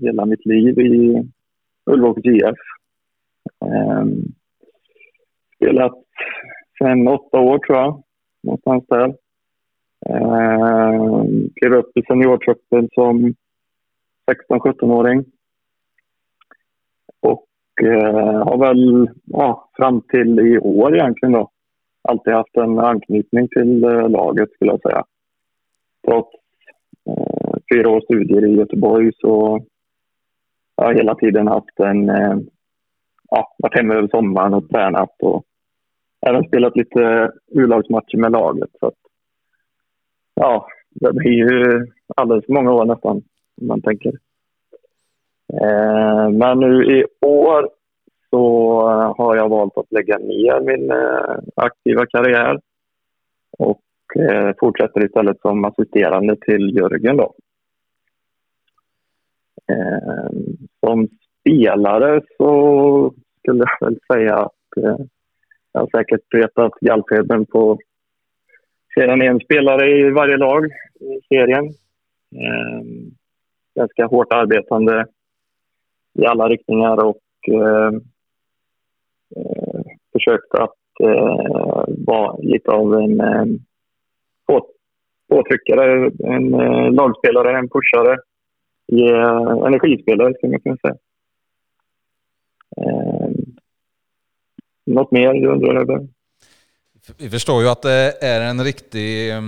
hela 0.00 0.26
mitt 0.26 0.46
liv 0.46 0.78
i 0.78 1.22
Ulvåkers 1.90 2.24
IF. 2.24 2.58
Ehm, 3.64 4.22
spelat 5.56 6.05
sen 6.78 7.08
åtta 7.08 7.40
år 7.40 7.58
tror 7.58 7.78
jag, 7.78 8.02
någonstans 8.42 8.84
där. 8.88 9.14
Ehm, 10.08 11.50
klev 11.54 11.74
upp 11.74 11.96
i 11.96 12.02
seniortruppen 12.02 12.88
som 12.94 13.34
16-17-åring. 14.50 15.24
Och 17.20 17.46
eh, 17.82 18.44
har 18.44 18.58
väl 18.58 19.10
ja, 19.24 19.70
fram 19.76 20.00
till 20.00 20.40
i 20.40 20.58
år 20.58 20.94
egentligen 20.94 21.32
då 21.32 21.50
alltid 22.08 22.32
haft 22.32 22.56
en 22.56 22.78
anknytning 22.78 23.48
till 23.48 23.84
eh, 23.84 24.08
laget 24.08 24.50
skulle 24.50 24.70
jag 24.70 24.82
säga. 24.82 25.04
Trots 26.06 26.30
eh, 27.08 27.54
fyra 27.72 27.90
års 27.90 28.04
studier 28.04 28.46
i 28.46 28.56
Göteborg 28.56 29.12
så 29.18 29.60
har 30.76 30.92
jag 30.92 30.94
hela 30.94 31.14
tiden 31.14 31.48
haft 31.48 31.80
en, 31.80 32.08
eh, 32.08 32.38
ja, 33.30 33.54
varit 33.58 33.76
hemma 33.76 33.94
över 33.94 34.08
sommaren 34.08 34.54
och 34.54 34.68
tränat 34.68 35.14
och 35.22 35.44
även 36.28 36.44
spelat 36.44 36.76
lite 36.76 37.32
U-lagsmatcher 37.52 38.18
med 38.18 38.32
laget. 38.32 38.70
Så 38.80 38.86
att, 38.86 38.94
ja, 40.34 40.66
det 40.90 41.12
blir 41.12 41.32
ju 41.32 41.86
alldeles 42.16 42.46
för 42.46 42.52
många 42.52 42.72
år 42.72 42.84
nästan 42.84 43.22
om 43.60 43.66
man 43.66 43.82
tänker. 43.82 44.12
Eh, 45.52 46.30
men 46.30 46.60
nu 46.60 46.84
i 46.84 47.04
år 47.20 47.68
så 48.30 48.80
har 49.16 49.36
jag 49.36 49.48
valt 49.48 49.78
att 49.78 49.92
lägga 49.92 50.18
ner 50.18 50.60
min 50.60 50.90
eh, 50.90 51.38
aktiva 51.54 52.06
karriär 52.06 52.60
och 53.58 53.82
eh, 54.16 54.54
fortsätter 54.60 55.04
istället 55.04 55.40
som 55.40 55.64
assisterande 55.64 56.36
till 56.36 56.76
Jörgen. 56.76 57.16
Då. 57.16 57.34
Eh, 59.72 60.30
som 60.80 61.08
spelare 61.40 62.20
så 62.36 63.14
skulle 63.38 63.64
jag 63.80 63.88
väl 63.88 63.98
säga 64.12 64.36
att 64.36 64.84
eh, 64.84 65.06
jag 65.76 65.80
har 65.80 65.98
säkert 65.98 66.34
retat 66.34 66.72
gallfebern 66.80 67.46
på 67.46 67.78
sedan 68.94 69.22
en 69.22 69.40
spelare 69.40 69.90
i 69.90 70.10
varje 70.10 70.36
lag 70.36 70.66
i 71.00 71.20
serien. 71.28 71.64
Ehm, 72.34 73.10
ganska 73.74 74.06
hårt 74.06 74.32
arbetande 74.32 75.06
i 76.18 76.26
alla 76.26 76.48
riktningar 76.48 77.04
och 77.04 77.22
eh, 77.48 77.92
eh, 79.36 79.80
försökt 80.12 80.54
att 80.54 81.00
eh, 81.00 81.84
vara 82.06 82.36
lite 82.36 82.70
av 82.70 82.94
en 82.94 83.20
eh, 83.20 83.44
på, 84.46 84.66
påtryckare, 85.28 86.10
en 86.24 86.54
eh, 86.54 86.92
lagspelare, 86.92 87.58
en 87.58 87.68
pushare, 87.68 88.18
ge, 88.86 89.12
eh, 89.12 89.66
energispelare 89.66 90.34
skulle 90.34 90.52
man 90.52 90.60
kunna 90.60 90.76
säga. 90.76 90.96
Eh, 92.76 93.25
något 94.86 95.10
mer 95.10 95.32
du 95.32 95.52
undrar 95.52 95.74
över? 95.80 96.08
Vi 97.18 97.30
förstår 97.30 97.62
ju 97.62 97.68
att 97.68 97.82
det 97.82 98.12
är 98.20 98.40
en 98.40 98.64
riktig 98.64 99.32
eh, 99.32 99.42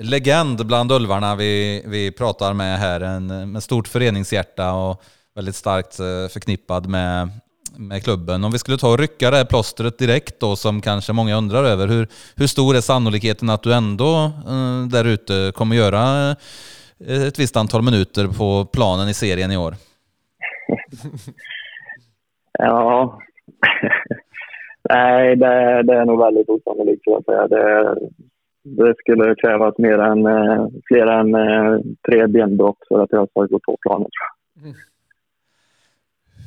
legend 0.00 0.66
bland 0.66 0.92
ulvarna 0.92 1.36
vi, 1.36 1.82
vi 1.86 2.12
pratar 2.12 2.52
med 2.52 2.78
här. 2.78 3.00
En, 3.00 3.52
med 3.52 3.62
stort 3.62 3.88
föreningshjärta 3.88 4.72
och 4.72 5.02
väldigt 5.34 5.54
starkt 5.54 6.00
eh, 6.00 6.28
förknippad 6.32 6.88
med, 6.88 7.28
med 7.76 8.04
klubben. 8.04 8.44
Om 8.44 8.52
vi 8.52 8.58
skulle 8.58 8.78
ta 8.78 8.92
och 8.92 8.98
rycka 8.98 9.30
det 9.30 9.36
här 9.36 9.44
plåstret 9.44 9.98
direkt 9.98 10.40
då 10.40 10.56
som 10.56 10.80
kanske 10.80 11.12
många 11.12 11.36
undrar 11.36 11.64
över. 11.64 11.88
Hur, 11.88 12.08
hur 12.36 12.46
stor 12.46 12.76
är 12.76 12.80
sannolikheten 12.80 13.50
att 13.50 13.62
du 13.62 13.74
ändå 13.74 14.24
eh, 14.24 14.86
där 14.90 15.04
ute 15.04 15.52
kommer 15.54 15.76
göra 15.76 16.30
eh, 17.06 17.22
ett 17.22 17.38
visst 17.38 17.56
antal 17.56 17.82
minuter 17.82 18.26
på 18.26 18.64
planen 18.64 19.08
i 19.08 19.14
serien 19.14 19.50
i 19.52 19.56
år? 19.56 19.76
Ja. 22.58 23.18
Nej, 24.88 25.36
det, 25.36 25.82
det 25.82 25.94
är 25.94 26.04
nog 26.04 26.18
väldigt 26.18 26.48
osannolikt 26.48 27.00
skulle 27.00 27.16
jag 27.16 27.24
säga. 27.24 27.48
Det, 27.48 27.96
det 28.64 28.94
skulle 28.98 29.34
krävas 29.34 29.78
mer 29.78 29.98
än, 29.98 30.26
eh, 30.26 30.66
fler 30.88 31.06
än 31.06 31.34
eh, 31.34 31.80
tre 32.08 32.26
benbrott 32.26 32.78
för 32.88 33.02
att 33.02 33.12
jag 33.12 33.30
ska 33.30 33.40
gå 33.40 33.58
på 33.58 33.76
planen. 33.80 34.08
jag. 34.12 34.74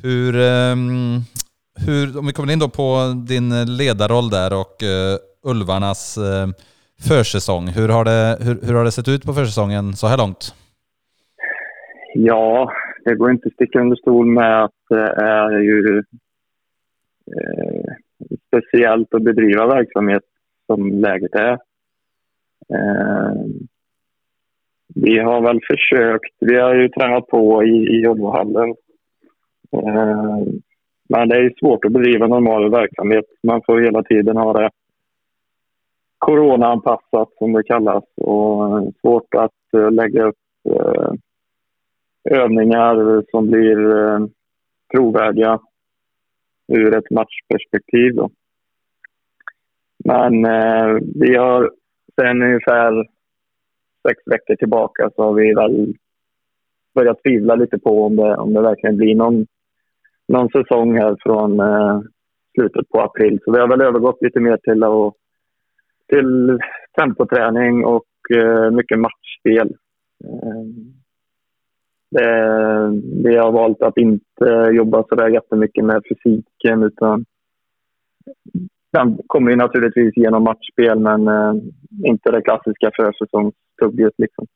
Hur, 0.02 0.36
ehm, 0.36 1.20
hur, 1.86 2.18
om 2.18 2.26
vi 2.26 2.32
kommer 2.32 2.52
in 2.52 2.58
då 2.58 2.68
på 2.68 3.14
din 3.28 3.76
ledarroll 3.76 4.30
där 4.30 4.52
och 4.60 4.76
uh, 4.82 5.50
Ulvarnas 5.50 6.18
uh, 6.18 6.48
försäsong. 7.08 7.68
Hur 7.68 7.88
har, 7.88 8.04
det, 8.04 8.38
hur, 8.44 8.66
hur 8.66 8.74
har 8.74 8.84
det 8.84 8.92
sett 8.92 9.08
ut 9.08 9.24
på 9.24 9.32
försäsongen 9.32 9.92
så 9.92 10.06
här 10.06 10.18
långt? 10.18 10.54
Ja, 12.14 12.72
det 13.04 13.14
går 13.14 13.30
inte 13.30 13.46
att 13.46 13.52
sticka 13.52 13.80
under 13.80 13.96
stol 13.96 14.26
med 14.26 14.64
att 14.64 14.80
det 14.88 15.08
är 15.22 15.50
ju 15.50 15.98
eh, 17.26 17.92
speciellt 18.48 19.14
att 19.14 19.22
bedriva 19.22 19.66
verksamhet 19.66 20.22
som 20.66 21.00
läget 21.00 21.34
är. 21.34 21.52
Eh, 22.74 23.34
vi 24.94 25.18
har 25.18 25.40
väl 25.40 25.60
försökt. 25.70 26.34
Vi 26.40 26.58
har 26.58 26.74
ju 26.74 26.88
tränat 26.88 27.26
på 27.26 27.64
i, 27.64 27.68
i 27.68 28.00
Jollohallen. 28.00 28.74
Eh, 29.72 30.38
men 31.08 31.28
det 31.28 31.36
är 31.36 31.54
svårt 31.58 31.84
att 31.84 31.92
bedriva 31.92 32.26
normal 32.26 32.70
verksamhet. 32.70 33.24
Man 33.42 33.62
får 33.66 33.80
hela 33.80 34.02
tiden 34.02 34.36
ha 34.36 34.52
det 34.52 34.70
coronaanpassat 36.18 37.28
som 37.38 37.52
det 37.52 37.62
kallas 37.62 38.04
och 38.16 38.94
svårt 39.00 39.34
att 39.34 39.74
eh, 39.74 39.90
lägga 39.90 40.24
upp 40.24 40.36
eh, 40.70 41.12
övningar 42.30 43.24
som 43.30 43.46
blir 43.46 43.96
eh, 43.96 44.18
trovärdiga 44.92 45.58
ur 46.68 46.96
ett 46.96 47.10
matchperspektiv. 47.10 48.14
Då. 48.14 48.30
Men 50.04 50.44
eh, 50.44 50.98
vi 51.14 51.36
har 51.36 51.70
sen 52.20 52.42
ungefär 52.42 53.06
sex 54.08 54.22
veckor 54.26 54.56
tillbaka 54.56 55.10
så 55.16 55.22
har 55.22 55.32
vi 55.32 55.54
väl 55.54 55.94
börjat 56.94 57.22
tvivla 57.22 57.54
lite 57.54 57.78
på 57.78 58.04
om 58.04 58.16
det, 58.16 58.36
om 58.36 58.54
det 58.54 58.62
verkligen 58.62 58.96
blir 58.96 59.14
någon, 59.14 59.46
någon 60.28 60.48
säsong 60.48 60.98
här 60.98 61.16
från 61.20 61.60
eh, 61.60 62.00
slutet 62.54 62.88
på 62.88 63.00
april. 63.00 63.38
Så 63.44 63.52
vi 63.52 63.58
har 63.58 63.68
väl 63.68 63.82
övergått 63.82 64.22
lite 64.22 64.40
mer 64.40 64.56
till 64.56 64.84
och, 64.84 65.14
till 66.08 66.58
tempoträning 66.98 67.84
och 67.84 68.08
eh, 68.34 68.70
mycket 68.70 68.98
matchspel. 68.98 69.76
Eh, 70.24 70.64
Eh, 72.20 72.90
vi 73.24 73.36
har 73.36 73.52
valt 73.52 73.82
att 73.82 73.96
inte 73.96 74.70
jobba 74.72 75.04
så 75.08 75.14
där 75.14 75.28
jättemycket 75.28 75.84
med 75.84 76.02
fysiken 76.08 76.82
utan 76.82 77.24
den 78.92 79.18
kommer 79.26 79.50
ju 79.50 79.56
naturligtvis 79.56 80.16
genom 80.16 80.44
matchspel 80.44 80.98
men 80.98 81.28
eh, 81.28 81.54
inte 82.04 82.30
det 82.30 82.42
klassiska 82.42 82.90
försäsongstugget 82.96 84.14
liksom. 84.18 84.46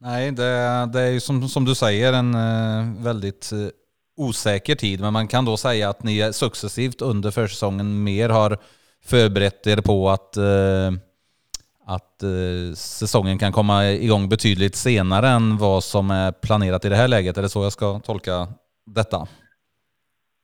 Nej, 0.00 0.30
det, 0.30 0.88
det 0.92 1.00
är 1.00 1.10
ju 1.10 1.20
som, 1.20 1.42
som 1.42 1.64
du 1.64 1.74
säger 1.74 2.12
en 2.12 2.34
eh, 2.34 3.04
väldigt 3.04 3.52
eh, 3.52 3.68
osäker 4.16 4.74
tid, 4.74 5.00
men 5.00 5.12
man 5.12 5.28
kan 5.28 5.44
då 5.44 5.56
säga 5.56 5.88
att 5.88 6.02
ni 6.02 6.32
successivt 6.32 7.02
under 7.02 7.30
försäsongen 7.30 8.04
mer 8.04 8.28
har 8.28 8.58
förberett 9.04 9.66
er 9.66 9.76
på 9.76 10.08
att, 10.08 10.36
eh, 10.36 10.90
att 11.96 12.22
eh, 12.22 12.72
säsongen 12.74 13.38
kan 13.38 13.52
komma 13.52 13.76
igång 14.06 14.28
betydligt 14.28 14.76
senare 14.76 15.28
än 15.28 15.56
vad 15.66 15.82
som 15.84 16.10
är 16.10 16.32
planerat 16.46 16.84
i 16.84 16.88
det 16.88 17.00
här 17.02 17.08
läget? 17.08 17.38
Är 17.38 17.42
det 17.42 17.48
så 17.48 17.62
jag 17.62 17.72
ska 17.72 17.98
tolka 17.98 18.32
detta? 18.86 19.18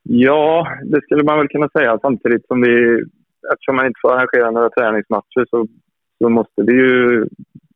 Ja, 0.02 0.68
det 0.84 1.00
skulle 1.02 1.24
man 1.24 1.38
väl 1.38 1.48
kunna 1.48 1.68
säga 1.68 1.98
samtidigt 2.02 2.46
som 2.46 2.60
vi, 2.60 3.02
eftersom 3.52 3.76
man 3.76 3.86
inte 3.86 4.00
får 4.02 4.12
arrangera 4.12 4.50
några 4.50 4.70
träningsmatcher 4.70 5.46
så, 5.50 5.66
så 6.18 6.28
måste 6.28 6.62
vi 6.62 6.72
ju 6.72 7.26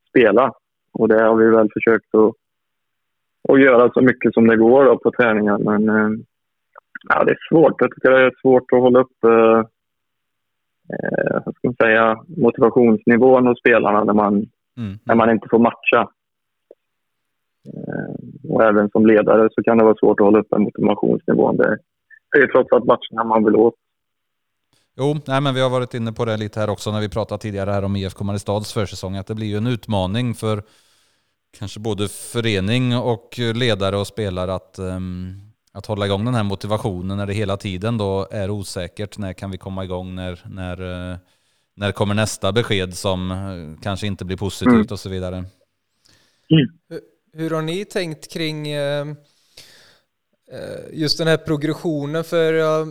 spela. 0.08 0.52
Och 0.92 1.08
det 1.08 1.22
har 1.22 1.36
vi 1.36 1.50
väl 1.50 1.68
försökt 1.72 2.14
att, 2.14 2.32
att 3.48 3.62
göra 3.62 3.92
så 3.92 4.00
mycket 4.00 4.34
som 4.34 4.46
det 4.46 4.56
går 4.56 4.84
då 4.84 4.98
på 4.98 5.10
träningar. 5.10 5.58
Men 5.58 5.88
eh, 5.88 6.10
ja, 7.08 7.24
det 7.24 7.32
är 7.32 7.48
svårt. 7.48 7.74
Jag 7.78 7.90
tycker 7.90 8.10
det 8.10 8.26
är 8.26 8.40
svårt 8.42 8.72
att 8.72 8.80
hålla 8.80 9.00
upp 9.00 9.24
eh, 9.24 9.62
ska 11.40 11.68
man 11.68 11.74
säga, 11.74 12.24
motivationsnivån 12.36 13.46
hos 13.46 13.58
spelarna 13.58 14.04
när 14.04 14.14
man, 14.14 14.34
mm. 14.76 14.98
när 15.04 15.14
man 15.14 15.30
inte 15.30 15.48
får 15.50 15.58
matcha. 15.58 16.08
Eh, 17.66 18.50
och 18.50 18.64
även 18.64 18.90
som 18.90 19.06
ledare 19.06 19.48
så 19.52 19.62
kan 19.62 19.78
det 19.78 19.84
vara 19.84 19.94
svårt 19.94 20.20
att 20.20 20.24
hålla 20.24 20.38
uppe 20.38 20.58
motivationsnivån. 20.58 21.56
Det 21.56 21.78
är 22.38 22.46
trots 22.46 22.72
allt 22.72 22.84
matcherna 22.84 23.24
man 23.24 23.44
vill 23.44 23.56
åt. 23.56 23.74
Jo, 24.96 25.16
nej, 25.26 25.40
men 25.40 25.54
vi 25.54 25.60
har 25.60 25.70
varit 25.70 25.94
inne 25.94 26.12
på 26.12 26.24
det 26.24 26.36
lite 26.36 26.60
här 26.60 26.70
också 26.70 26.92
när 26.92 27.00
vi 27.00 27.08
pratade 27.08 27.42
tidigare 27.42 27.70
här 27.70 27.84
om 27.84 27.96
IFK 27.96 28.24
Mariestads 28.24 28.72
försäsong, 28.72 29.16
att 29.16 29.26
det 29.26 29.34
blir 29.34 29.46
ju 29.46 29.56
en 29.56 29.66
utmaning 29.66 30.34
för 30.34 30.62
kanske 31.58 31.80
både 31.80 32.08
förening 32.08 32.96
och 32.96 33.38
ledare 33.54 33.96
och 33.96 34.06
spelare 34.06 34.54
att 34.54 34.78
um, 34.78 35.49
att 35.72 35.86
hålla 35.86 36.06
igång 36.06 36.24
den 36.24 36.34
här 36.34 36.42
motivationen 36.42 37.16
när 37.16 37.26
det 37.26 37.32
hela 37.32 37.56
tiden 37.56 37.98
då 37.98 38.28
är 38.30 38.50
osäkert. 38.50 39.18
När 39.18 39.32
kan 39.32 39.50
vi 39.50 39.58
komma 39.58 39.84
igång? 39.84 40.14
När, 40.14 40.42
när, 40.50 41.10
eh, 41.12 41.18
när 41.74 41.92
kommer 41.92 42.14
nästa 42.14 42.52
besked 42.52 42.94
som 42.94 43.30
eh, 43.30 43.82
kanske 43.82 44.06
inte 44.06 44.24
blir 44.24 44.36
positivt 44.36 44.72
mm. 44.72 44.86
och 44.90 45.00
så 45.00 45.08
vidare? 45.08 45.36
Mm. 45.36 45.48
Hur, 46.88 47.00
hur, 47.32 47.50
har 47.50 47.62
ni 47.62 47.84
tänkt 47.84 48.32
kring 48.32 48.68
eh, 48.68 49.06
Eh, 50.52 50.80
just 50.92 51.18
den 51.18 51.28
här 51.28 51.36
progressionen? 51.36 52.24
För 52.24 52.52
jag 52.52 52.88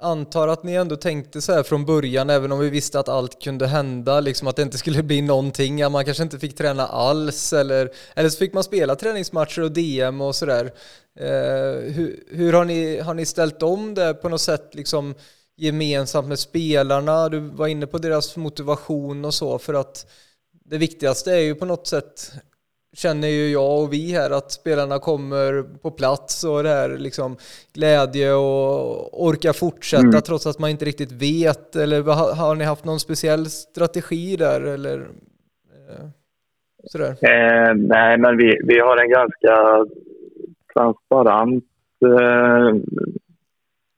antar 0.00 0.48
att 0.48 0.62
ni 0.62 0.74
ändå 0.74 0.96
tänkte 0.96 1.42
så 1.42 1.52
här 1.52 1.62
från 1.62 1.84
början, 1.84 2.30
även 2.30 2.52
om 2.52 2.58
vi 2.58 2.70
visste 2.70 3.00
att 3.00 3.08
allt 3.08 3.42
kunde 3.42 3.66
hända, 3.66 4.20
liksom 4.20 4.48
att 4.48 4.56
det 4.56 4.62
inte 4.62 4.78
skulle 4.78 5.02
bli 5.02 5.22
någonting, 5.22 5.82
att 5.82 5.92
man 5.92 6.04
kanske 6.04 6.22
inte 6.22 6.38
fick 6.38 6.56
träna 6.56 6.86
alls, 6.86 7.52
eller, 7.52 7.90
eller 8.14 8.28
så 8.28 8.38
fick 8.38 8.52
man 8.52 8.64
spela 8.64 8.96
träningsmatcher 8.96 9.62
och 9.62 9.72
DM 9.72 10.20
och 10.20 10.34
sådär. 10.34 10.72
Eh, 11.20 11.92
hur, 11.92 12.24
hur 12.30 12.52
har, 12.52 12.64
ni, 12.64 13.00
har 13.00 13.14
ni 13.14 13.26
ställt 13.26 13.62
om 13.62 13.94
det 13.94 14.14
på 14.14 14.28
något 14.28 14.40
sätt 14.40 14.74
liksom 14.74 15.14
gemensamt 15.56 16.28
med 16.28 16.38
spelarna? 16.38 17.28
Du 17.28 17.40
var 17.40 17.66
inne 17.66 17.86
på 17.86 17.98
deras 17.98 18.36
motivation 18.36 19.24
och 19.24 19.34
så 19.34 19.58
för 19.58 19.74
att 19.74 20.06
det 20.64 20.78
viktigaste 20.78 21.32
är 21.32 21.40
ju 21.40 21.54
på 21.54 21.64
något 21.64 21.86
sätt 21.86 22.32
känner 22.94 23.28
ju 23.28 23.48
jag 23.48 23.82
och 23.82 23.92
vi 23.92 24.12
här 24.12 24.30
att 24.30 24.52
spelarna 24.52 24.98
kommer 24.98 25.62
på 25.82 25.90
plats 25.90 26.44
och 26.44 26.62
det 26.62 26.68
här 26.68 26.88
liksom 26.98 27.36
glädje 27.74 28.32
och 28.32 29.24
orka 29.26 29.52
fortsätta 29.52 30.02
mm. 30.02 30.20
trots 30.20 30.46
att 30.46 30.58
man 30.58 30.70
inte 30.70 30.84
riktigt 30.84 31.12
vet 31.12 31.76
eller 31.76 32.02
har, 32.36 32.54
ni 32.54 32.64
haft 32.64 32.84
någon 32.84 33.00
speciell 33.00 33.46
strategi 33.46 34.36
där 34.36 34.60
eller 34.60 34.98
eh, 34.98 36.06
sådär? 36.84 37.10
Eh, 37.10 37.74
nej 37.74 38.18
men 38.18 38.36
vi, 38.36 38.58
vi 38.64 38.78
har 38.80 38.96
en 38.96 39.10
ganska 39.10 39.86
transparent 40.74 41.64
eh, 42.04 42.74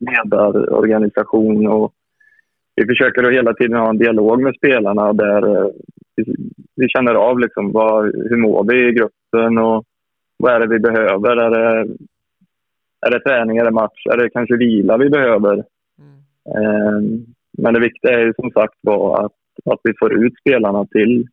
ledarorganisation 0.01 1.67
och 1.67 1.93
vi 2.75 2.87
försöker 2.87 3.23
då 3.23 3.31
hela 3.31 3.55
tiden 3.55 3.79
ha 3.79 3.89
en 3.89 3.99
dialog 3.99 4.43
med 4.43 4.55
spelarna 4.57 5.13
där 5.13 5.57
eh, 5.57 5.71
vi, 6.77 6.89
känner 6.89 7.15
av 7.15 7.39
liksom 7.39 7.73
vad, 7.73 8.05
hur 8.05 8.37
mår 8.37 8.65
vi 8.65 8.89
i 8.89 8.93
gruppen 8.93 9.59
och 9.59 9.85
vad 10.37 10.55
är 10.55 10.61
det 10.61 10.67
vi 10.67 10.79
behöver. 10.79 11.37
Är 11.37 11.51
det, 11.51 11.95
är 13.07 13.11
det 13.11 13.21
träning, 13.21 13.57
är 13.57 13.65
det 13.65 13.71
match, 13.71 14.07
är 14.07 14.17
det 14.17 14.31
kanske 14.31 14.57
vila 14.57 14.97
vi 14.97 15.11
behöver? 15.11 15.65
Mm. 15.99 16.19
Eh, 16.57 17.21
men 17.59 17.75
det 17.75 17.81
viktiga 17.81 18.13
är 18.13 18.25
ju 18.27 18.33
som 18.35 18.51
sagt 18.51 18.79
var 18.81 19.25
att, 19.25 19.33
att 19.73 19.81
vi 19.83 19.93
får 19.99 20.25
ut 20.25 20.35
spelarna 20.41 20.87
till 20.87 21.27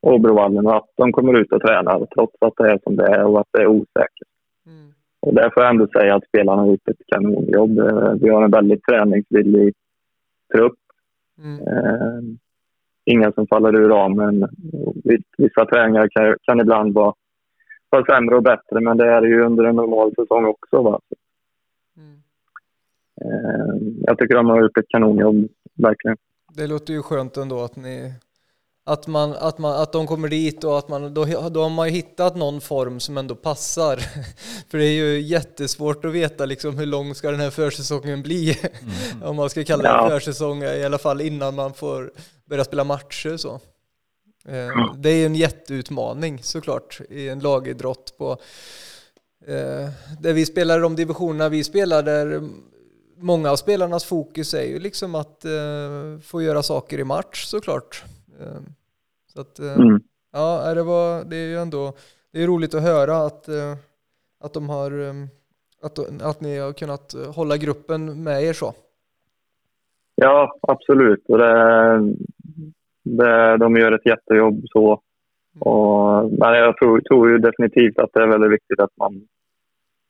Åbrovallen 0.00 0.66
och 0.66 0.76
att 0.76 0.90
de 0.96 1.12
kommer 1.12 1.40
ut 1.40 1.52
och 1.52 1.62
tränar 1.62 2.06
trots 2.14 2.34
att 2.40 2.56
det 2.56 2.70
är 2.70 2.78
som 2.82 2.96
det 2.96 3.06
är 3.06 3.24
och 3.24 3.40
att 3.40 3.48
det 3.52 3.62
är 3.62 3.66
osäkert. 3.66 4.28
Och 5.26 5.34
där 5.34 5.50
får 5.50 5.62
jag 5.62 5.70
ändå 5.70 5.86
säga 5.86 6.14
att 6.14 6.28
spelarna 6.28 6.62
har 6.62 6.68
gjort 6.68 6.88
ett 6.88 7.06
kanonjobb. 7.06 7.78
Eh, 7.78 8.12
vi 8.20 8.28
har 8.28 8.42
en 8.44 8.50
väldigt 8.50 8.82
träningsvillig 8.82 9.74
trupp. 10.54 10.78
Mm. 11.38 11.60
Eh, 11.60 12.22
inga 13.04 13.32
som 13.32 13.46
faller 13.46 13.74
ur 13.74 13.88
ramen. 13.88 14.48
Vissa 15.38 15.66
träningar 15.66 16.08
kan, 16.08 16.36
kan 16.42 16.60
ibland 16.60 16.94
vara, 16.94 17.14
vara 17.90 18.04
sämre 18.04 18.36
och 18.36 18.42
bättre, 18.42 18.80
men 18.80 18.96
det 18.96 19.06
är 19.06 19.22
ju 19.22 19.42
under 19.42 19.64
en 19.64 19.76
normal 19.76 20.14
säsong 20.14 20.44
också. 20.44 20.82
Va? 20.82 21.00
Mm. 21.96 22.22
Eh, 23.20 23.74
jag 24.06 24.18
tycker 24.18 24.34
de 24.34 24.46
har 24.46 24.62
gjort 24.62 24.78
ett 24.78 24.88
kanonjobb, 24.88 25.48
verkligen. 25.74 26.16
Det 26.56 26.66
låter 26.66 26.92
ju 26.92 27.02
skönt 27.02 27.36
ändå 27.36 27.60
att 27.60 27.76
ni 27.76 28.12
att, 28.86 29.06
man, 29.06 29.32
att, 29.32 29.58
man, 29.58 29.82
att 29.82 29.92
de 29.92 30.06
kommer 30.06 30.28
dit 30.28 30.64
och 30.64 30.78
att 30.78 30.88
man, 30.88 31.14
då, 31.14 31.24
då 31.24 31.62
har 31.62 31.70
man 31.70 31.88
ju 31.88 31.94
hittat 31.94 32.36
någon 32.36 32.60
form 32.60 33.00
som 33.00 33.18
ändå 33.18 33.34
passar. 33.34 33.96
För 34.70 34.78
det 34.78 34.84
är 34.84 34.92
ju 34.92 35.20
jättesvårt 35.20 36.04
att 36.04 36.12
veta 36.12 36.46
liksom 36.46 36.78
hur 36.78 36.86
lång 36.86 37.14
ska 37.14 37.30
den 37.30 37.40
här 37.40 37.50
försäsongen 37.50 38.22
bli. 38.22 38.58
Mm. 38.62 39.22
Om 39.28 39.36
man 39.36 39.50
ska 39.50 39.64
kalla 39.64 39.82
det 39.82 39.88
ja. 39.88 40.08
försäsong, 40.08 40.62
i 40.62 40.84
alla 40.84 40.98
fall 40.98 41.20
innan 41.20 41.54
man 41.54 41.74
får 41.74 42.10
börja 42.44 42.64
spela 42.64 42.84
matcher. 42.84 43.36
Så. 43.36 43.60
Mm. 44.48 44.88
Det 44.96 45.10
är 45.10 45.26
en 45.26 45.34
jätteutmaning 45.34 46.42
såklart 46.42 47.00
i 47.08 47.28
en 47.28 47.38
lagidrott 47.38 48.14
på 48.18 48.30
eh, 49.46 49.88
där 50.20 50.32
vi 50.32 50.46
spelar 50.46 50.80
de 50.80 50.96
divisionerna 50.96 51.48
vi 51.48 51.64
spelar 51.64 52.02
där 52.02 52.42
många 53.16 53.50
av 53.50 53.56
spelarnas 53.56 54.04
fokus 54.04 54.54
är 54.54 54.64
ju 54.64 54.78
liksom 54.78 55.14
att 55.14 55.44
eh, 55.44 56.18
få 56.22 56.42
göra 56.42 56.62
saker 56.62 56.98
i 56.98 57.04
match 57.04 57.44
såklart. 57.44 58.04
Så 59.26 59.40
att, 59.40 59.58
eh, 59.58 59.74
mm. 59.74 60.00
ja, 60.32 60.74
det, 60.74 60.82
var, 60.82 61.24
det 61.24 61.36
är 61.36 61.46
ju 61.46 61.58
ändå 61.58 61.92
det 62.32 62.42
är 62.42 62.46
roligt 62.46 62.74
att 62.74 62.82
höra 62.82 63.16
att, 63.16 63.48
eh, 63.48 63.74
att 64.40 64.54
de 64.54 64.68
har 64.68 65.14
Att, 65.82 66.22
att 66.22 66.40
ni 66.40 66.58
har 66.58 66.72
kunnat 66.72 67.14
hålla 67.34 67.56
gruppen 67.56 68.22
med 68.22 68.42
er 68.42 68.52
så? 68.52 68.74
Ja, 70.14 70.58
absolut. 70.60 71.24
Och 71.28 71.38
det, 71.38 72.14
det, 73.04 73.56
de 73.56 73.76
gör 73.76 73.92
ett 73.92 74.06
jättejobb 74.06 74.64
så. 74.72 75.00
Och, 75.58 76.30
men 76.30 76.54
jag 76.54 76.76
tror, 76.76 77.00
tror 77.00 77.30
ju 77.30 77.38
definitivt 77.38 77.98
att 77.98 78.10
det 78.12 78.22
är 78.22 78.26
väldigt 78.26 78.52
viktigt 78.52 78.80
att 78.80 78.96
man, 78.96 79.22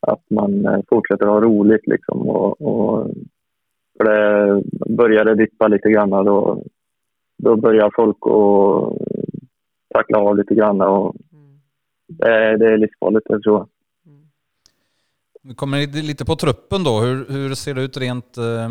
att 0.07 0.23
man 0.31 0.67
eh, 0.67 0.81
fortsätter 0.89 1.27
ha 1.27 1.41
roligt. 1.41 1.87
Liksom. 1.87 2.29
Och, 2.29 2.61
och, 2.63 3.11
för 3.99 4.05
det 4.05 4.63
börjar 4.97 5.25
det 5.25 5.35
dippa 5.35 5.69
lite 5.69 5.91
grann 5.91 6.11
då, 6.11 6.63
då 7.39 7.57
börjar 7.57 7.91
folk 7.97 8.17
att 8.17 9.09
tackla 9.95 10.19
av 10.19 10.37
lite 10.37 10.55
grann. 10.55 10.81
Och 10.81 11.15
det, 12.09 12.57
det 12.57 12.73
är 12.73 12.79
livsfarligt, 12.79 13.27
det 13.29 13.41
tror 13.41 13.59
jag. 13.59 13.69
Vi 15.43 15.55
kommer 15.55 16.03
lite 16.03 16.25
på 16.25 16.37
truppen 16.37 16.85
då. 16.85 17.01
Hur, 17.01 17.33
hur 17.33 17.55
ser 17.55 17.75
det 17.75 17.83
ut 17.83 17.97
rent 17.97 18.37
eh, 18.37 18.71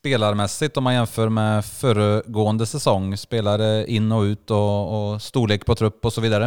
spelarmässigt 0.00 0.76
om 0.76 0.84
man 0.84 0.94
jämför 0.94 1.28
med 1.28 1.64
föregående 1.80 2.66
säsong? 2.66 3.16
Spelare 3.16 3.84
in 3.86 4.12
och 4.12 4.22
ut 4.22 4.50
och, 4.50 4.78
och 4.96 5.20
storlek 5.20 5.66
på 5.66 5.74
trupp 5.74 6.04
och 6.04 6.12
så 6.12 6.20
vidare? 6.20 6.46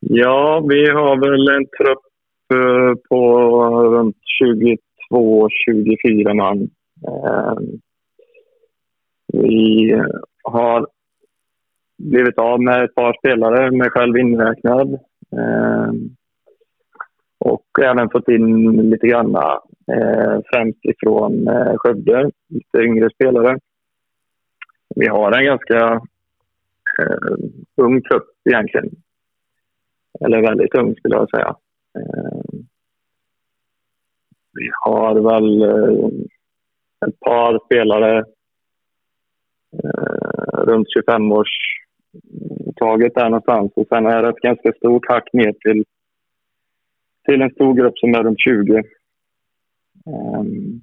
Ja, 0.00 0.66
vi 0.68 0.90
har 0.90 1.16
väl 1.24 1.48
en 1.56 1.66
trupp 1.78 2.06
eh, 2.54 2.94
på 3.08 3.20
runt 3.94 4.16
22-24 5.10 6.34
man. 6.34 6.58
Ehm, 7.08 7.80
vi 9.32 9.92
har 10.42 10.86
blivit 11.98 12.38
av 12.38 12.62
med 12.62 12.84
ett 12.84 12.94
par 12.94 13.16
spelare, 13.18 13.70
mig 13.70 13.90
själv 13.90 14.16
inräknad. 14.16 14.98
Ehm, 15.36 16.16
och 17.38 17.66
även 17.82 18.10
fått 18.10 18.28
in 18.28 18.90
lite 18.90 19.06
grann, 19.06 19.36
eh, 19.92 20.40
främst 20.52 20.84
ifrån 20.84 21.48
eh, 21.48 21.74
Skövde, 21.76 22.30
lite 22.48 22.78
yngre 22.78 23.10
spelare. 23.10 23.58
Vi 24.96 25.08
har 25.08 25.32
en 25.32 25.44
ganska 25.44 26.00
eh, 26.98 27.36
ung 27.76 28.02
trupp 28.02 28.26
egentligen. 28.44 28.90
Eller 30.20 30.42
väldigt 30.42 30.74
ung 30.74 30.94
skulle 30.94 31.14
jag 31.14 31.30
säga. 31.30 31.56
Eh, 31.98 32.60
vi 34.52 34.70
har 34.80 35.14
väl 35.14 35.62
eh, 35.62 36.08
ett 37.08 37.20
par 37.20 37.60
spelare 37.66 38.24
eh, 39.82 40.62
runt 40.64 40.86
25 40.94 41.32
års 41.32 41.48
taget 42.76 43.14
där 43.14 43.24
någonstans. 43.24 43.72
Och 43.76 43.86
sen 43.88 44.06
är 44.06 44.22
det 44.22 44.28
ett 44.28 44.40
ganska 44.42 44.72
stort 44.72 45.08
hack 45.08 45.32
ner 45.32 45.52
till 45.52 45.84
till 47.24 47.42
en 47.42 47.50
stor 47.50 47.74
grupp 47.74 47.98
som 47.98 48.14
är 48.14 48.22
runt 48.22 48.40
20. 48.40 48.82
Ehm, 50.06 50.82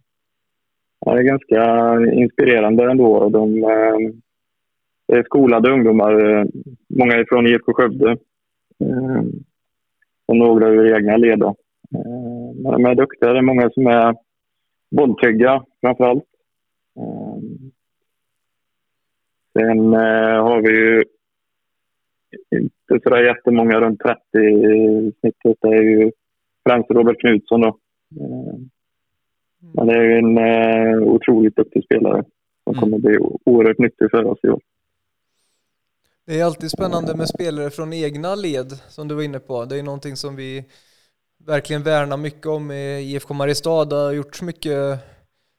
ja, 1.06 1.14
det 1.14 1.20
är 1.20 1.24
ganska 1.24 1.96
inspirerande 2.14 2.92
ändå. 2.92 3.30
De, 3.30 3.64
ehm, 3.64 4.22
det 5.08 5.18
är 5.18 5.24
skolade 5.24 5.72
ungdomar, 5.72 6.30
eh, 6.30 6.46
många 6.90 7.14
är 7.14 7.26
från 7.30 7.48
IFK 7.48 7.74
Skövde 7.74 8.18
ehm, 8.80 9.32
och 10.26 10.38
några 10.38 10.68
ur 10.68 10.96
egna 10.96 11.18
led. 11.18 11.40
Då. 11.40 11.56
De 12.64 12.86
är 12.86 12.96
duktiga. 12.96 13.34
Det 13.34 13.38
är 13.38 13.42
många 13.42 13.70
som 13.70 13.88
är 13.88 14.16
bolltrygga 14.92 15.64
framför 15.82 16.04
allt. 16.04 16.24
Sen 19.54 19.94
eh, 19.94 20.44
har 20.44 20.62
vi 20.62 20.70
ju 20.70 21.04
inte 22.56 23.00
sådär 23.04 23.24
jättemånga, 23.24 23.80
runt 23.80 24.00
30 24.00 24.20
i 24.38 25.14
snittet. 25.20 25.58
Det 25.62 25.68
är 25.68 25.84
ju 25.84 26.12
främst 26.70 26.92
Robert 26.92 27.20
Knutsson. 27.20 27.62
Då. 27.62 27.78
Men 29.74 29.88
det 29.88 29.94
är 29.94 30.18
en 30.18 30.38
eh, 30.38 31.08
otroligt 31.08 31.56
duktig 31.56 31.84
spelare 31.84 32.24
som 32.64 32.74
kommer 32.74 32.98
bli 32.98 33.18
oerhört 33.46 33.78
nyttig 33.78 34.12
för 34.12 34.26
oss 34.26 34.40
i 34.44 34.50
år. 34.50 34.62
Det 36.26 36.40
är 36.40 36.46
alltid 36.46 36.72
spännande 36.72 37.16
med 37.16 37.30
spelare 37.30 37.70
från 37.70 37.94
egna 37.94 38.36
led 38.36 38.72
som 38.90 39.08
du 39.08 39.16
var 39.16 39.22
inne 39.22 39.40
på. 39.40 39.66
Det 39.66 39.80
är 39.80 39.84
någonting 39.84 40.16
som 40.16 40.36
vi 40.36 40.66
verkligen 41.46 41.84
värnar 41.84 42.18
mycket 42.18 42.46
om 42.46 42.72
i 42.72 43.00
IFK 43.00 43.34
Mariestad. 43.34 43.86
Det 43.86 43.96
har 43.96 44.12
gjorts 44.12 44.42
mycket 44.42 45.00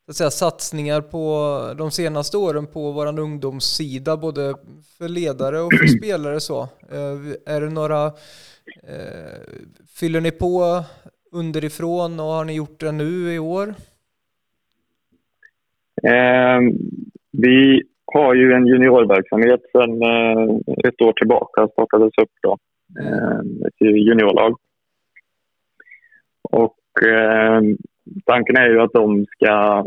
att 0.09 0.17
säga, 0.17 0.31
satsningar 0.31 1.01
på 1.01 1.59
de 1.79 1.91
senaste 1.91 2.37
åren 2.37 2.67
på 2.67 2.93
vår 2.93 3.19
ungdomssida, 3.19 4.17
både 4.17 4.55
för 4.99 5.09
ledare 5.09 5.61
och 5.61 5.73
för 5.81 5.87
spelare. 5.87 6.41
Så. 6.41 6.63
Eh, 6.91 7.55
är 7.55 7.61
det 7.61 7.71
några 7.71 8.13
Eh, 8.83 9.41
fyller 9.89 10.21
ni 10.21 10.31
på 10.31 10.85
underifrån 11.33 12.21
och 12.21 12.27
har 12.27 12.45
ni 12.45 12.53
gjort 12.53 12.81
det 12.81 12.93
nu 12.93 13.35
i 13.35 13.39
år? 13.39 13.75
Eh, 16.07 16.61
vi 17.33 17.83
har 18.13 18.35
ju 18.35 18.53
en 18.53 18.67
juniorverksamhet 18.67 19.61
sedan 19.73 20.03
eh, 20.03 20.57
ett 20.89 21.03
år 21.03 21.13
tillbaka, 21.13 21.69
startades 21.69 22.13
upp 22.23 22.31
då, 22.43 22.59
eh, 23.01 23.39
ett 23.67 23.81
juniorlag. 23.81 24.57
Och 26.43 27.07
eh, 27.07 27.61
tanken 28.25 28.57
är 28.57 28.69
ju 28.69 28.81
att 28.81 28.93
de 28.93 29.27
ska 29.27 29.85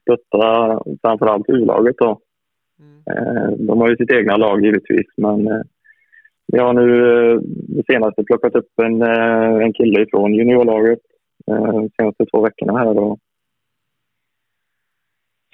stötta 0.00 0.80
framförallt 1.02 1.48
U-laget 1.48 1.96
då. 1.98 2.20
Mm. 2.80 3.02
Eh, 3.10 3.50
de 3.58 3.80
har 3.80 3.90
ju 3.90 3.96
sitt 3.96 4.12
egna 4.12 4.36
lag 4.36 4.64
givetvis, 4.64 5.06
men 5.16 5.46
eh, 5.46 5.62
vi 6.52 6.58
har 6.58 6.72
nu 6.72 6.88
eh, 7.32 7.38
det 7.76 7.82
senaste 7.92 8.24
plockat 8.24 8.54
upp 8.54 8.70
en, 8.82 9.02
eh, 9.02 9.54
en 9.64 9.72
kille 9.72 10.06
från 10.10 10.34
juniorlaget 10.34 10.98
eh, 11.50 11.72
de 11.72 11.90
senaste 12.00 12.26
två 12.26 12.40
veckorna 12.40 12.78
här. 12.78 12.98
Och 12.98 13.18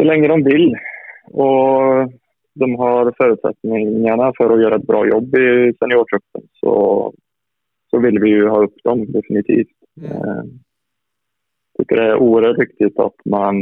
så 0.02 0.06
länge 0.06 0.28
de 0.28 0.44
vill 0.44 0.76
och 1.24 2.12
de 2.54 2.74
har 2.74 3.14
förutsättningarna 3.16 4.32
för 4.36 4.54
att 4.54 4.62
göra 4.62 4.76
ett 4.76 4.86
bra 4.86 5.06
jobb 5.06 5.34
i 5.36 5.72
seniortruppen 5.78 6.42
så, 6.52 7.12
så 7.90 7.98
vill 7.98 8.18
vi 8.18 8.28
ju 8.28 8.48
ha 8.48 8.64
upp 8.64 8.74
dem 8.84 9.12
definitivt. 9.12 9.76
Mm. 10.00 10.12
Jag 11.72 11.78
tycker 11.78 11.96
det 11.96 12.10
är 12.10 12.16
oerhört 12.16 12.58
viktigt 12.58 12.98
att 12.98 13.14
man 13.24 13.54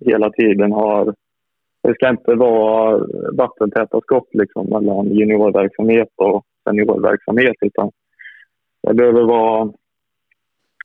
hela 0.00 0.30
tiden 0.30 0.72
har 0.72 1.14
det 1.82 1.94
ska 1.94 2.08
inte 2.08 2.34
vara 2.34 3.06
vattentäta 3.32 4.00
skott 4.00 4.28
liksom, 4.32 4.66
mellan 4.66 5.06
juniorverksamhet 5.06 6.08
och 6.16 6.44
seniorverksamhet 6.68 7.56
utan 7.60 7.90
det 8.82 8.94
behöver 8.94 9.22
vara 9.22 9.72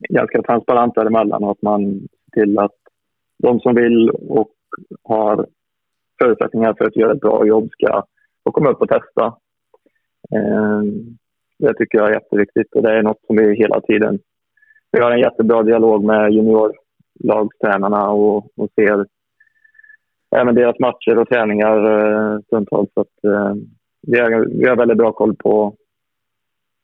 ganska 0.09 0.41
transparent 0.41 0.95
däremellan 0.95 1.43
och 1.43 1.51
att 1.51 1.61
man 1.61 2.07
ser 2.33 2.41
till 2.41 2.59
att 2.59 2.84
de 3.43 3.59
som 3.59 3.75
vill 3.75 4.09
och 4.09 4.51
har 5.03 5.47
förutsättningar 6.21 6.73
för 6.77 6.85
att 6.85 6.95
göra 6.95 7.11
ett 7.11 7.19
bra 7.19 7.45
jobb 7.45 7.69
ska 7.71 8.03
få 8.43 8.51
komma 8.51 8.69
upp 8.69 8.81
och 8.81 8.89
testa. 8.89 9.35
Ehm, 10.35 11.17
det 11.59 11.73
tycker 11.73 11.97
jag 11.97 12.09
är 12.09 12.13
jätteviktigt 12.13 12.75
och 12.75 12.83
det 12.83 12.91
är 12.91 13.03
något 13.03 13.25
som 13.27 13.35
vi 13.35 13.55
hela 13.55 13.81
tiden... 13.81 14.19
Vi 14.91 15.01
har 15.01 15.11
en 15.11 15.19
jättebra 15.19 15.63
dialog 15.63 16.03
med 16.03 16.33
juniorlagstränarna 16.33 18.09
och, 18.09 18.37
och 18.37 18.69
ser 18.75 19.05
även 20.35 20.55
deras 20.55 20.79
matcher 20.79 21.17
och 21.17 21.29
träningar 21.29 21.77
eh, 21.77 22.39
stundtals. 22.39 22.89
Så 22.93 23.01
att, 23.01 23.23
eh, 23.23 23.53
vi, 24.01 24.19
har, 24.19 24.45
vi 24.45 24.69
har 24.69 24.75
väldigt 24.75 24.97
bra 24.97 25.11
koll 25.11 25.35
på, 25.35 25.75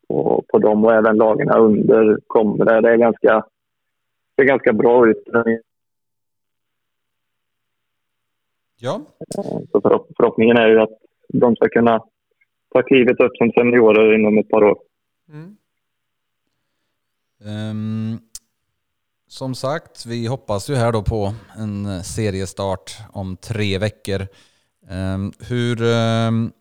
på, 0.07 0.43
på 0.47 0.59
dem 0.59 0.85
och 0.85 0.93
även 0.93 1.17
lagen 1.17 1.49
under 1.49 2.17
kommer. 2.27 2.65
Det, 2.65 2.81
det 2.81 2.89
är 2.89 2.97
ganska, 2.97 3.45
det 4.35 4.43
är 4.43 4.47
ganska 4.47 4.73
bra 4.73 5.09
ut. 5.09 5.23
Ja. 8.81 9.01
Så 9.71 9.81
förhopp, 9.81 10.11
förhoppningen 10.17 10.57
är 10.57 10.67
ju 10.67 10.81
att 10.81 10.97
de 11.27 11.55
ska 11.55 11.69
kunna 11.69 11.99
ta 12.73 12.81
klivet 12.81 13.19
upp 13.19 13.37
som 13.37 13.51
seniorer 13.51 14.15
inom 14.19 14.37
ett 14.37 14.49
par 14.49 14.63
år. 14.63 14.77
Mm. 15.29 15.57
Um, 17.45 18.19
som 19.27 19.55
sagt, 19.55 20.05
vi 20.05 20.27
hoppas 20.27 20.69
ju 20.69 20.75
här 20.75 20.91
då 20.91 21.03
på 21.03 21.33
en 21.57 22.03
seriestart 22.03 22.97
om 23.13 23.37
tre 23.37 23.77
veckor. 23.77 24.27
Ehm, 24.89 25.31
hur, 25.49 25.83
ehm, 25.83 26.51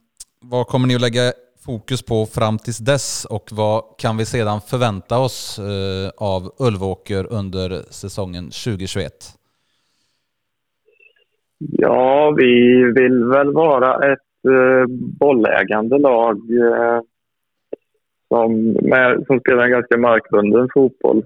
vad 0.41 0.67
kommer 0.67 0.89
ni 0.89 0.95
att 0.95 1.01
lägga 1.01 1.33
fokus 1.61 2.03
på 2.03 2.27
fram 2.27 2.59
tills 2.59 2.79
dess 2.79 3.25
och 3.25 3.49
vad 3.53 3.85
kan 3.99 4.17
vi 4.17 4.27
sedan 4.27 4.61
förvänta 4.61 5.19
oss 5.19 5.59
eh, 5.59 6.11
av 6.17 6.53
Ulvåker 6.59 7.33
under 7.33 7.85
säsongen 7.91 8.45
2021? 8.45 9.40
Ja, 11.61 12.35
vi 12.37 12.83
vill 12.93 13.25
väl 13.25 13.53
vara 13.53 14.13
ett 14.13 14.45
eh, 14.49 14.87
bollägande 15.21 15.99
lag 15.99 16.37
eh, 16.37 17.01
som, 18.29 18.73
med, 18.73 19.25
som 19.27 19.41
spelar 19.41 19.65
en 19.65 19.71
ganska 19.71 19.99
markbunden 19.99 20.69
fotboll. 20.75 21.25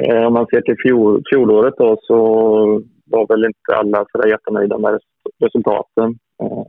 Eh, 0.00 0.26
om 0.26 0.32
man 0.32 0.46
ser 0.46 0.60
till 0.60 0.76
fjol, 0.82 1.22
fjolåret 1.32 1.74
då, 1.78 1.98
så 2.02 2.16
var 3.04 3.26
väl 3.26 3.44
inte 3.44 3.76
alla 3.76 4.06
så 4.12 4.18
där 4.18 4.28
jättenöjda 4.28 4.78
med 4.78 5.00
resultaten. 5.38 6.18
Eh, 6.42 6.66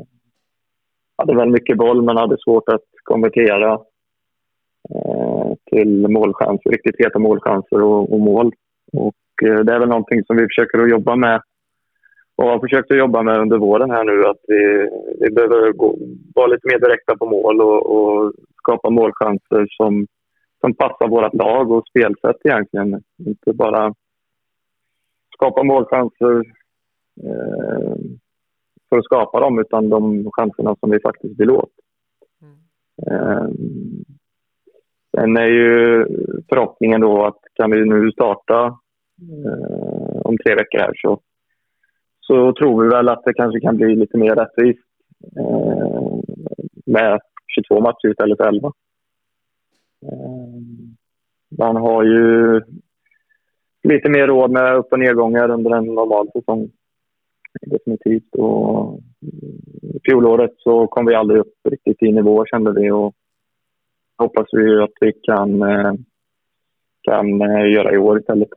hade 1.17 1.35
väl 1.35 1.49
mycket 1.49 1.77
boll 1.77 2.01
men 2.01 2.17
hade 2.17 2.37
svårt 2.45 2.69
att 2.69 2.85
konvertera. 3.03 3.73
eh, 4.89 5.53
till 5.71 6.07
målchanser, 6.07 6.69
riktigt 6.69 7.05
heta 7.05 7.19
målchanser 7.19 7.81
och, 7.81 8.13
och 8.13 8.19
mål. 8.19 8.51
Och 8.93 9.13
det 9.41 9.73
är 9.73 9.79
väl 9.79 9.89
någonting 9.89 10.23
som 10.25 10.35
vi 10.37 10.43
försöker 10.43 10.79
att 10.79 10.89
jobba 10.89 11.15
med 11.15 11.41
och 12.35 12.47
har 12.47 12.59
försökt 12.59 12.91
att 12.91 12.97
jobba 12.97 13.23
med 13.23 13.39
under 13.39 13.57
våren 13.57 13.91
här 13.91 14.03
nu 14.03 14.25
att 14.25 14.39
vi, 14.47 14.89
vi 15.19 15.31
behöver 15.31 15.71
gå, 15.71 15.97
vara 16.35 16.47
lite 16.47 16.67
mer 16.67 16.79
direkta 16.79 17.17
på 17.17 17.25
mål 17.25 17.61
och, 17.61 17.85
och 17.95 18.33
skapa 18.57 18.89
målchanser 18.89 19.67
som, 19.69 20.07
som 20.61 20.73
passar 20.73 21.07
vårt 21.07 21.33
lag 21.33 21.71
och 21.71 21.87
spelsätt 21.87 22.37
egentligen. 22.43 23.03
Inte 23.25 23.53
bara 23.53 23.93
skapa 25.33 25.63
målchanser 25.63 26.35
eh, 27.23 27.95
för 28.89 28.97
att 28.97 29.05
skapa 29.05 29.39
dem 29.39 29.59
utan 29.59 29.89
de 29.89 30.31
chanserna 30.31 30.75
som 30.79 30.89
vi 30.91 30.99
faktiskt 30.99 31.39
vill 31.39 31.51
åt. 31.51 31.71
Mm. 32.41 32.55
Eh, 33.07 33.49
sen 35.15 35.37
är 35.37 35.47
ju 35.47 36.05
förhoppningen 36.49 37.01
då 37.01 37.25
att 37.25 37.39
kan 37.53 37.71
vi 37.71 37.85
nu 37.85 38.11
starta 38.11 38.79
eh, 39.21 40.21
om 40.21 40.37
tre 40.37 40.55
veckor 40.55 40.79
här 40.79 40.93
så 40.95 41.21
så 42.27 42.53
tror 42.53 42.83
vi 42.83 42.89
väl 42.89 43.09
att 43.09 43.23
det 43.23 43.33
kanske 43.33 43.59
kan 43.59 43.77
bli 43.77 43.95
lite 43.95 44.17
mer 44.17 44.35
rättvist 44.35 44.79
eh, 45.37 46.19
med 46.85 47.19
22 47.55 47.81
matcher 47.81 48.11
istället 48.11 48.37
för 48.37 48.47
11. 48.47 48.71
Eh, 50.05 50.61
man 51.57 51.75
har 51.75 52.03
ju 52.03 52.61
lite 53.83 54.09
mer 54.09 54.27
råd 54.27 54.51
med 54.51 54.75
upp 54.75 54.91
och 54.91 54.99
nedgångar 54.99 55.49
under 55.49 55.71
en 55.71 55.85
normal 55.85 56.29
säsong. 56.31 56.71
Definitivt. 57.61 58.35
Och 58.35 58.89
mm, 58.89 59.99
fjolåret 60.03 60.53
så 60.57 60.87
kom 60.87 61.05
vi 61.05 61.15
aldrig 61.15 61.39
upp 61.39 61.53
riktigt 61.69 62.03
i 62.03 62.11
nivå 62.11 62.45
kände 62.45 62.73
vi 62.73 62.91
och 62.91 63.13
hoppas 64.17 64.47
vi 64.51 64.81
att 64.81 64.93
vi 65.01 65.11
kan, 65.11 65.61
eh, 65.61 65.93
kan 67.01 67.41
eh, 67.41 67.71
göra 67.71 67.93
i 67.93 67.97
år 67.97 68.19
istället. 68.19 68.49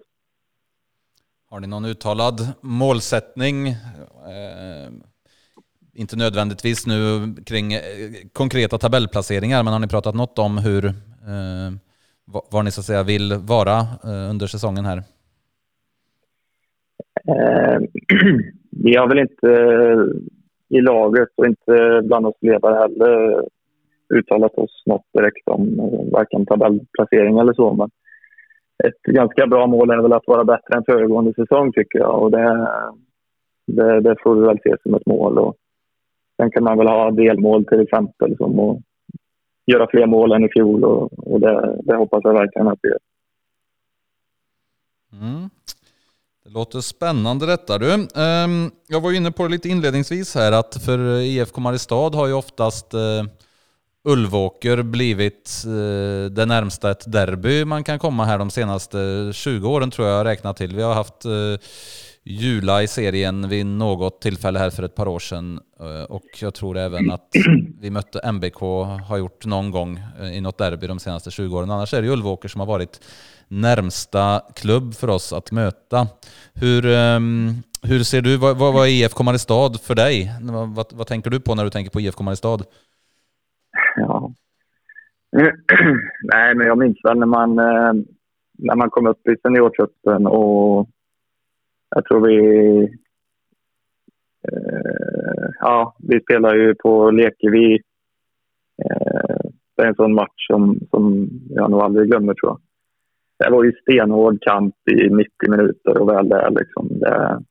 Har 1.50 1.60
ni 1.60 1.66
någon 1.66 1.84
uttalad 1.84 2.34
målsättning? 2.60 3.68
Eh, 3.68 4.88
inte 5.94 6.16
nödvändigtvis 6.16 6.86
nu 6.86 7.34
kring 7.46 7.72
eh, 7.72 7.80
konkreta 8.32 8.78
tabellplaceringar, 8.78 9.62
men 9.62 9.72
har 9.72 9.80
ni 9.80 9.88
pratat 9.88 10.14
något 10.14 10.38
om 10.38 10.58
hur, 10.58 10.84
eh, 10.84 11.70
var 12.50 12.62
ni 12.62 12.70
så 12.70 12.80
att 12.80 12.84
säga 12.84 13.02
vill 13.02 13.34
vara 13.34 13.78
eh, 14.04 14.30
under 14.30 14.46
säsongen 14.46 14.84
här? 14.84 14.98
Eh, 17.28 17.78
vi 18.70 18.96
har 18.96 19.08
väl 19.08 19.18
inte 19.18 19.52
eh, 19.52 20.78
i 20.78 20.80
laget 20.80 21.28
och 21.36 21.46
inte 21.46 22.00
bland 22.04 22.26
oss 22.26 22.36
ledare 22.40 22.74
heller 22.74 23.44
uttalat 24.14 24.54
oss 24.54 24.82
något 24.86 25.06
direkt 25.12 25.48
om 25.48 25.80
eh, 25.80 26.12
varken 26.12 26.46
tabellplacering 26.46 27.38
eller 27.38 27.52
så. 27.52 27.74
Men 27.74 27.90
ett 28.84 29.02
ganska 29.02 29.46
bra 29.46 29.66
mål 29.66 29.90
är 29.90 30.02
väl 30.02 30.12
att 30.12 30.26
vara 30.26 30.44
bättre 30.44 30.76
än 30.76 30.84
föregående 30.84 31.34
säsong 31.34 31.72
tycker 31.72 31.98
jag. 31.98 32.22
Och 32.22 32.30
det, 32.30 32.68
det, 33.66 34.00
det 34.00 34.16
får 34.22 34.34
vi 34.34 34.46
väl 34.46 34.58
se 34.62 34.76
som 34.82 34.94
ett 34.94 35.06
mål. 35.06 35.38
Och 35.38 35.56
sen 36.36 36.50
kan 36.50 36.64
man 36.64 36.78
väl 36.78 36.86
ha 36.86 37.10
delmål 37.10 37.64
till 37.64 37.80
exempel 37.80 38.36
som 38.36 38.58
att 38.58 38.78
göra 39.66 39.86
fler 39.90 40.06
mål 40.06 40.32
än 40.32 40.44
i 40.44 40.48
fjol 40.48 40.84
och, 40.84 41.32
och 41.32 41.40
det, 41.40 41.78
det 41.82 41.96
hoppas 41.96 42.20
jag 42.24 42.32
verkligen 42.32 42.68
att 42.68 42.78
vi 42.82 42.88
gör. 42.88 42.98
Mm. 45.12 45.50
Det 46.44 46.50
låter 46.50 46.80
spännande 46.80 47.46
detta 47.46 47.78
du. 47.78 47.92
Ehm, 47.94 48.70
jag 48.88 49.00
var 49.00 49.12
inne 49.12 49.32
på 49.32 49.42
det 49.42 49.48
lite 49.48 49.68
inledningsvis 49.68 50.34
här 50.34 50.52
att 50.52 50.82
för 50.84 51.20
IFK 51.20 51.60
Mariestad 51.60 52.10
har 52.14 52.26
ju 52.26 52.32
oftast 52.32 52.94
eh, 52.94 53.22
Ulvåker 54.04 54.82
blivit 54.82 55.64
eh, 55.66 56.30
det 56.30 56.46
närmsta 56.46 56.90
ett 56.90 57.12
derby 57.12 57.64
man 57.64 57.84
kan 57.84 57.98
komma 57.98 58.24
här 58.24 58.38
de 58.38 58.50
senaste 58.50 59.30
20 59.34 59.68
åren 59.68 59.90
tror 59.90 60.08
jag 60.08 60.26
räknat 60.26 60.56
till. 60.56 60.76
Vi 60.76 60.82
har 60.82 60.94
haft 60.94 61.24
eh, 61.24 61.66
Jula 62.30 62.82
i 62.82 62.88
serien 62.88 63.48
vid 63.48 63.66
något 63.66 64.20
tillfälle 64.20 64.58
här 64.58 64.70
för 64.70 64.82
ett 64.82 64.94
par 64.94 65.08
år 65.08 65.18
sedan 65.18 65.60
eh, 65.80 66.02
och 66.02 66.24
jag 66.40 66.54
tror 66.54 66.78
även 66.78 67.10
att 67.10 67.28
vi 67.80 67.90
mötte 67.90 68.20
MBK 68.32 68.60
har 69.08 69.16
gjort 69.16 69.46
någon 69.46 69.70
gång 69.70 70.00
eh, 70.20 70.36
i 70.36 70.40
något 70.40 70.58
derby 70.58 70.86
de 70.86 70.98
senaste 70.98 71.30
20 71.30 71.56
åren. 71.56 71.70
Annars 71.70 71.94
är 71.94 72.02
det 72.02 72.08
Ulvåker 72.08 72.48
som 72.48 72.60
har 72.60 72.66
varit 72.66 73.00
närmsta 73.48 74.42
klubb 74.54 74.94
för 74.94 75.10
oss 75.10 75.32
att 75.32 75.50
möta. 75.50 76.08
Hur, 76.54 76.86
ehm, 76.86 77.62
hur 77.82 78.04
ser 78.04 78.20
du, 78.20 78.36
vad, 78.36 78.56
vad 78.56 78.86
är 78.86 78.90
IFK 78.90 79.22
Mariestad 79.22 79.72
för 79.82 79.94
dig? 79.94 80.32
Vad, 80.40 80.92
vad, 80.92 81.06
tänker 81.06 81.30
du 81.30 81.40
på 81.40 81.54
när 81.54 81.64
du 81.64 81.70
tänker 81.70 81.90
på 81.90 82.00
IFK 82.00 82.22
Mariestad? 82.22 82.58
Nej, 86.22 86.54
men 86.54 86.66
jag 86.66 86.78
minns 86.78 86.98
väl 87.04 87.18
när 87.18 87.26
man, 87.26 87.58
eh, 87.58 87.92
när 88.58 88.76
man 88.76 88.90
kom 88.90 89.06
upp 89.06 89.28
i 89.28 89.36
seniortruppen 89.42 90.26
och 90.26 90.88
jag 91.90 92.04
tror 92.04 92.26
vi... 92.26 92.38
Eh, 94.48 95.50
ja, 95.60 95.96
vi 95.98 96.20
spelar 96.20 96.54
ju 96.54 96.74
på 96.74 97.10
Lekevi. 97.10 97.74
Eh, 98.84 99.50
det 99.76 99.82
är 99.82 99.86
en 99.86 99.94
sån 99.94 100.14
match 100.14 100.46
som, 100.50 100.78
som 100.90 101.28
jag 101.50 101.70
nog 101.70 101.80
aldrig 101.80 102.08
glömmer, 102.08 102.34
tror 102.34 102.50
jag. 102.50 102.60
Det 103.38 103.50
var 103.50 103.64
ju 103.64 103.72
stenhård 103.72 104.42
kamp 104.42 104.74
i 104.90 105.08
90 105.10 105.30
minuter 105.50 106.00
och 106.00 106.08
väl 106.08 106.28
där. 106.28 106.50
Liksom. 106.50 106.88
Det, 106.90 107.42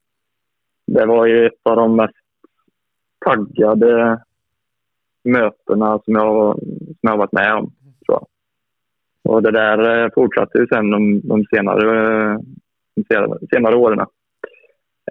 det 0.87 1.05
var 1.05 1.25
ju 1.25 1.45
ett 1.45 1.59
av 1.63 1.75
de 1.75 1.95
mest 1.95 2.15
taggade 3.25 4.21
mötena 5.23 5.99
som 6.05 6.13
jag, 6.13 6.59
som 7.07 7.11
jag 7.11 7.17
har 7.17 7.25
varit 7.25 7.31
med 7.31 7.53
om. 7.53 7.71
Så. 8.05 8.27
Och 9.23 9.43
det 9.43 9.51
där 9.51 10.03
eh, 10.03 10.09
fortsatte 10.15 10.57
ju 10.57 10.67
sen 10.67 10.89
de, 10.89 11.21
de 11.27 11.45
senare, 11.45 11.83
eh, 11.97 12.39
de 12.95 13.03
senare, 13.03 13.39
senare 13.53 13.75
åren. 13.75 13.99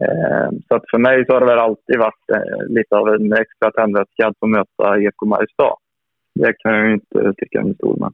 Eh, 0.00 0.48
så 0.68 0.74
att 0.74 0.90
för 0.90 0.98
mig 0.98 1.24
så 1.26 1.32
har 1.32 1.40
det 1.40 1.46
väl 1.46 1.58
alltid 1.58 1.98
varit 1.98 2.24
lite 2.68 2.96
av 2.96 3.08
en 3.08 3.32
extra 3.32 3.70
tändvätska 3.70 4.26
att 4.26 4.38
få 4.40 4.46
möta 4.46 4.98
IFK 4.98 5.26
Mariestad. 5.26 5.76
Det 6.34 6.52
kan 6.58 6.74
jag 6.74 6.86
ju 6.86 6.92
inte 6.92 7.32
tycka 7.36 7.60
är 7.60 7.74
stor 7.74 7.96
men 8.00 8.12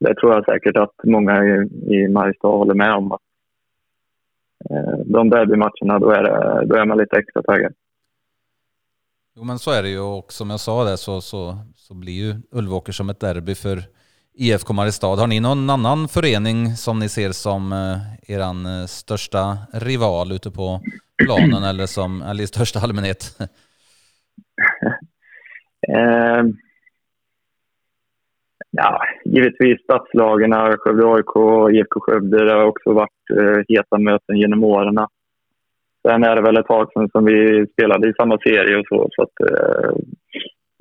det 0.00 0.14
tror 0.14 0.32
jag 0.32 0.44
säkert 0.44 0.76
att 0.76 0.94
många 1.04 1.44
i, 1.44 1.68
i 1.96 2.08
Mariestad 2.08 2.48
håller 2.48 2.74
med 2.74 2.94
om. 2.94 3.12
Att, 3.12 3.20
de 5.04 5.30
derbymatcherna, 5.30 5.98
då 5.98 6.10
är, 6.10 6.22
det, 6.22 6.66
då 6.66 6.74
är 6.74 6.84
man 6.86 6.98
lite 6.98 7.16
extra 7.16 7.42
taggad. 7.42 7.72
Jo 9.36 9.44
men 9.44 9.58
så 9.58 9.70
är 9.70 9.82
det 9.82 9.88
ju 9.88 10.00
och 10.00 10.32
som 10.32 10.50
jag 10.50 10.60
sa 10.60 10.84
där 10.84 10.96
så, 10.96 11.20
så, 11.20 11.58
så 11.76 11.94
blir 11.94 12.12
ju 12.12 12.34
Ulvåker 12.50 12.92
som 12.92 13.10
ett 13.10 13.20
derby 13.20 13.54
för 13.54 13.78
IFK 14.34 14.72
Mariestad. 14.72 15.16
Har 15.16 15.26
ni 15.26 15.40
någon 15.40 15.70
annan 15.70 16.08
förening 16.08 16.70
som 16.76 16.98
ni 16.98 17.08
ser 17.08 17.30
som 17.30 17.72
eh, 17.72 18.34
er 18.34 18.40
eh, 18.40 18.86
största 18.86 19.56
rival 19.72 20.32
ute 20.32 20.50
på 20.50 20.80
planen 21.24 21.64
eller, 21.70 21.86
som, 21.86 22.22
eller 22.22 22.44
i 22.44 22.46
största 22.46 22.78
allmänhet? 22.80 23.22
eh, 25.88 26.42
ja, 28.70 29.00
givetvis 29.24 29.82
stadslagen, 29.82 30.52
Skövde 30.78 31.06
AIK 31.06 31.36
och 31.36 31.72
IFK 31.72 32.00
Skövde. 32.00 32.44
Det 32.44 32.52
har 32.52 32.64
också 32.64 32.92
varit 32.92 33.30
eh, 33.40 33.62
heta 33.68 33.98
möten 33.98 34.36
genom 34.36 34.64
åren. 34.64 34.98
Sen 36.08 36.24
är 36.24 36.36
det 36.36 36.42
väl 36.42 36.56
ett 36.56 36.66
tag 36.66 36.92
sedan 36.92 37.08
som 37.08 37.24
vi 37.24 37.66
spelade 37.72 38.08
i 38.08 38.14
samma 38.14 38.38
serie 38.38 38.78
och 38.78 38.86
så, 38.88 39.08
så 39.10 39.22
att, 39.22 39.50
eh, 39.50 39.90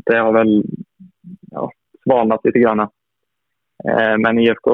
det 0.05 0.17
har 0.17 0.33
väl 0.33 0.63
ja, 1.51 1.71
svalnat 2.03 2.41
lite 2.43 2.59
grann. 2.59 2.79
Eh, 2.79 4.17
men 4.17 4.39
IFK 4.39 4.71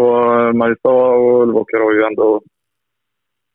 Mariestad 0.53 0.89
och 0.89 1.41
Ulvåker 1.41 1.77
har 1.77 1.93
ju 1.93 2.03
ändå 2.03 2.41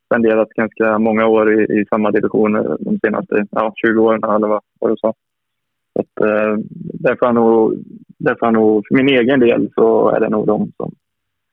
spenderat 0.07 0.49
ganska 0.49 0.99
många 0.99 1.27
år 1.27 1.61
i, 1.61 1.81
i 1.81 1.87
samma 1.91 2.11
division 2.11 2.53
de 2.81 2.99
senaste 3.05 3.47
ja, 3.51 3.73
20 3.77 4.01
åren 4.01 4.25
eller 4.25 4.49
vad, 4.49 4.61
vad 4.81 4.91
du 4.91 4.97
sa. 4.97 5.15
Så 5.93 6.01
att, 6.01 6.29
eh, 6.29 6.57
därför, 7.01 7.33
nog, 7.33 7.75
därför 8.19 8.51
nog, 8.51 8.85
för 8.89 8.95
min 8.95 9.09
egen 9.09 9.41
del 9.41 9.71
så 9.75 10.09
är 10.09 10.21
det 10.21 10.29
nog 10.29 10.47
de 10.47 10.73
som, 10.77 10.95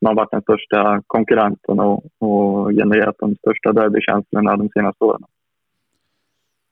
som 0.02 0.08
har 0.08 0.16
varit 0.16 0.32
den 0.32 0.42
största 0.42 1.02
konkurrenten 1.08 1.80
och, 1.80 2.06
och 2.20 2.72
genererat 2.72 3.16
de 3.20 3.36
största 3.36 3.74
derbykänslorna 3.74 4.58
de 4.58 4.70
senaste 4.70 5.04
åren. 5.04 5.22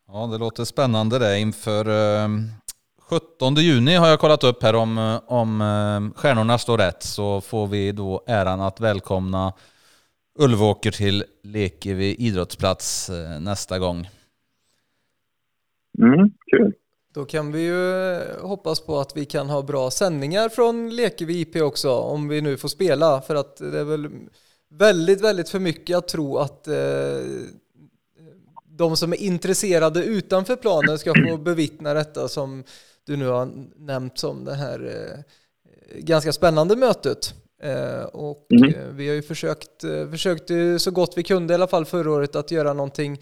Ja, 0.07 0.30
det 0.32 0.38
låter 0.38 0.63
spännande 0.63 1.19
det 1.19 1.39
inför 1.39 1.86
17 3.09 3.47
ehm, 3.47 3.63
juni 3.63 3.95
har 3.95 4.07
jag 4.07 4.19
kollat 4.19 4.43
upp 4.43 4.63
här 4.63 4.75
om, 4.75 5.19
om 5.27 5.61
ehm, 5.61 6.11
stjärnorna 6.15 6.57
står 6.57 6.77
rätt 6.77 7.03
så 7.03 7.41
får 7.41 7.67
vi 7.67 7.91
då 7.91 8.23
äran 8.27 8.61
att 8.61 8.80
välkomna 8.80 9.53
Ulvåker 10.39 10.91
till 10.91 11.23
Lekevi 11.43 12.15
idrottsplats 12.19 13.09
eh, 13.09 13.41
nästa 13.41 13.80
gång. 13.80 14.07
Mm, 15.97 16.32
kul. 16.51 16.73
Då 17.20 17.26
kan 17.26 17.51
vi 17.51 17.61
ju 17.61 18.13
eh, 18.13 18.41
hoppas 18.41 18.80
på 18.80 18.99
att 18.99 19.17
vi 19.17 19.26
kan 19.26 19.49
ha 19.49 19.61
bra 19.61 19.91
sändningar 19.91 20.49
från 20.49 20.95
Lekevi 20.95 21.39
IP 21.39 21.55
också 21.55 21.91
om 21.91 22.28
vi 22.28 22.41
nu 22.41 22.57
får 22.57 22.70
spela 22.70 23.22
för 23.22 23.36
att 23.36 23.57
det 23.57 23.80
är 23.80 23.84
väl 23.84 24.09
väldigt, 24.70 25.22
väldigt 25.22 25.49
för 25.49 25.59
mycket 25.59 25.97
att 25.97 26.07
tro 26.07 26.38
att 26.38 26.67
eh, 26.67 26.76
de 28.65 28.97
som 28.97 29.13
är 29.13 29.17
intresserade 29.17 30.03
utanför 30.03 30.55
planen 30.55 30.99
ska 30.99 31.13
få 31.30 31.38
bevittna 31.38 31.93
detta 31.93 32.28
som 32.28 32.63
du 33.03 33.17
nu 33.17 33.28
har 33.28 33.49
nämnt 33.76 34.17
som 34.17 34.45
den 34.45 34.55
här 34.55 34.80
eh, 34.86 35.99
ganska 35.99 36.34
spännande 36.34 36.76
mötet. 36.76 37.34
Eh, 37.63 38.03
och 38.03 38.47
mm. 38.51 38.97
vi 38.97 39.07
har 39.07 39.15
ju 39.15 39.22
försökt, 39.22 39.82
försökt 40.11 40.51
så 40.78 40.91
gott 40.91 41.13
vi 41.17 41.24
kunde 41.24 41.53
i 41.53 41.55
alla 41.55 41.67
fall 41.67 41.86
förra 41.86 42.11
året 42.11 42.36
att 42.36 42.51
göra 42.51 42.74
någonting 42.74 43.20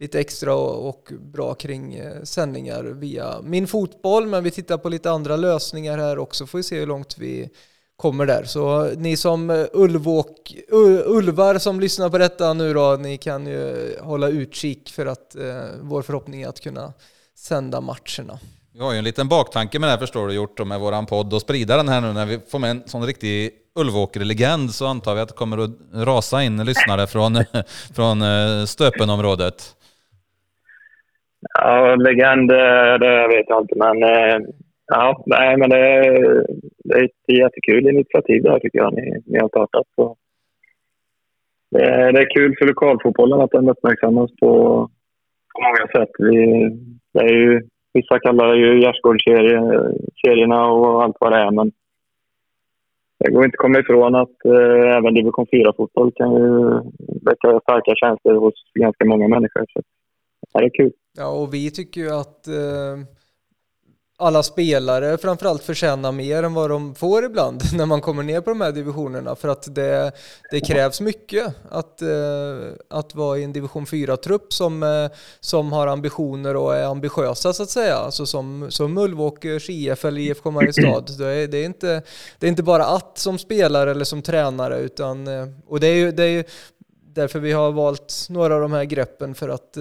lite 0.00 0.20
extra 0.20 0.54
och 0.54 1.12
bra 1.20 1.54
kring 1.54 1.94
eh, 1.94 2.22
sändningar 2.22 2.82
via 2.82 3.40
Min 3.42 3.66
Fotboll, 3.66 4.26
men 4.26 4.44
vi 4.44 4.50
tittar 4.50 4.78
på 4.78 4.88
lite 4.88 5.10
andra 5.10 5.36
lösningar 5.36 5.98
här 5.98 6.18
också, 6.18 6.46
får 6.46 6.58
vi 6.58 6.62
se 6.62 6.78
hur 6.78 6.86
långt 6.86 7.18
vi 7.18 7.50
kommer 7.96 8.26
där. 8.26 8.44
Så 8.44 8.84
eh, 8.84 8.98
ni 8.98 9.16
som 9.16 9.50
eh, 9.50 9.66
ulvåk, 9.72 10.54
ulvar 11.06 11.58
som 11.58 11.80
lyssnar 11.80 12.10
på 12.10 12.18
detta 12.18 12.52
nu 12.52 12.74
då, 12.74 12.96
ni 12.96 13.18
kan 13.18 13.46
ju 13.46 13.96
hålla 14.00 14.28
utkik 14.28 14.90
för 14.90 15.06
att 15.06 15.34
eh, 15.36 15.62
vår 15.80 16.02
förhoppning 16.02 16.42
är 16.42 16.48
att 16.48 16.60
kunna 16.60 16.92
sända 17.34 17.80
matcherna. 17.80 18.38
Vi 18.72 18.80
har 18.80 18.92
ju 18.92 18.98
en 18.98 19.04
liten 19.04 19.28
baktanke 19.28 19.78
med 19.78 19.88
det 19.88 19.90
här 19.90 19.98
förstår 19.98 20.28
du, 20.28 20.34
gjort 20.34 20.66
med 20.66 20.80
våran 20.80 21.06
podd 21.06 21.34
och 21.34 21.40
sprida 21.40 21.76
den 21.76 21.88
här 21.88 22.00
nu 22.00 22.12
när 22.12 22.26
vi 22.26 22.40
får 22.48 22.58
med 22.58 22.70
en 22.70 22.82
sån 22.86 23.06
riktig 23.06 23.50
Ulvåker-legend 23.74 24.74
så 24.74 24.86
antar 24.86 25.14
vi 25.14 25.20
att 25.20 25.28
det 25.28 25.34
kommer 25.34 25.58
att 25.58 25.70
rasa 25.92 26.42
in 26.42 26.64
lyssnare 26.64 27.06
från, 27.06 27.44
från 27.94 28.22
Stöpenområdet. 28.66 29.75
Ja, 31.54 31.94
legend, 31.94 32.50
eh, 32.50 32.94
det 32.98 33.28
vet 33.28 33.48
jag 33.48 33.62
inte, 33.62 33.74
men 33.76 34.02
eh, 34.02 34.38
ja, 34.86 35.22
nej, 35.26 35.56
men 35.56 35.70
det, 35.70 36.02
det 36.84 36.94
är 36.94 37.04
ett 37.04 37.38
jättekul 37.38 37.88
initiativ 37.88 38.42
det 38.42 38.50
här, 38.50 38.58
tycker 38.58 38.78
jag 38.78 38.94
ni, 38.94 39.22
ni 39.26 39.38
har 39.38 39.48
startat. 39.48 39.86
Så 39.94 40.16
det, 41.70 42.12
det 42.12 42.20
är 42.20 42.34
kul 42.36 42.54
för 42.58 42.66
lokalfotbollen 42.66 43.40
att 43.40 43.50
den 43.50 43.68
uppmärksammas 43.68 44.30
på, 44.40 44.50
på 45.54 45.60
många 45.62 45.86
sätt. 45.94 46.10
Vi, 46.18 46.36
det 47.12 47.20
är 47.20 47.32
ju, 47.32 47.62
vissa 47.92 48.18
kallar 48.18 48.48
det 48.48 48.56
ju 48.58 48.80
gärdsgårdsserierna 48.80 50.66
och 50.66 51.02
allt 51.02 51.16
vad 51.20 51.32
det 51.32 51.38
är, 51.38 51.50
men 51.50 51.72
det 53.18 53.30
går 53.32 53.44
inte 53.44 53.54
att 53.54 53.62
komma 53.62 53.78
ifrån 53.78 54.14
att 54.14 54.44
eh, 54.44 54.96
även 54.96 55.14
division 55.14 55.46
4-fotboll 55.46 56.12
kan 56.16 56.34
ju 56.34 56.80
väcka 57.28 57.60
starka 57.60 57.94
känslor 57.94 58.34
hos 58.34 58.54
ganska 58.74 59.04
många 59.04 59.28
människor. 59.28 59.64
Så 59.72 59.82
det 60.60 60.66
är 60.66 60.74
kul. 60.74 60.92
Ja, 61.16 61.26
och 61.26 61.54
vi 61.54 61.70
tycker 61.70 62.00
ju 62.00 62.10
att 62.10 62.48
eh 62.48 63.16
alla 64.18 64.42
spelare 64.42 65.18
framförallt 65.18 65.62
förtjänar 65.62 66.12
mer 66.12 66.42
än 66.42 66.54
vad 66.54 66.70
de 66.70 66.94
får 66.94 67.24
ibland 67.24 67.62
när 67.76 67.86
man 67.86 68.00
kommer 68.00 68.22
ner 68.22 68.40
på 68.40 68.50
de 68.50 68.60
här 68.60 68.72
divisionerna 68.72 69.36
för 69.36 69.48
att 69.48 69.74
det, 69.74 70.12
det 70.50 70.60
krävs 70.60 71.00
mycket 71.00 71.54
att, 71.70 72.02
eh, 72.02 72.08
att 72.90 73.14
vara 73.14 73.38
i 73.38 73.44
en 73.44 73.52
division 73.52 73.84
4-trupp 73.84 74.52
som, 74.52 74.82
eh, 74.82 75.10
som 75.40 75.72
har 75.72 75.86
ambitioner 75.86 76.56
och 76.56 76.76
är 76.76 76.84
ambitiösa 76.84 77.52
så 77.52 77.62
att 77.62 77.70
säga. 77.70 77.96
Alltså 77.96 78.26
som, 78.26 78.66
som 78.70 78.98
Ulvåkers 78.98 79.70
IF 79.70 80.04
eller 80.04 80.20
IFK 80.20 80.50
Mariestad. 80.50 81.04
Det 81.18 81.26
är, 81.26 81.48
det, 81.48 81.58
är 81.58 81.64
inte, 81.64 82.02
det 82.38 82.46
är 82.46 82.50
inte 82.50 82.62
bara 82.62 82.86
att 82.86 83.18
som 83.18 83.38
spelare 83.38 83.90
eller 83.90 84.04
som 84.04 84.22
tränare 84.22 84.78
utan, 84.78 85.26
eh, 85.26 85.46
och 85.66 85.80
det 85.80 85.86
är 85.86 85.94
ju, 85.94 86.12
det 86.12 86.22
är 86.22 86.28
ju 86.28 86.44
därför 87.16 87.40
vi 87.40 87.52
har 87.52 87.72
valt 87.72 88.26
några 88.30 88.54
av 88.54 88.60
de 88.60 88.72
här 88.72 88.84
greppen 88.84 89.34
för 89.34 89.48
att 89.48 89.76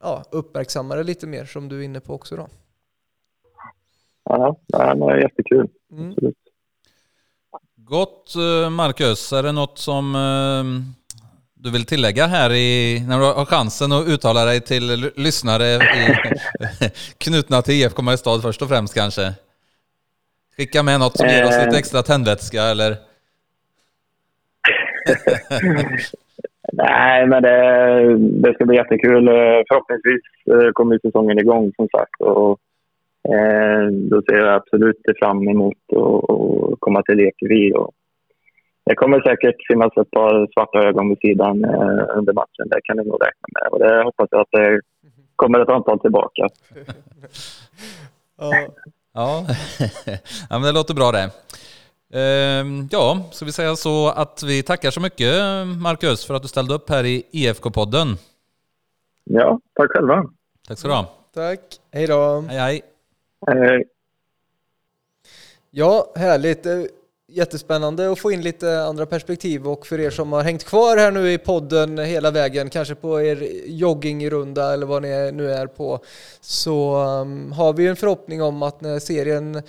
ja, 0.00 0.24
uppmärksamma 0.30 0.94
det 0.94 1.02
lite 1.02 1.26
mer 1.26 1.44
som 1.44 1.68
du 1.68 1.80
är 1.80 1.82
inne 1.84 2.00
på 2.00 2.14
också 2.14 2.36
då. 2.36 2.48
Ja, 4.24 4.56
det 4.66 4.76
är 4.76 5.18
jättekul. 5.18 5.68
Mm. 5.92 6.14
Gott 7.76 8.34
eh, 8.36 8.70
Marcus, 8.70 9.32
är 9.32 9.42
det 9.42 9.52
något 9.52 9.78
som 9.78 10.14
eh, 10.14 10.64
du 11.54 11.70
vill 11.70 11.84
tillägga 11.84 12.26
här 12.26 12.52
i, 12.52 13.04
när 13.08 13.18
du 13.18 13.24
har 13.24 13.44
chansen 13.44 13.92
att 13.92 14.06
uttala 14.06 14.44
dig 14.44 14.60
till 14.60 15.12
lyssnare 15.16 15.66
i, 15.74 16.14
knutna 17.18 17.62
till 17.62 17.74
IFK 17.74 18.02
Mariestad 18.02 18.40
först 18.40 18.62
och 18.62 18.68
främst 18.68 18.94
kanske? 18.94 19.34
Skicka 20.56 20.82
med 20.82 21.00
något 21.00 21.16
som 21.16 21.28
ger 21.28 21.44
oss 21.44 21.54
lite 21.58 21.68
eh. 21.68 21.78
extra 21.78 22.02
tändvätska 22.02 22.62
eller? 22.62 22.96
Nej, 26.72 27.26
men 27.26 27.42
det, 27.42 27.58
det 28.18 28.54
ska 28.54 28.64
bli 28.64 28.76
jättekul. 28.76 29.26
Förhoppningsvis 29.68 30.22
kommer 30.72 30.98
säsongen 30.98 31.38
igång 31.38 31.72
som 31.76 31.88
sagt. 31.88 32.20
Och 32.20 32.60
Eh, 33.34 33.86
då 34.10 34.22
ser 34.22 34.36
jag 34.36 34.54
absolut 34.54 35.00
fram 35.18 35.48
emot 35.48 35.76
att 35.90 36.80
komma 36.80 37.02
till. 37.02 37.72
Och 37.74 37.94
det 38.84 38.94
kommer 38.94 39.20
säkert 39.20 39.56
finnas 39.68 39.96
ett 39.96 40.10
par 40.10 40.52
svarta 40.52 40.88
ögon 40.88 41.08
vid 41.08 41.18
sidan 41.18 41.64
eh, 41.64 42.04
under 42.18 42.32
matchen. 42.32 42.68
Det 42.70 42.80
kan 42.84 42.96
ni 42.96 43.04
nog 43.04 43.20
räkna 43.22 43.46
med. 43.56 43.68
Och 43.72 43.78
det 43.78 44.02
hoppas 44.04 44.28
jag 44.30 44.40
att 44.40 44.50
det 44.50 44.80
kommer 45.36 45.60
ett 45.60 45.68
antal 45.68 46.00
tillbaka. 46.00 46.42
ja. 48.38 48.52
ja. 49.14 49.46
ja, 50.50 50.58
men 50.58 50.62
det 50.62 50.72
låter 50.72 50.94
bra 50.94 51.12
det. 51.12 51.30
Ehm, 52.12 52.88
ja, 52.90 53.22
ska 53.32 53.44
vi 53.44 53.52
säga 53.52 53.76
så 53.76 54.08
att 54.08 54.42
vi 54.42 54.62
tackar 54.62 54.90
så 54.90 55.00
mycket 55.00 55.34
Marcus 55.82 56.24
för 56.24 56.34
att 56.34 56.42
du 56.42 56.48
ställde 56.48 56.74
upp 56.74 56.90
här 56.90 57.04
i 57.04 57.22
IFK-podden. 57.30 58.16
Ja, 59.24 59.60
tack 59.74 59.90
själva. 59.90 60.24
Tack 60.68 60.78
ska 60.78 60.88
du 60.88 60.94
ha. 60.94 61.06
Tack. 61.34 61.60
Hej 61.90 62.06
då. 62.06 62.40
Hej, 62.40 62.58
hej. 62.58 62.82
Hej. 63.46 63.84
Ja, 65.70 66.12
härligt. 66.16 66.66
Jättespännande 67.28 68.12
att 68.12 68.18
få 68.18 68.30
in 68.30 68.42
lite 68.42 68.82
andra 68.82 69.06
perspektiv 69.06 69.68
och 69.68 69.86
för 69.86 70.00
er 70.00 70.10
som 70.10 70.32
har 70.32 70.42
hängt 70.42 70.64
kvar 70.64 70.96
här 70.96 71.10
nu 71.10 71.32
i 71.32 71.38
podden 71.38 71.98
hela 71.98 72.30
vägen, 72.30 72.70
kanske 72.70 72.94
på 72.94 73.22
er 73.22 73.48
joggingrunda 73.66 74.72
eller 74.72 74.86
vad 74.86 75.02
ni 75.02 75.32
nu 75.32 75.50
är 75.50 75.66
på, 75.66 76.00
så 76.40 77.04
um, 77.04 77.52
har 77.52 77.72
vi 77.72 77.86
en 77.86 77.96
förhoppning 77.96 78.42
om 78.42 78.62
att 78.62 78.80
när 78.80 78.98
serien 78.98 79.56
uh, 79.56 79.62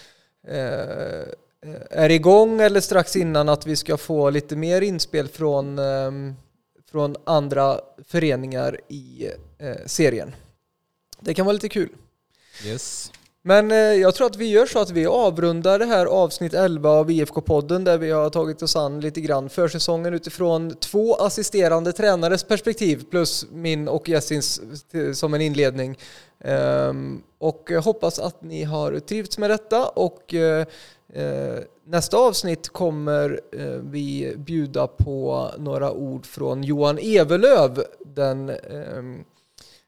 är 1.92 2.10
igång 2.10 2.62
eller 2.62 2.82
strax 2.82 3.16
innan 3.16 3.50
att 3.50 3.68
vi 3.68 3.76
ska 3.76 3.98
få 3.98 4.30
lite 4.30 4.56
mer 4.56 4.82
inspel 4.82 5.28
från, 5.28 5.80
um, 5.80 6.36
från 6.92 7.16
andra 7.24 7.80
föreningar 8.08 8.80
i 8.88 9.30
uh, 9.64 9.76
serien. 9.86 10.36
Det 11.20 11.34
kan 11.34 11.46
vara 11.46 11.54
lite 11.54 11.70
kul. 11.70 11.90
Yes. 12.66 13.12
Men 13.48 13.72
eh, 13.72 13.78
jag 13.78 14.16
tror 14.16 14.28
att 14.28 14.36
vi 14.36 14.46
gör 14.46 14.66
så 14.66 14.80
att 14.80 14.90
vi 14.90 15.06
avrundar 15.06 15.80
det 15.80 15.86
här 15.86 16.06
avsnitt 16.06 16.54
11 16.54 16.90
av 16.90 17.12
IFK-podden 17.12 17.84
där 17.84 17.98
vi 17.98 18.12
har 18.12 18.30
tagit 18.30 18.62
oss 18.62 18.76
an 18.76 19.00
lite 19.00 19.22
grann 19.22 19.50
försäsongen 19.50 20.14
utifrån 20.14 20.76
två 20.76 21.16
assisterande 21.16 21.94
tränares 21.94 22.44
perspektiv 22.44 23.04
plus 23.12 23.46
min 23.52 23.88
och 23.88 24.10
Jessins 24.10 24.62
som 25.14 25.34
en 25.34 25.42
inledning. 25.42 25.98
Ehm, 26.40 27.22
och 27.38 27.72
hoppas 27.84 28.20
att 28.20 28.42
ni 28.42 28.64
har 28.64 29.00
trivts 29.00 29.38
med 29.38 29.50
detta 29.50 29.88
och 29.88 30.34
eh, 30.34 30.68
eh, 31.14 31.60
nästa 31.86 32.18
avsnitt 32.18 32.70
kommer 32.70 33.42
eh, 33.52 33.66
vi 33.66 34.34
bjuda 34.38 34.88
på 34.88 35.52
några 35.58 35.92
ord 35.92 36.26
från 36.26 36.64
Johan 36.64 37.00
Evelöv, 37.02 37.84
den 38.06 38.50
ehm, 38.50 39.24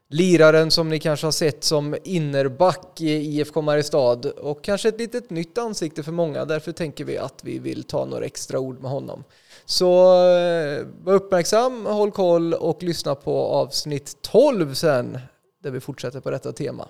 liraren 0.09 0.71
som 0.71 0.89
ni 0.89 0.99
kanske 0.99 1.27
har 1.27 1.31
sett 1.31 1.63
som 1.63 1.95
innerback 2.03 3.01
i 3.01 3.11
IFK 3.11 3.61
Mariestad 3.61 4.19
och 4.41 4.63
kanske 4.63 4.89
ett 4.89 4.99
litet 4.99 5.29
nytt 5.29 5.57
ansikte 5.57 6.03
för 6.03 6.11
många. 6.11 6.45
Därför 6.45 6.71
tänker 6.71 7.05
vi 7.05 7.17
att 7.17 7.43
vi 7.43 7.59
vill 7.59 7.83
ta 7.83 8.05
några 8.05 8.25
extra 8.25 8.59
ord 8.59 8.81
med 8.81 8.91
honom. 8.91 9.23
Så 9.65 9.91
var 11.03 11.13
uppmärksam, 11.13 11.85
håll 11.85 12.11
koll 12.11 12.53
och 12.53 12.83
lyssna 12.83 13.15
på 13.15 13.37
avsnitt 13.37 14.17
12 14.21 14.73
sen 14.73 15.17
där 15.59 15.71
vi 15.71 15.79
fortsätter 15.79 16.19
på 16.19 16.31
detta 16.31 16.51
tema. 16.51 16.87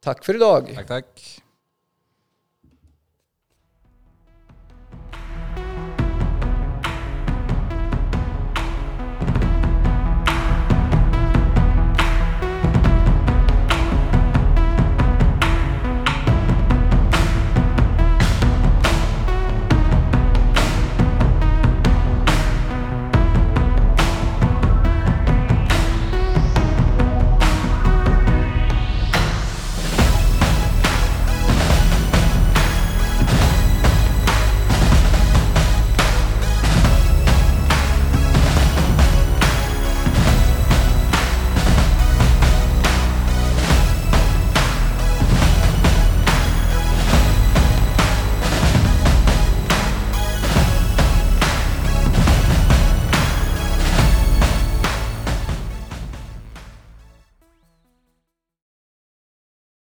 Tack 0.00 0.24
för 0.24 0.34
idag. 0.34 0.72
Tack, 0.74 0.86
tack. 0.86 1.42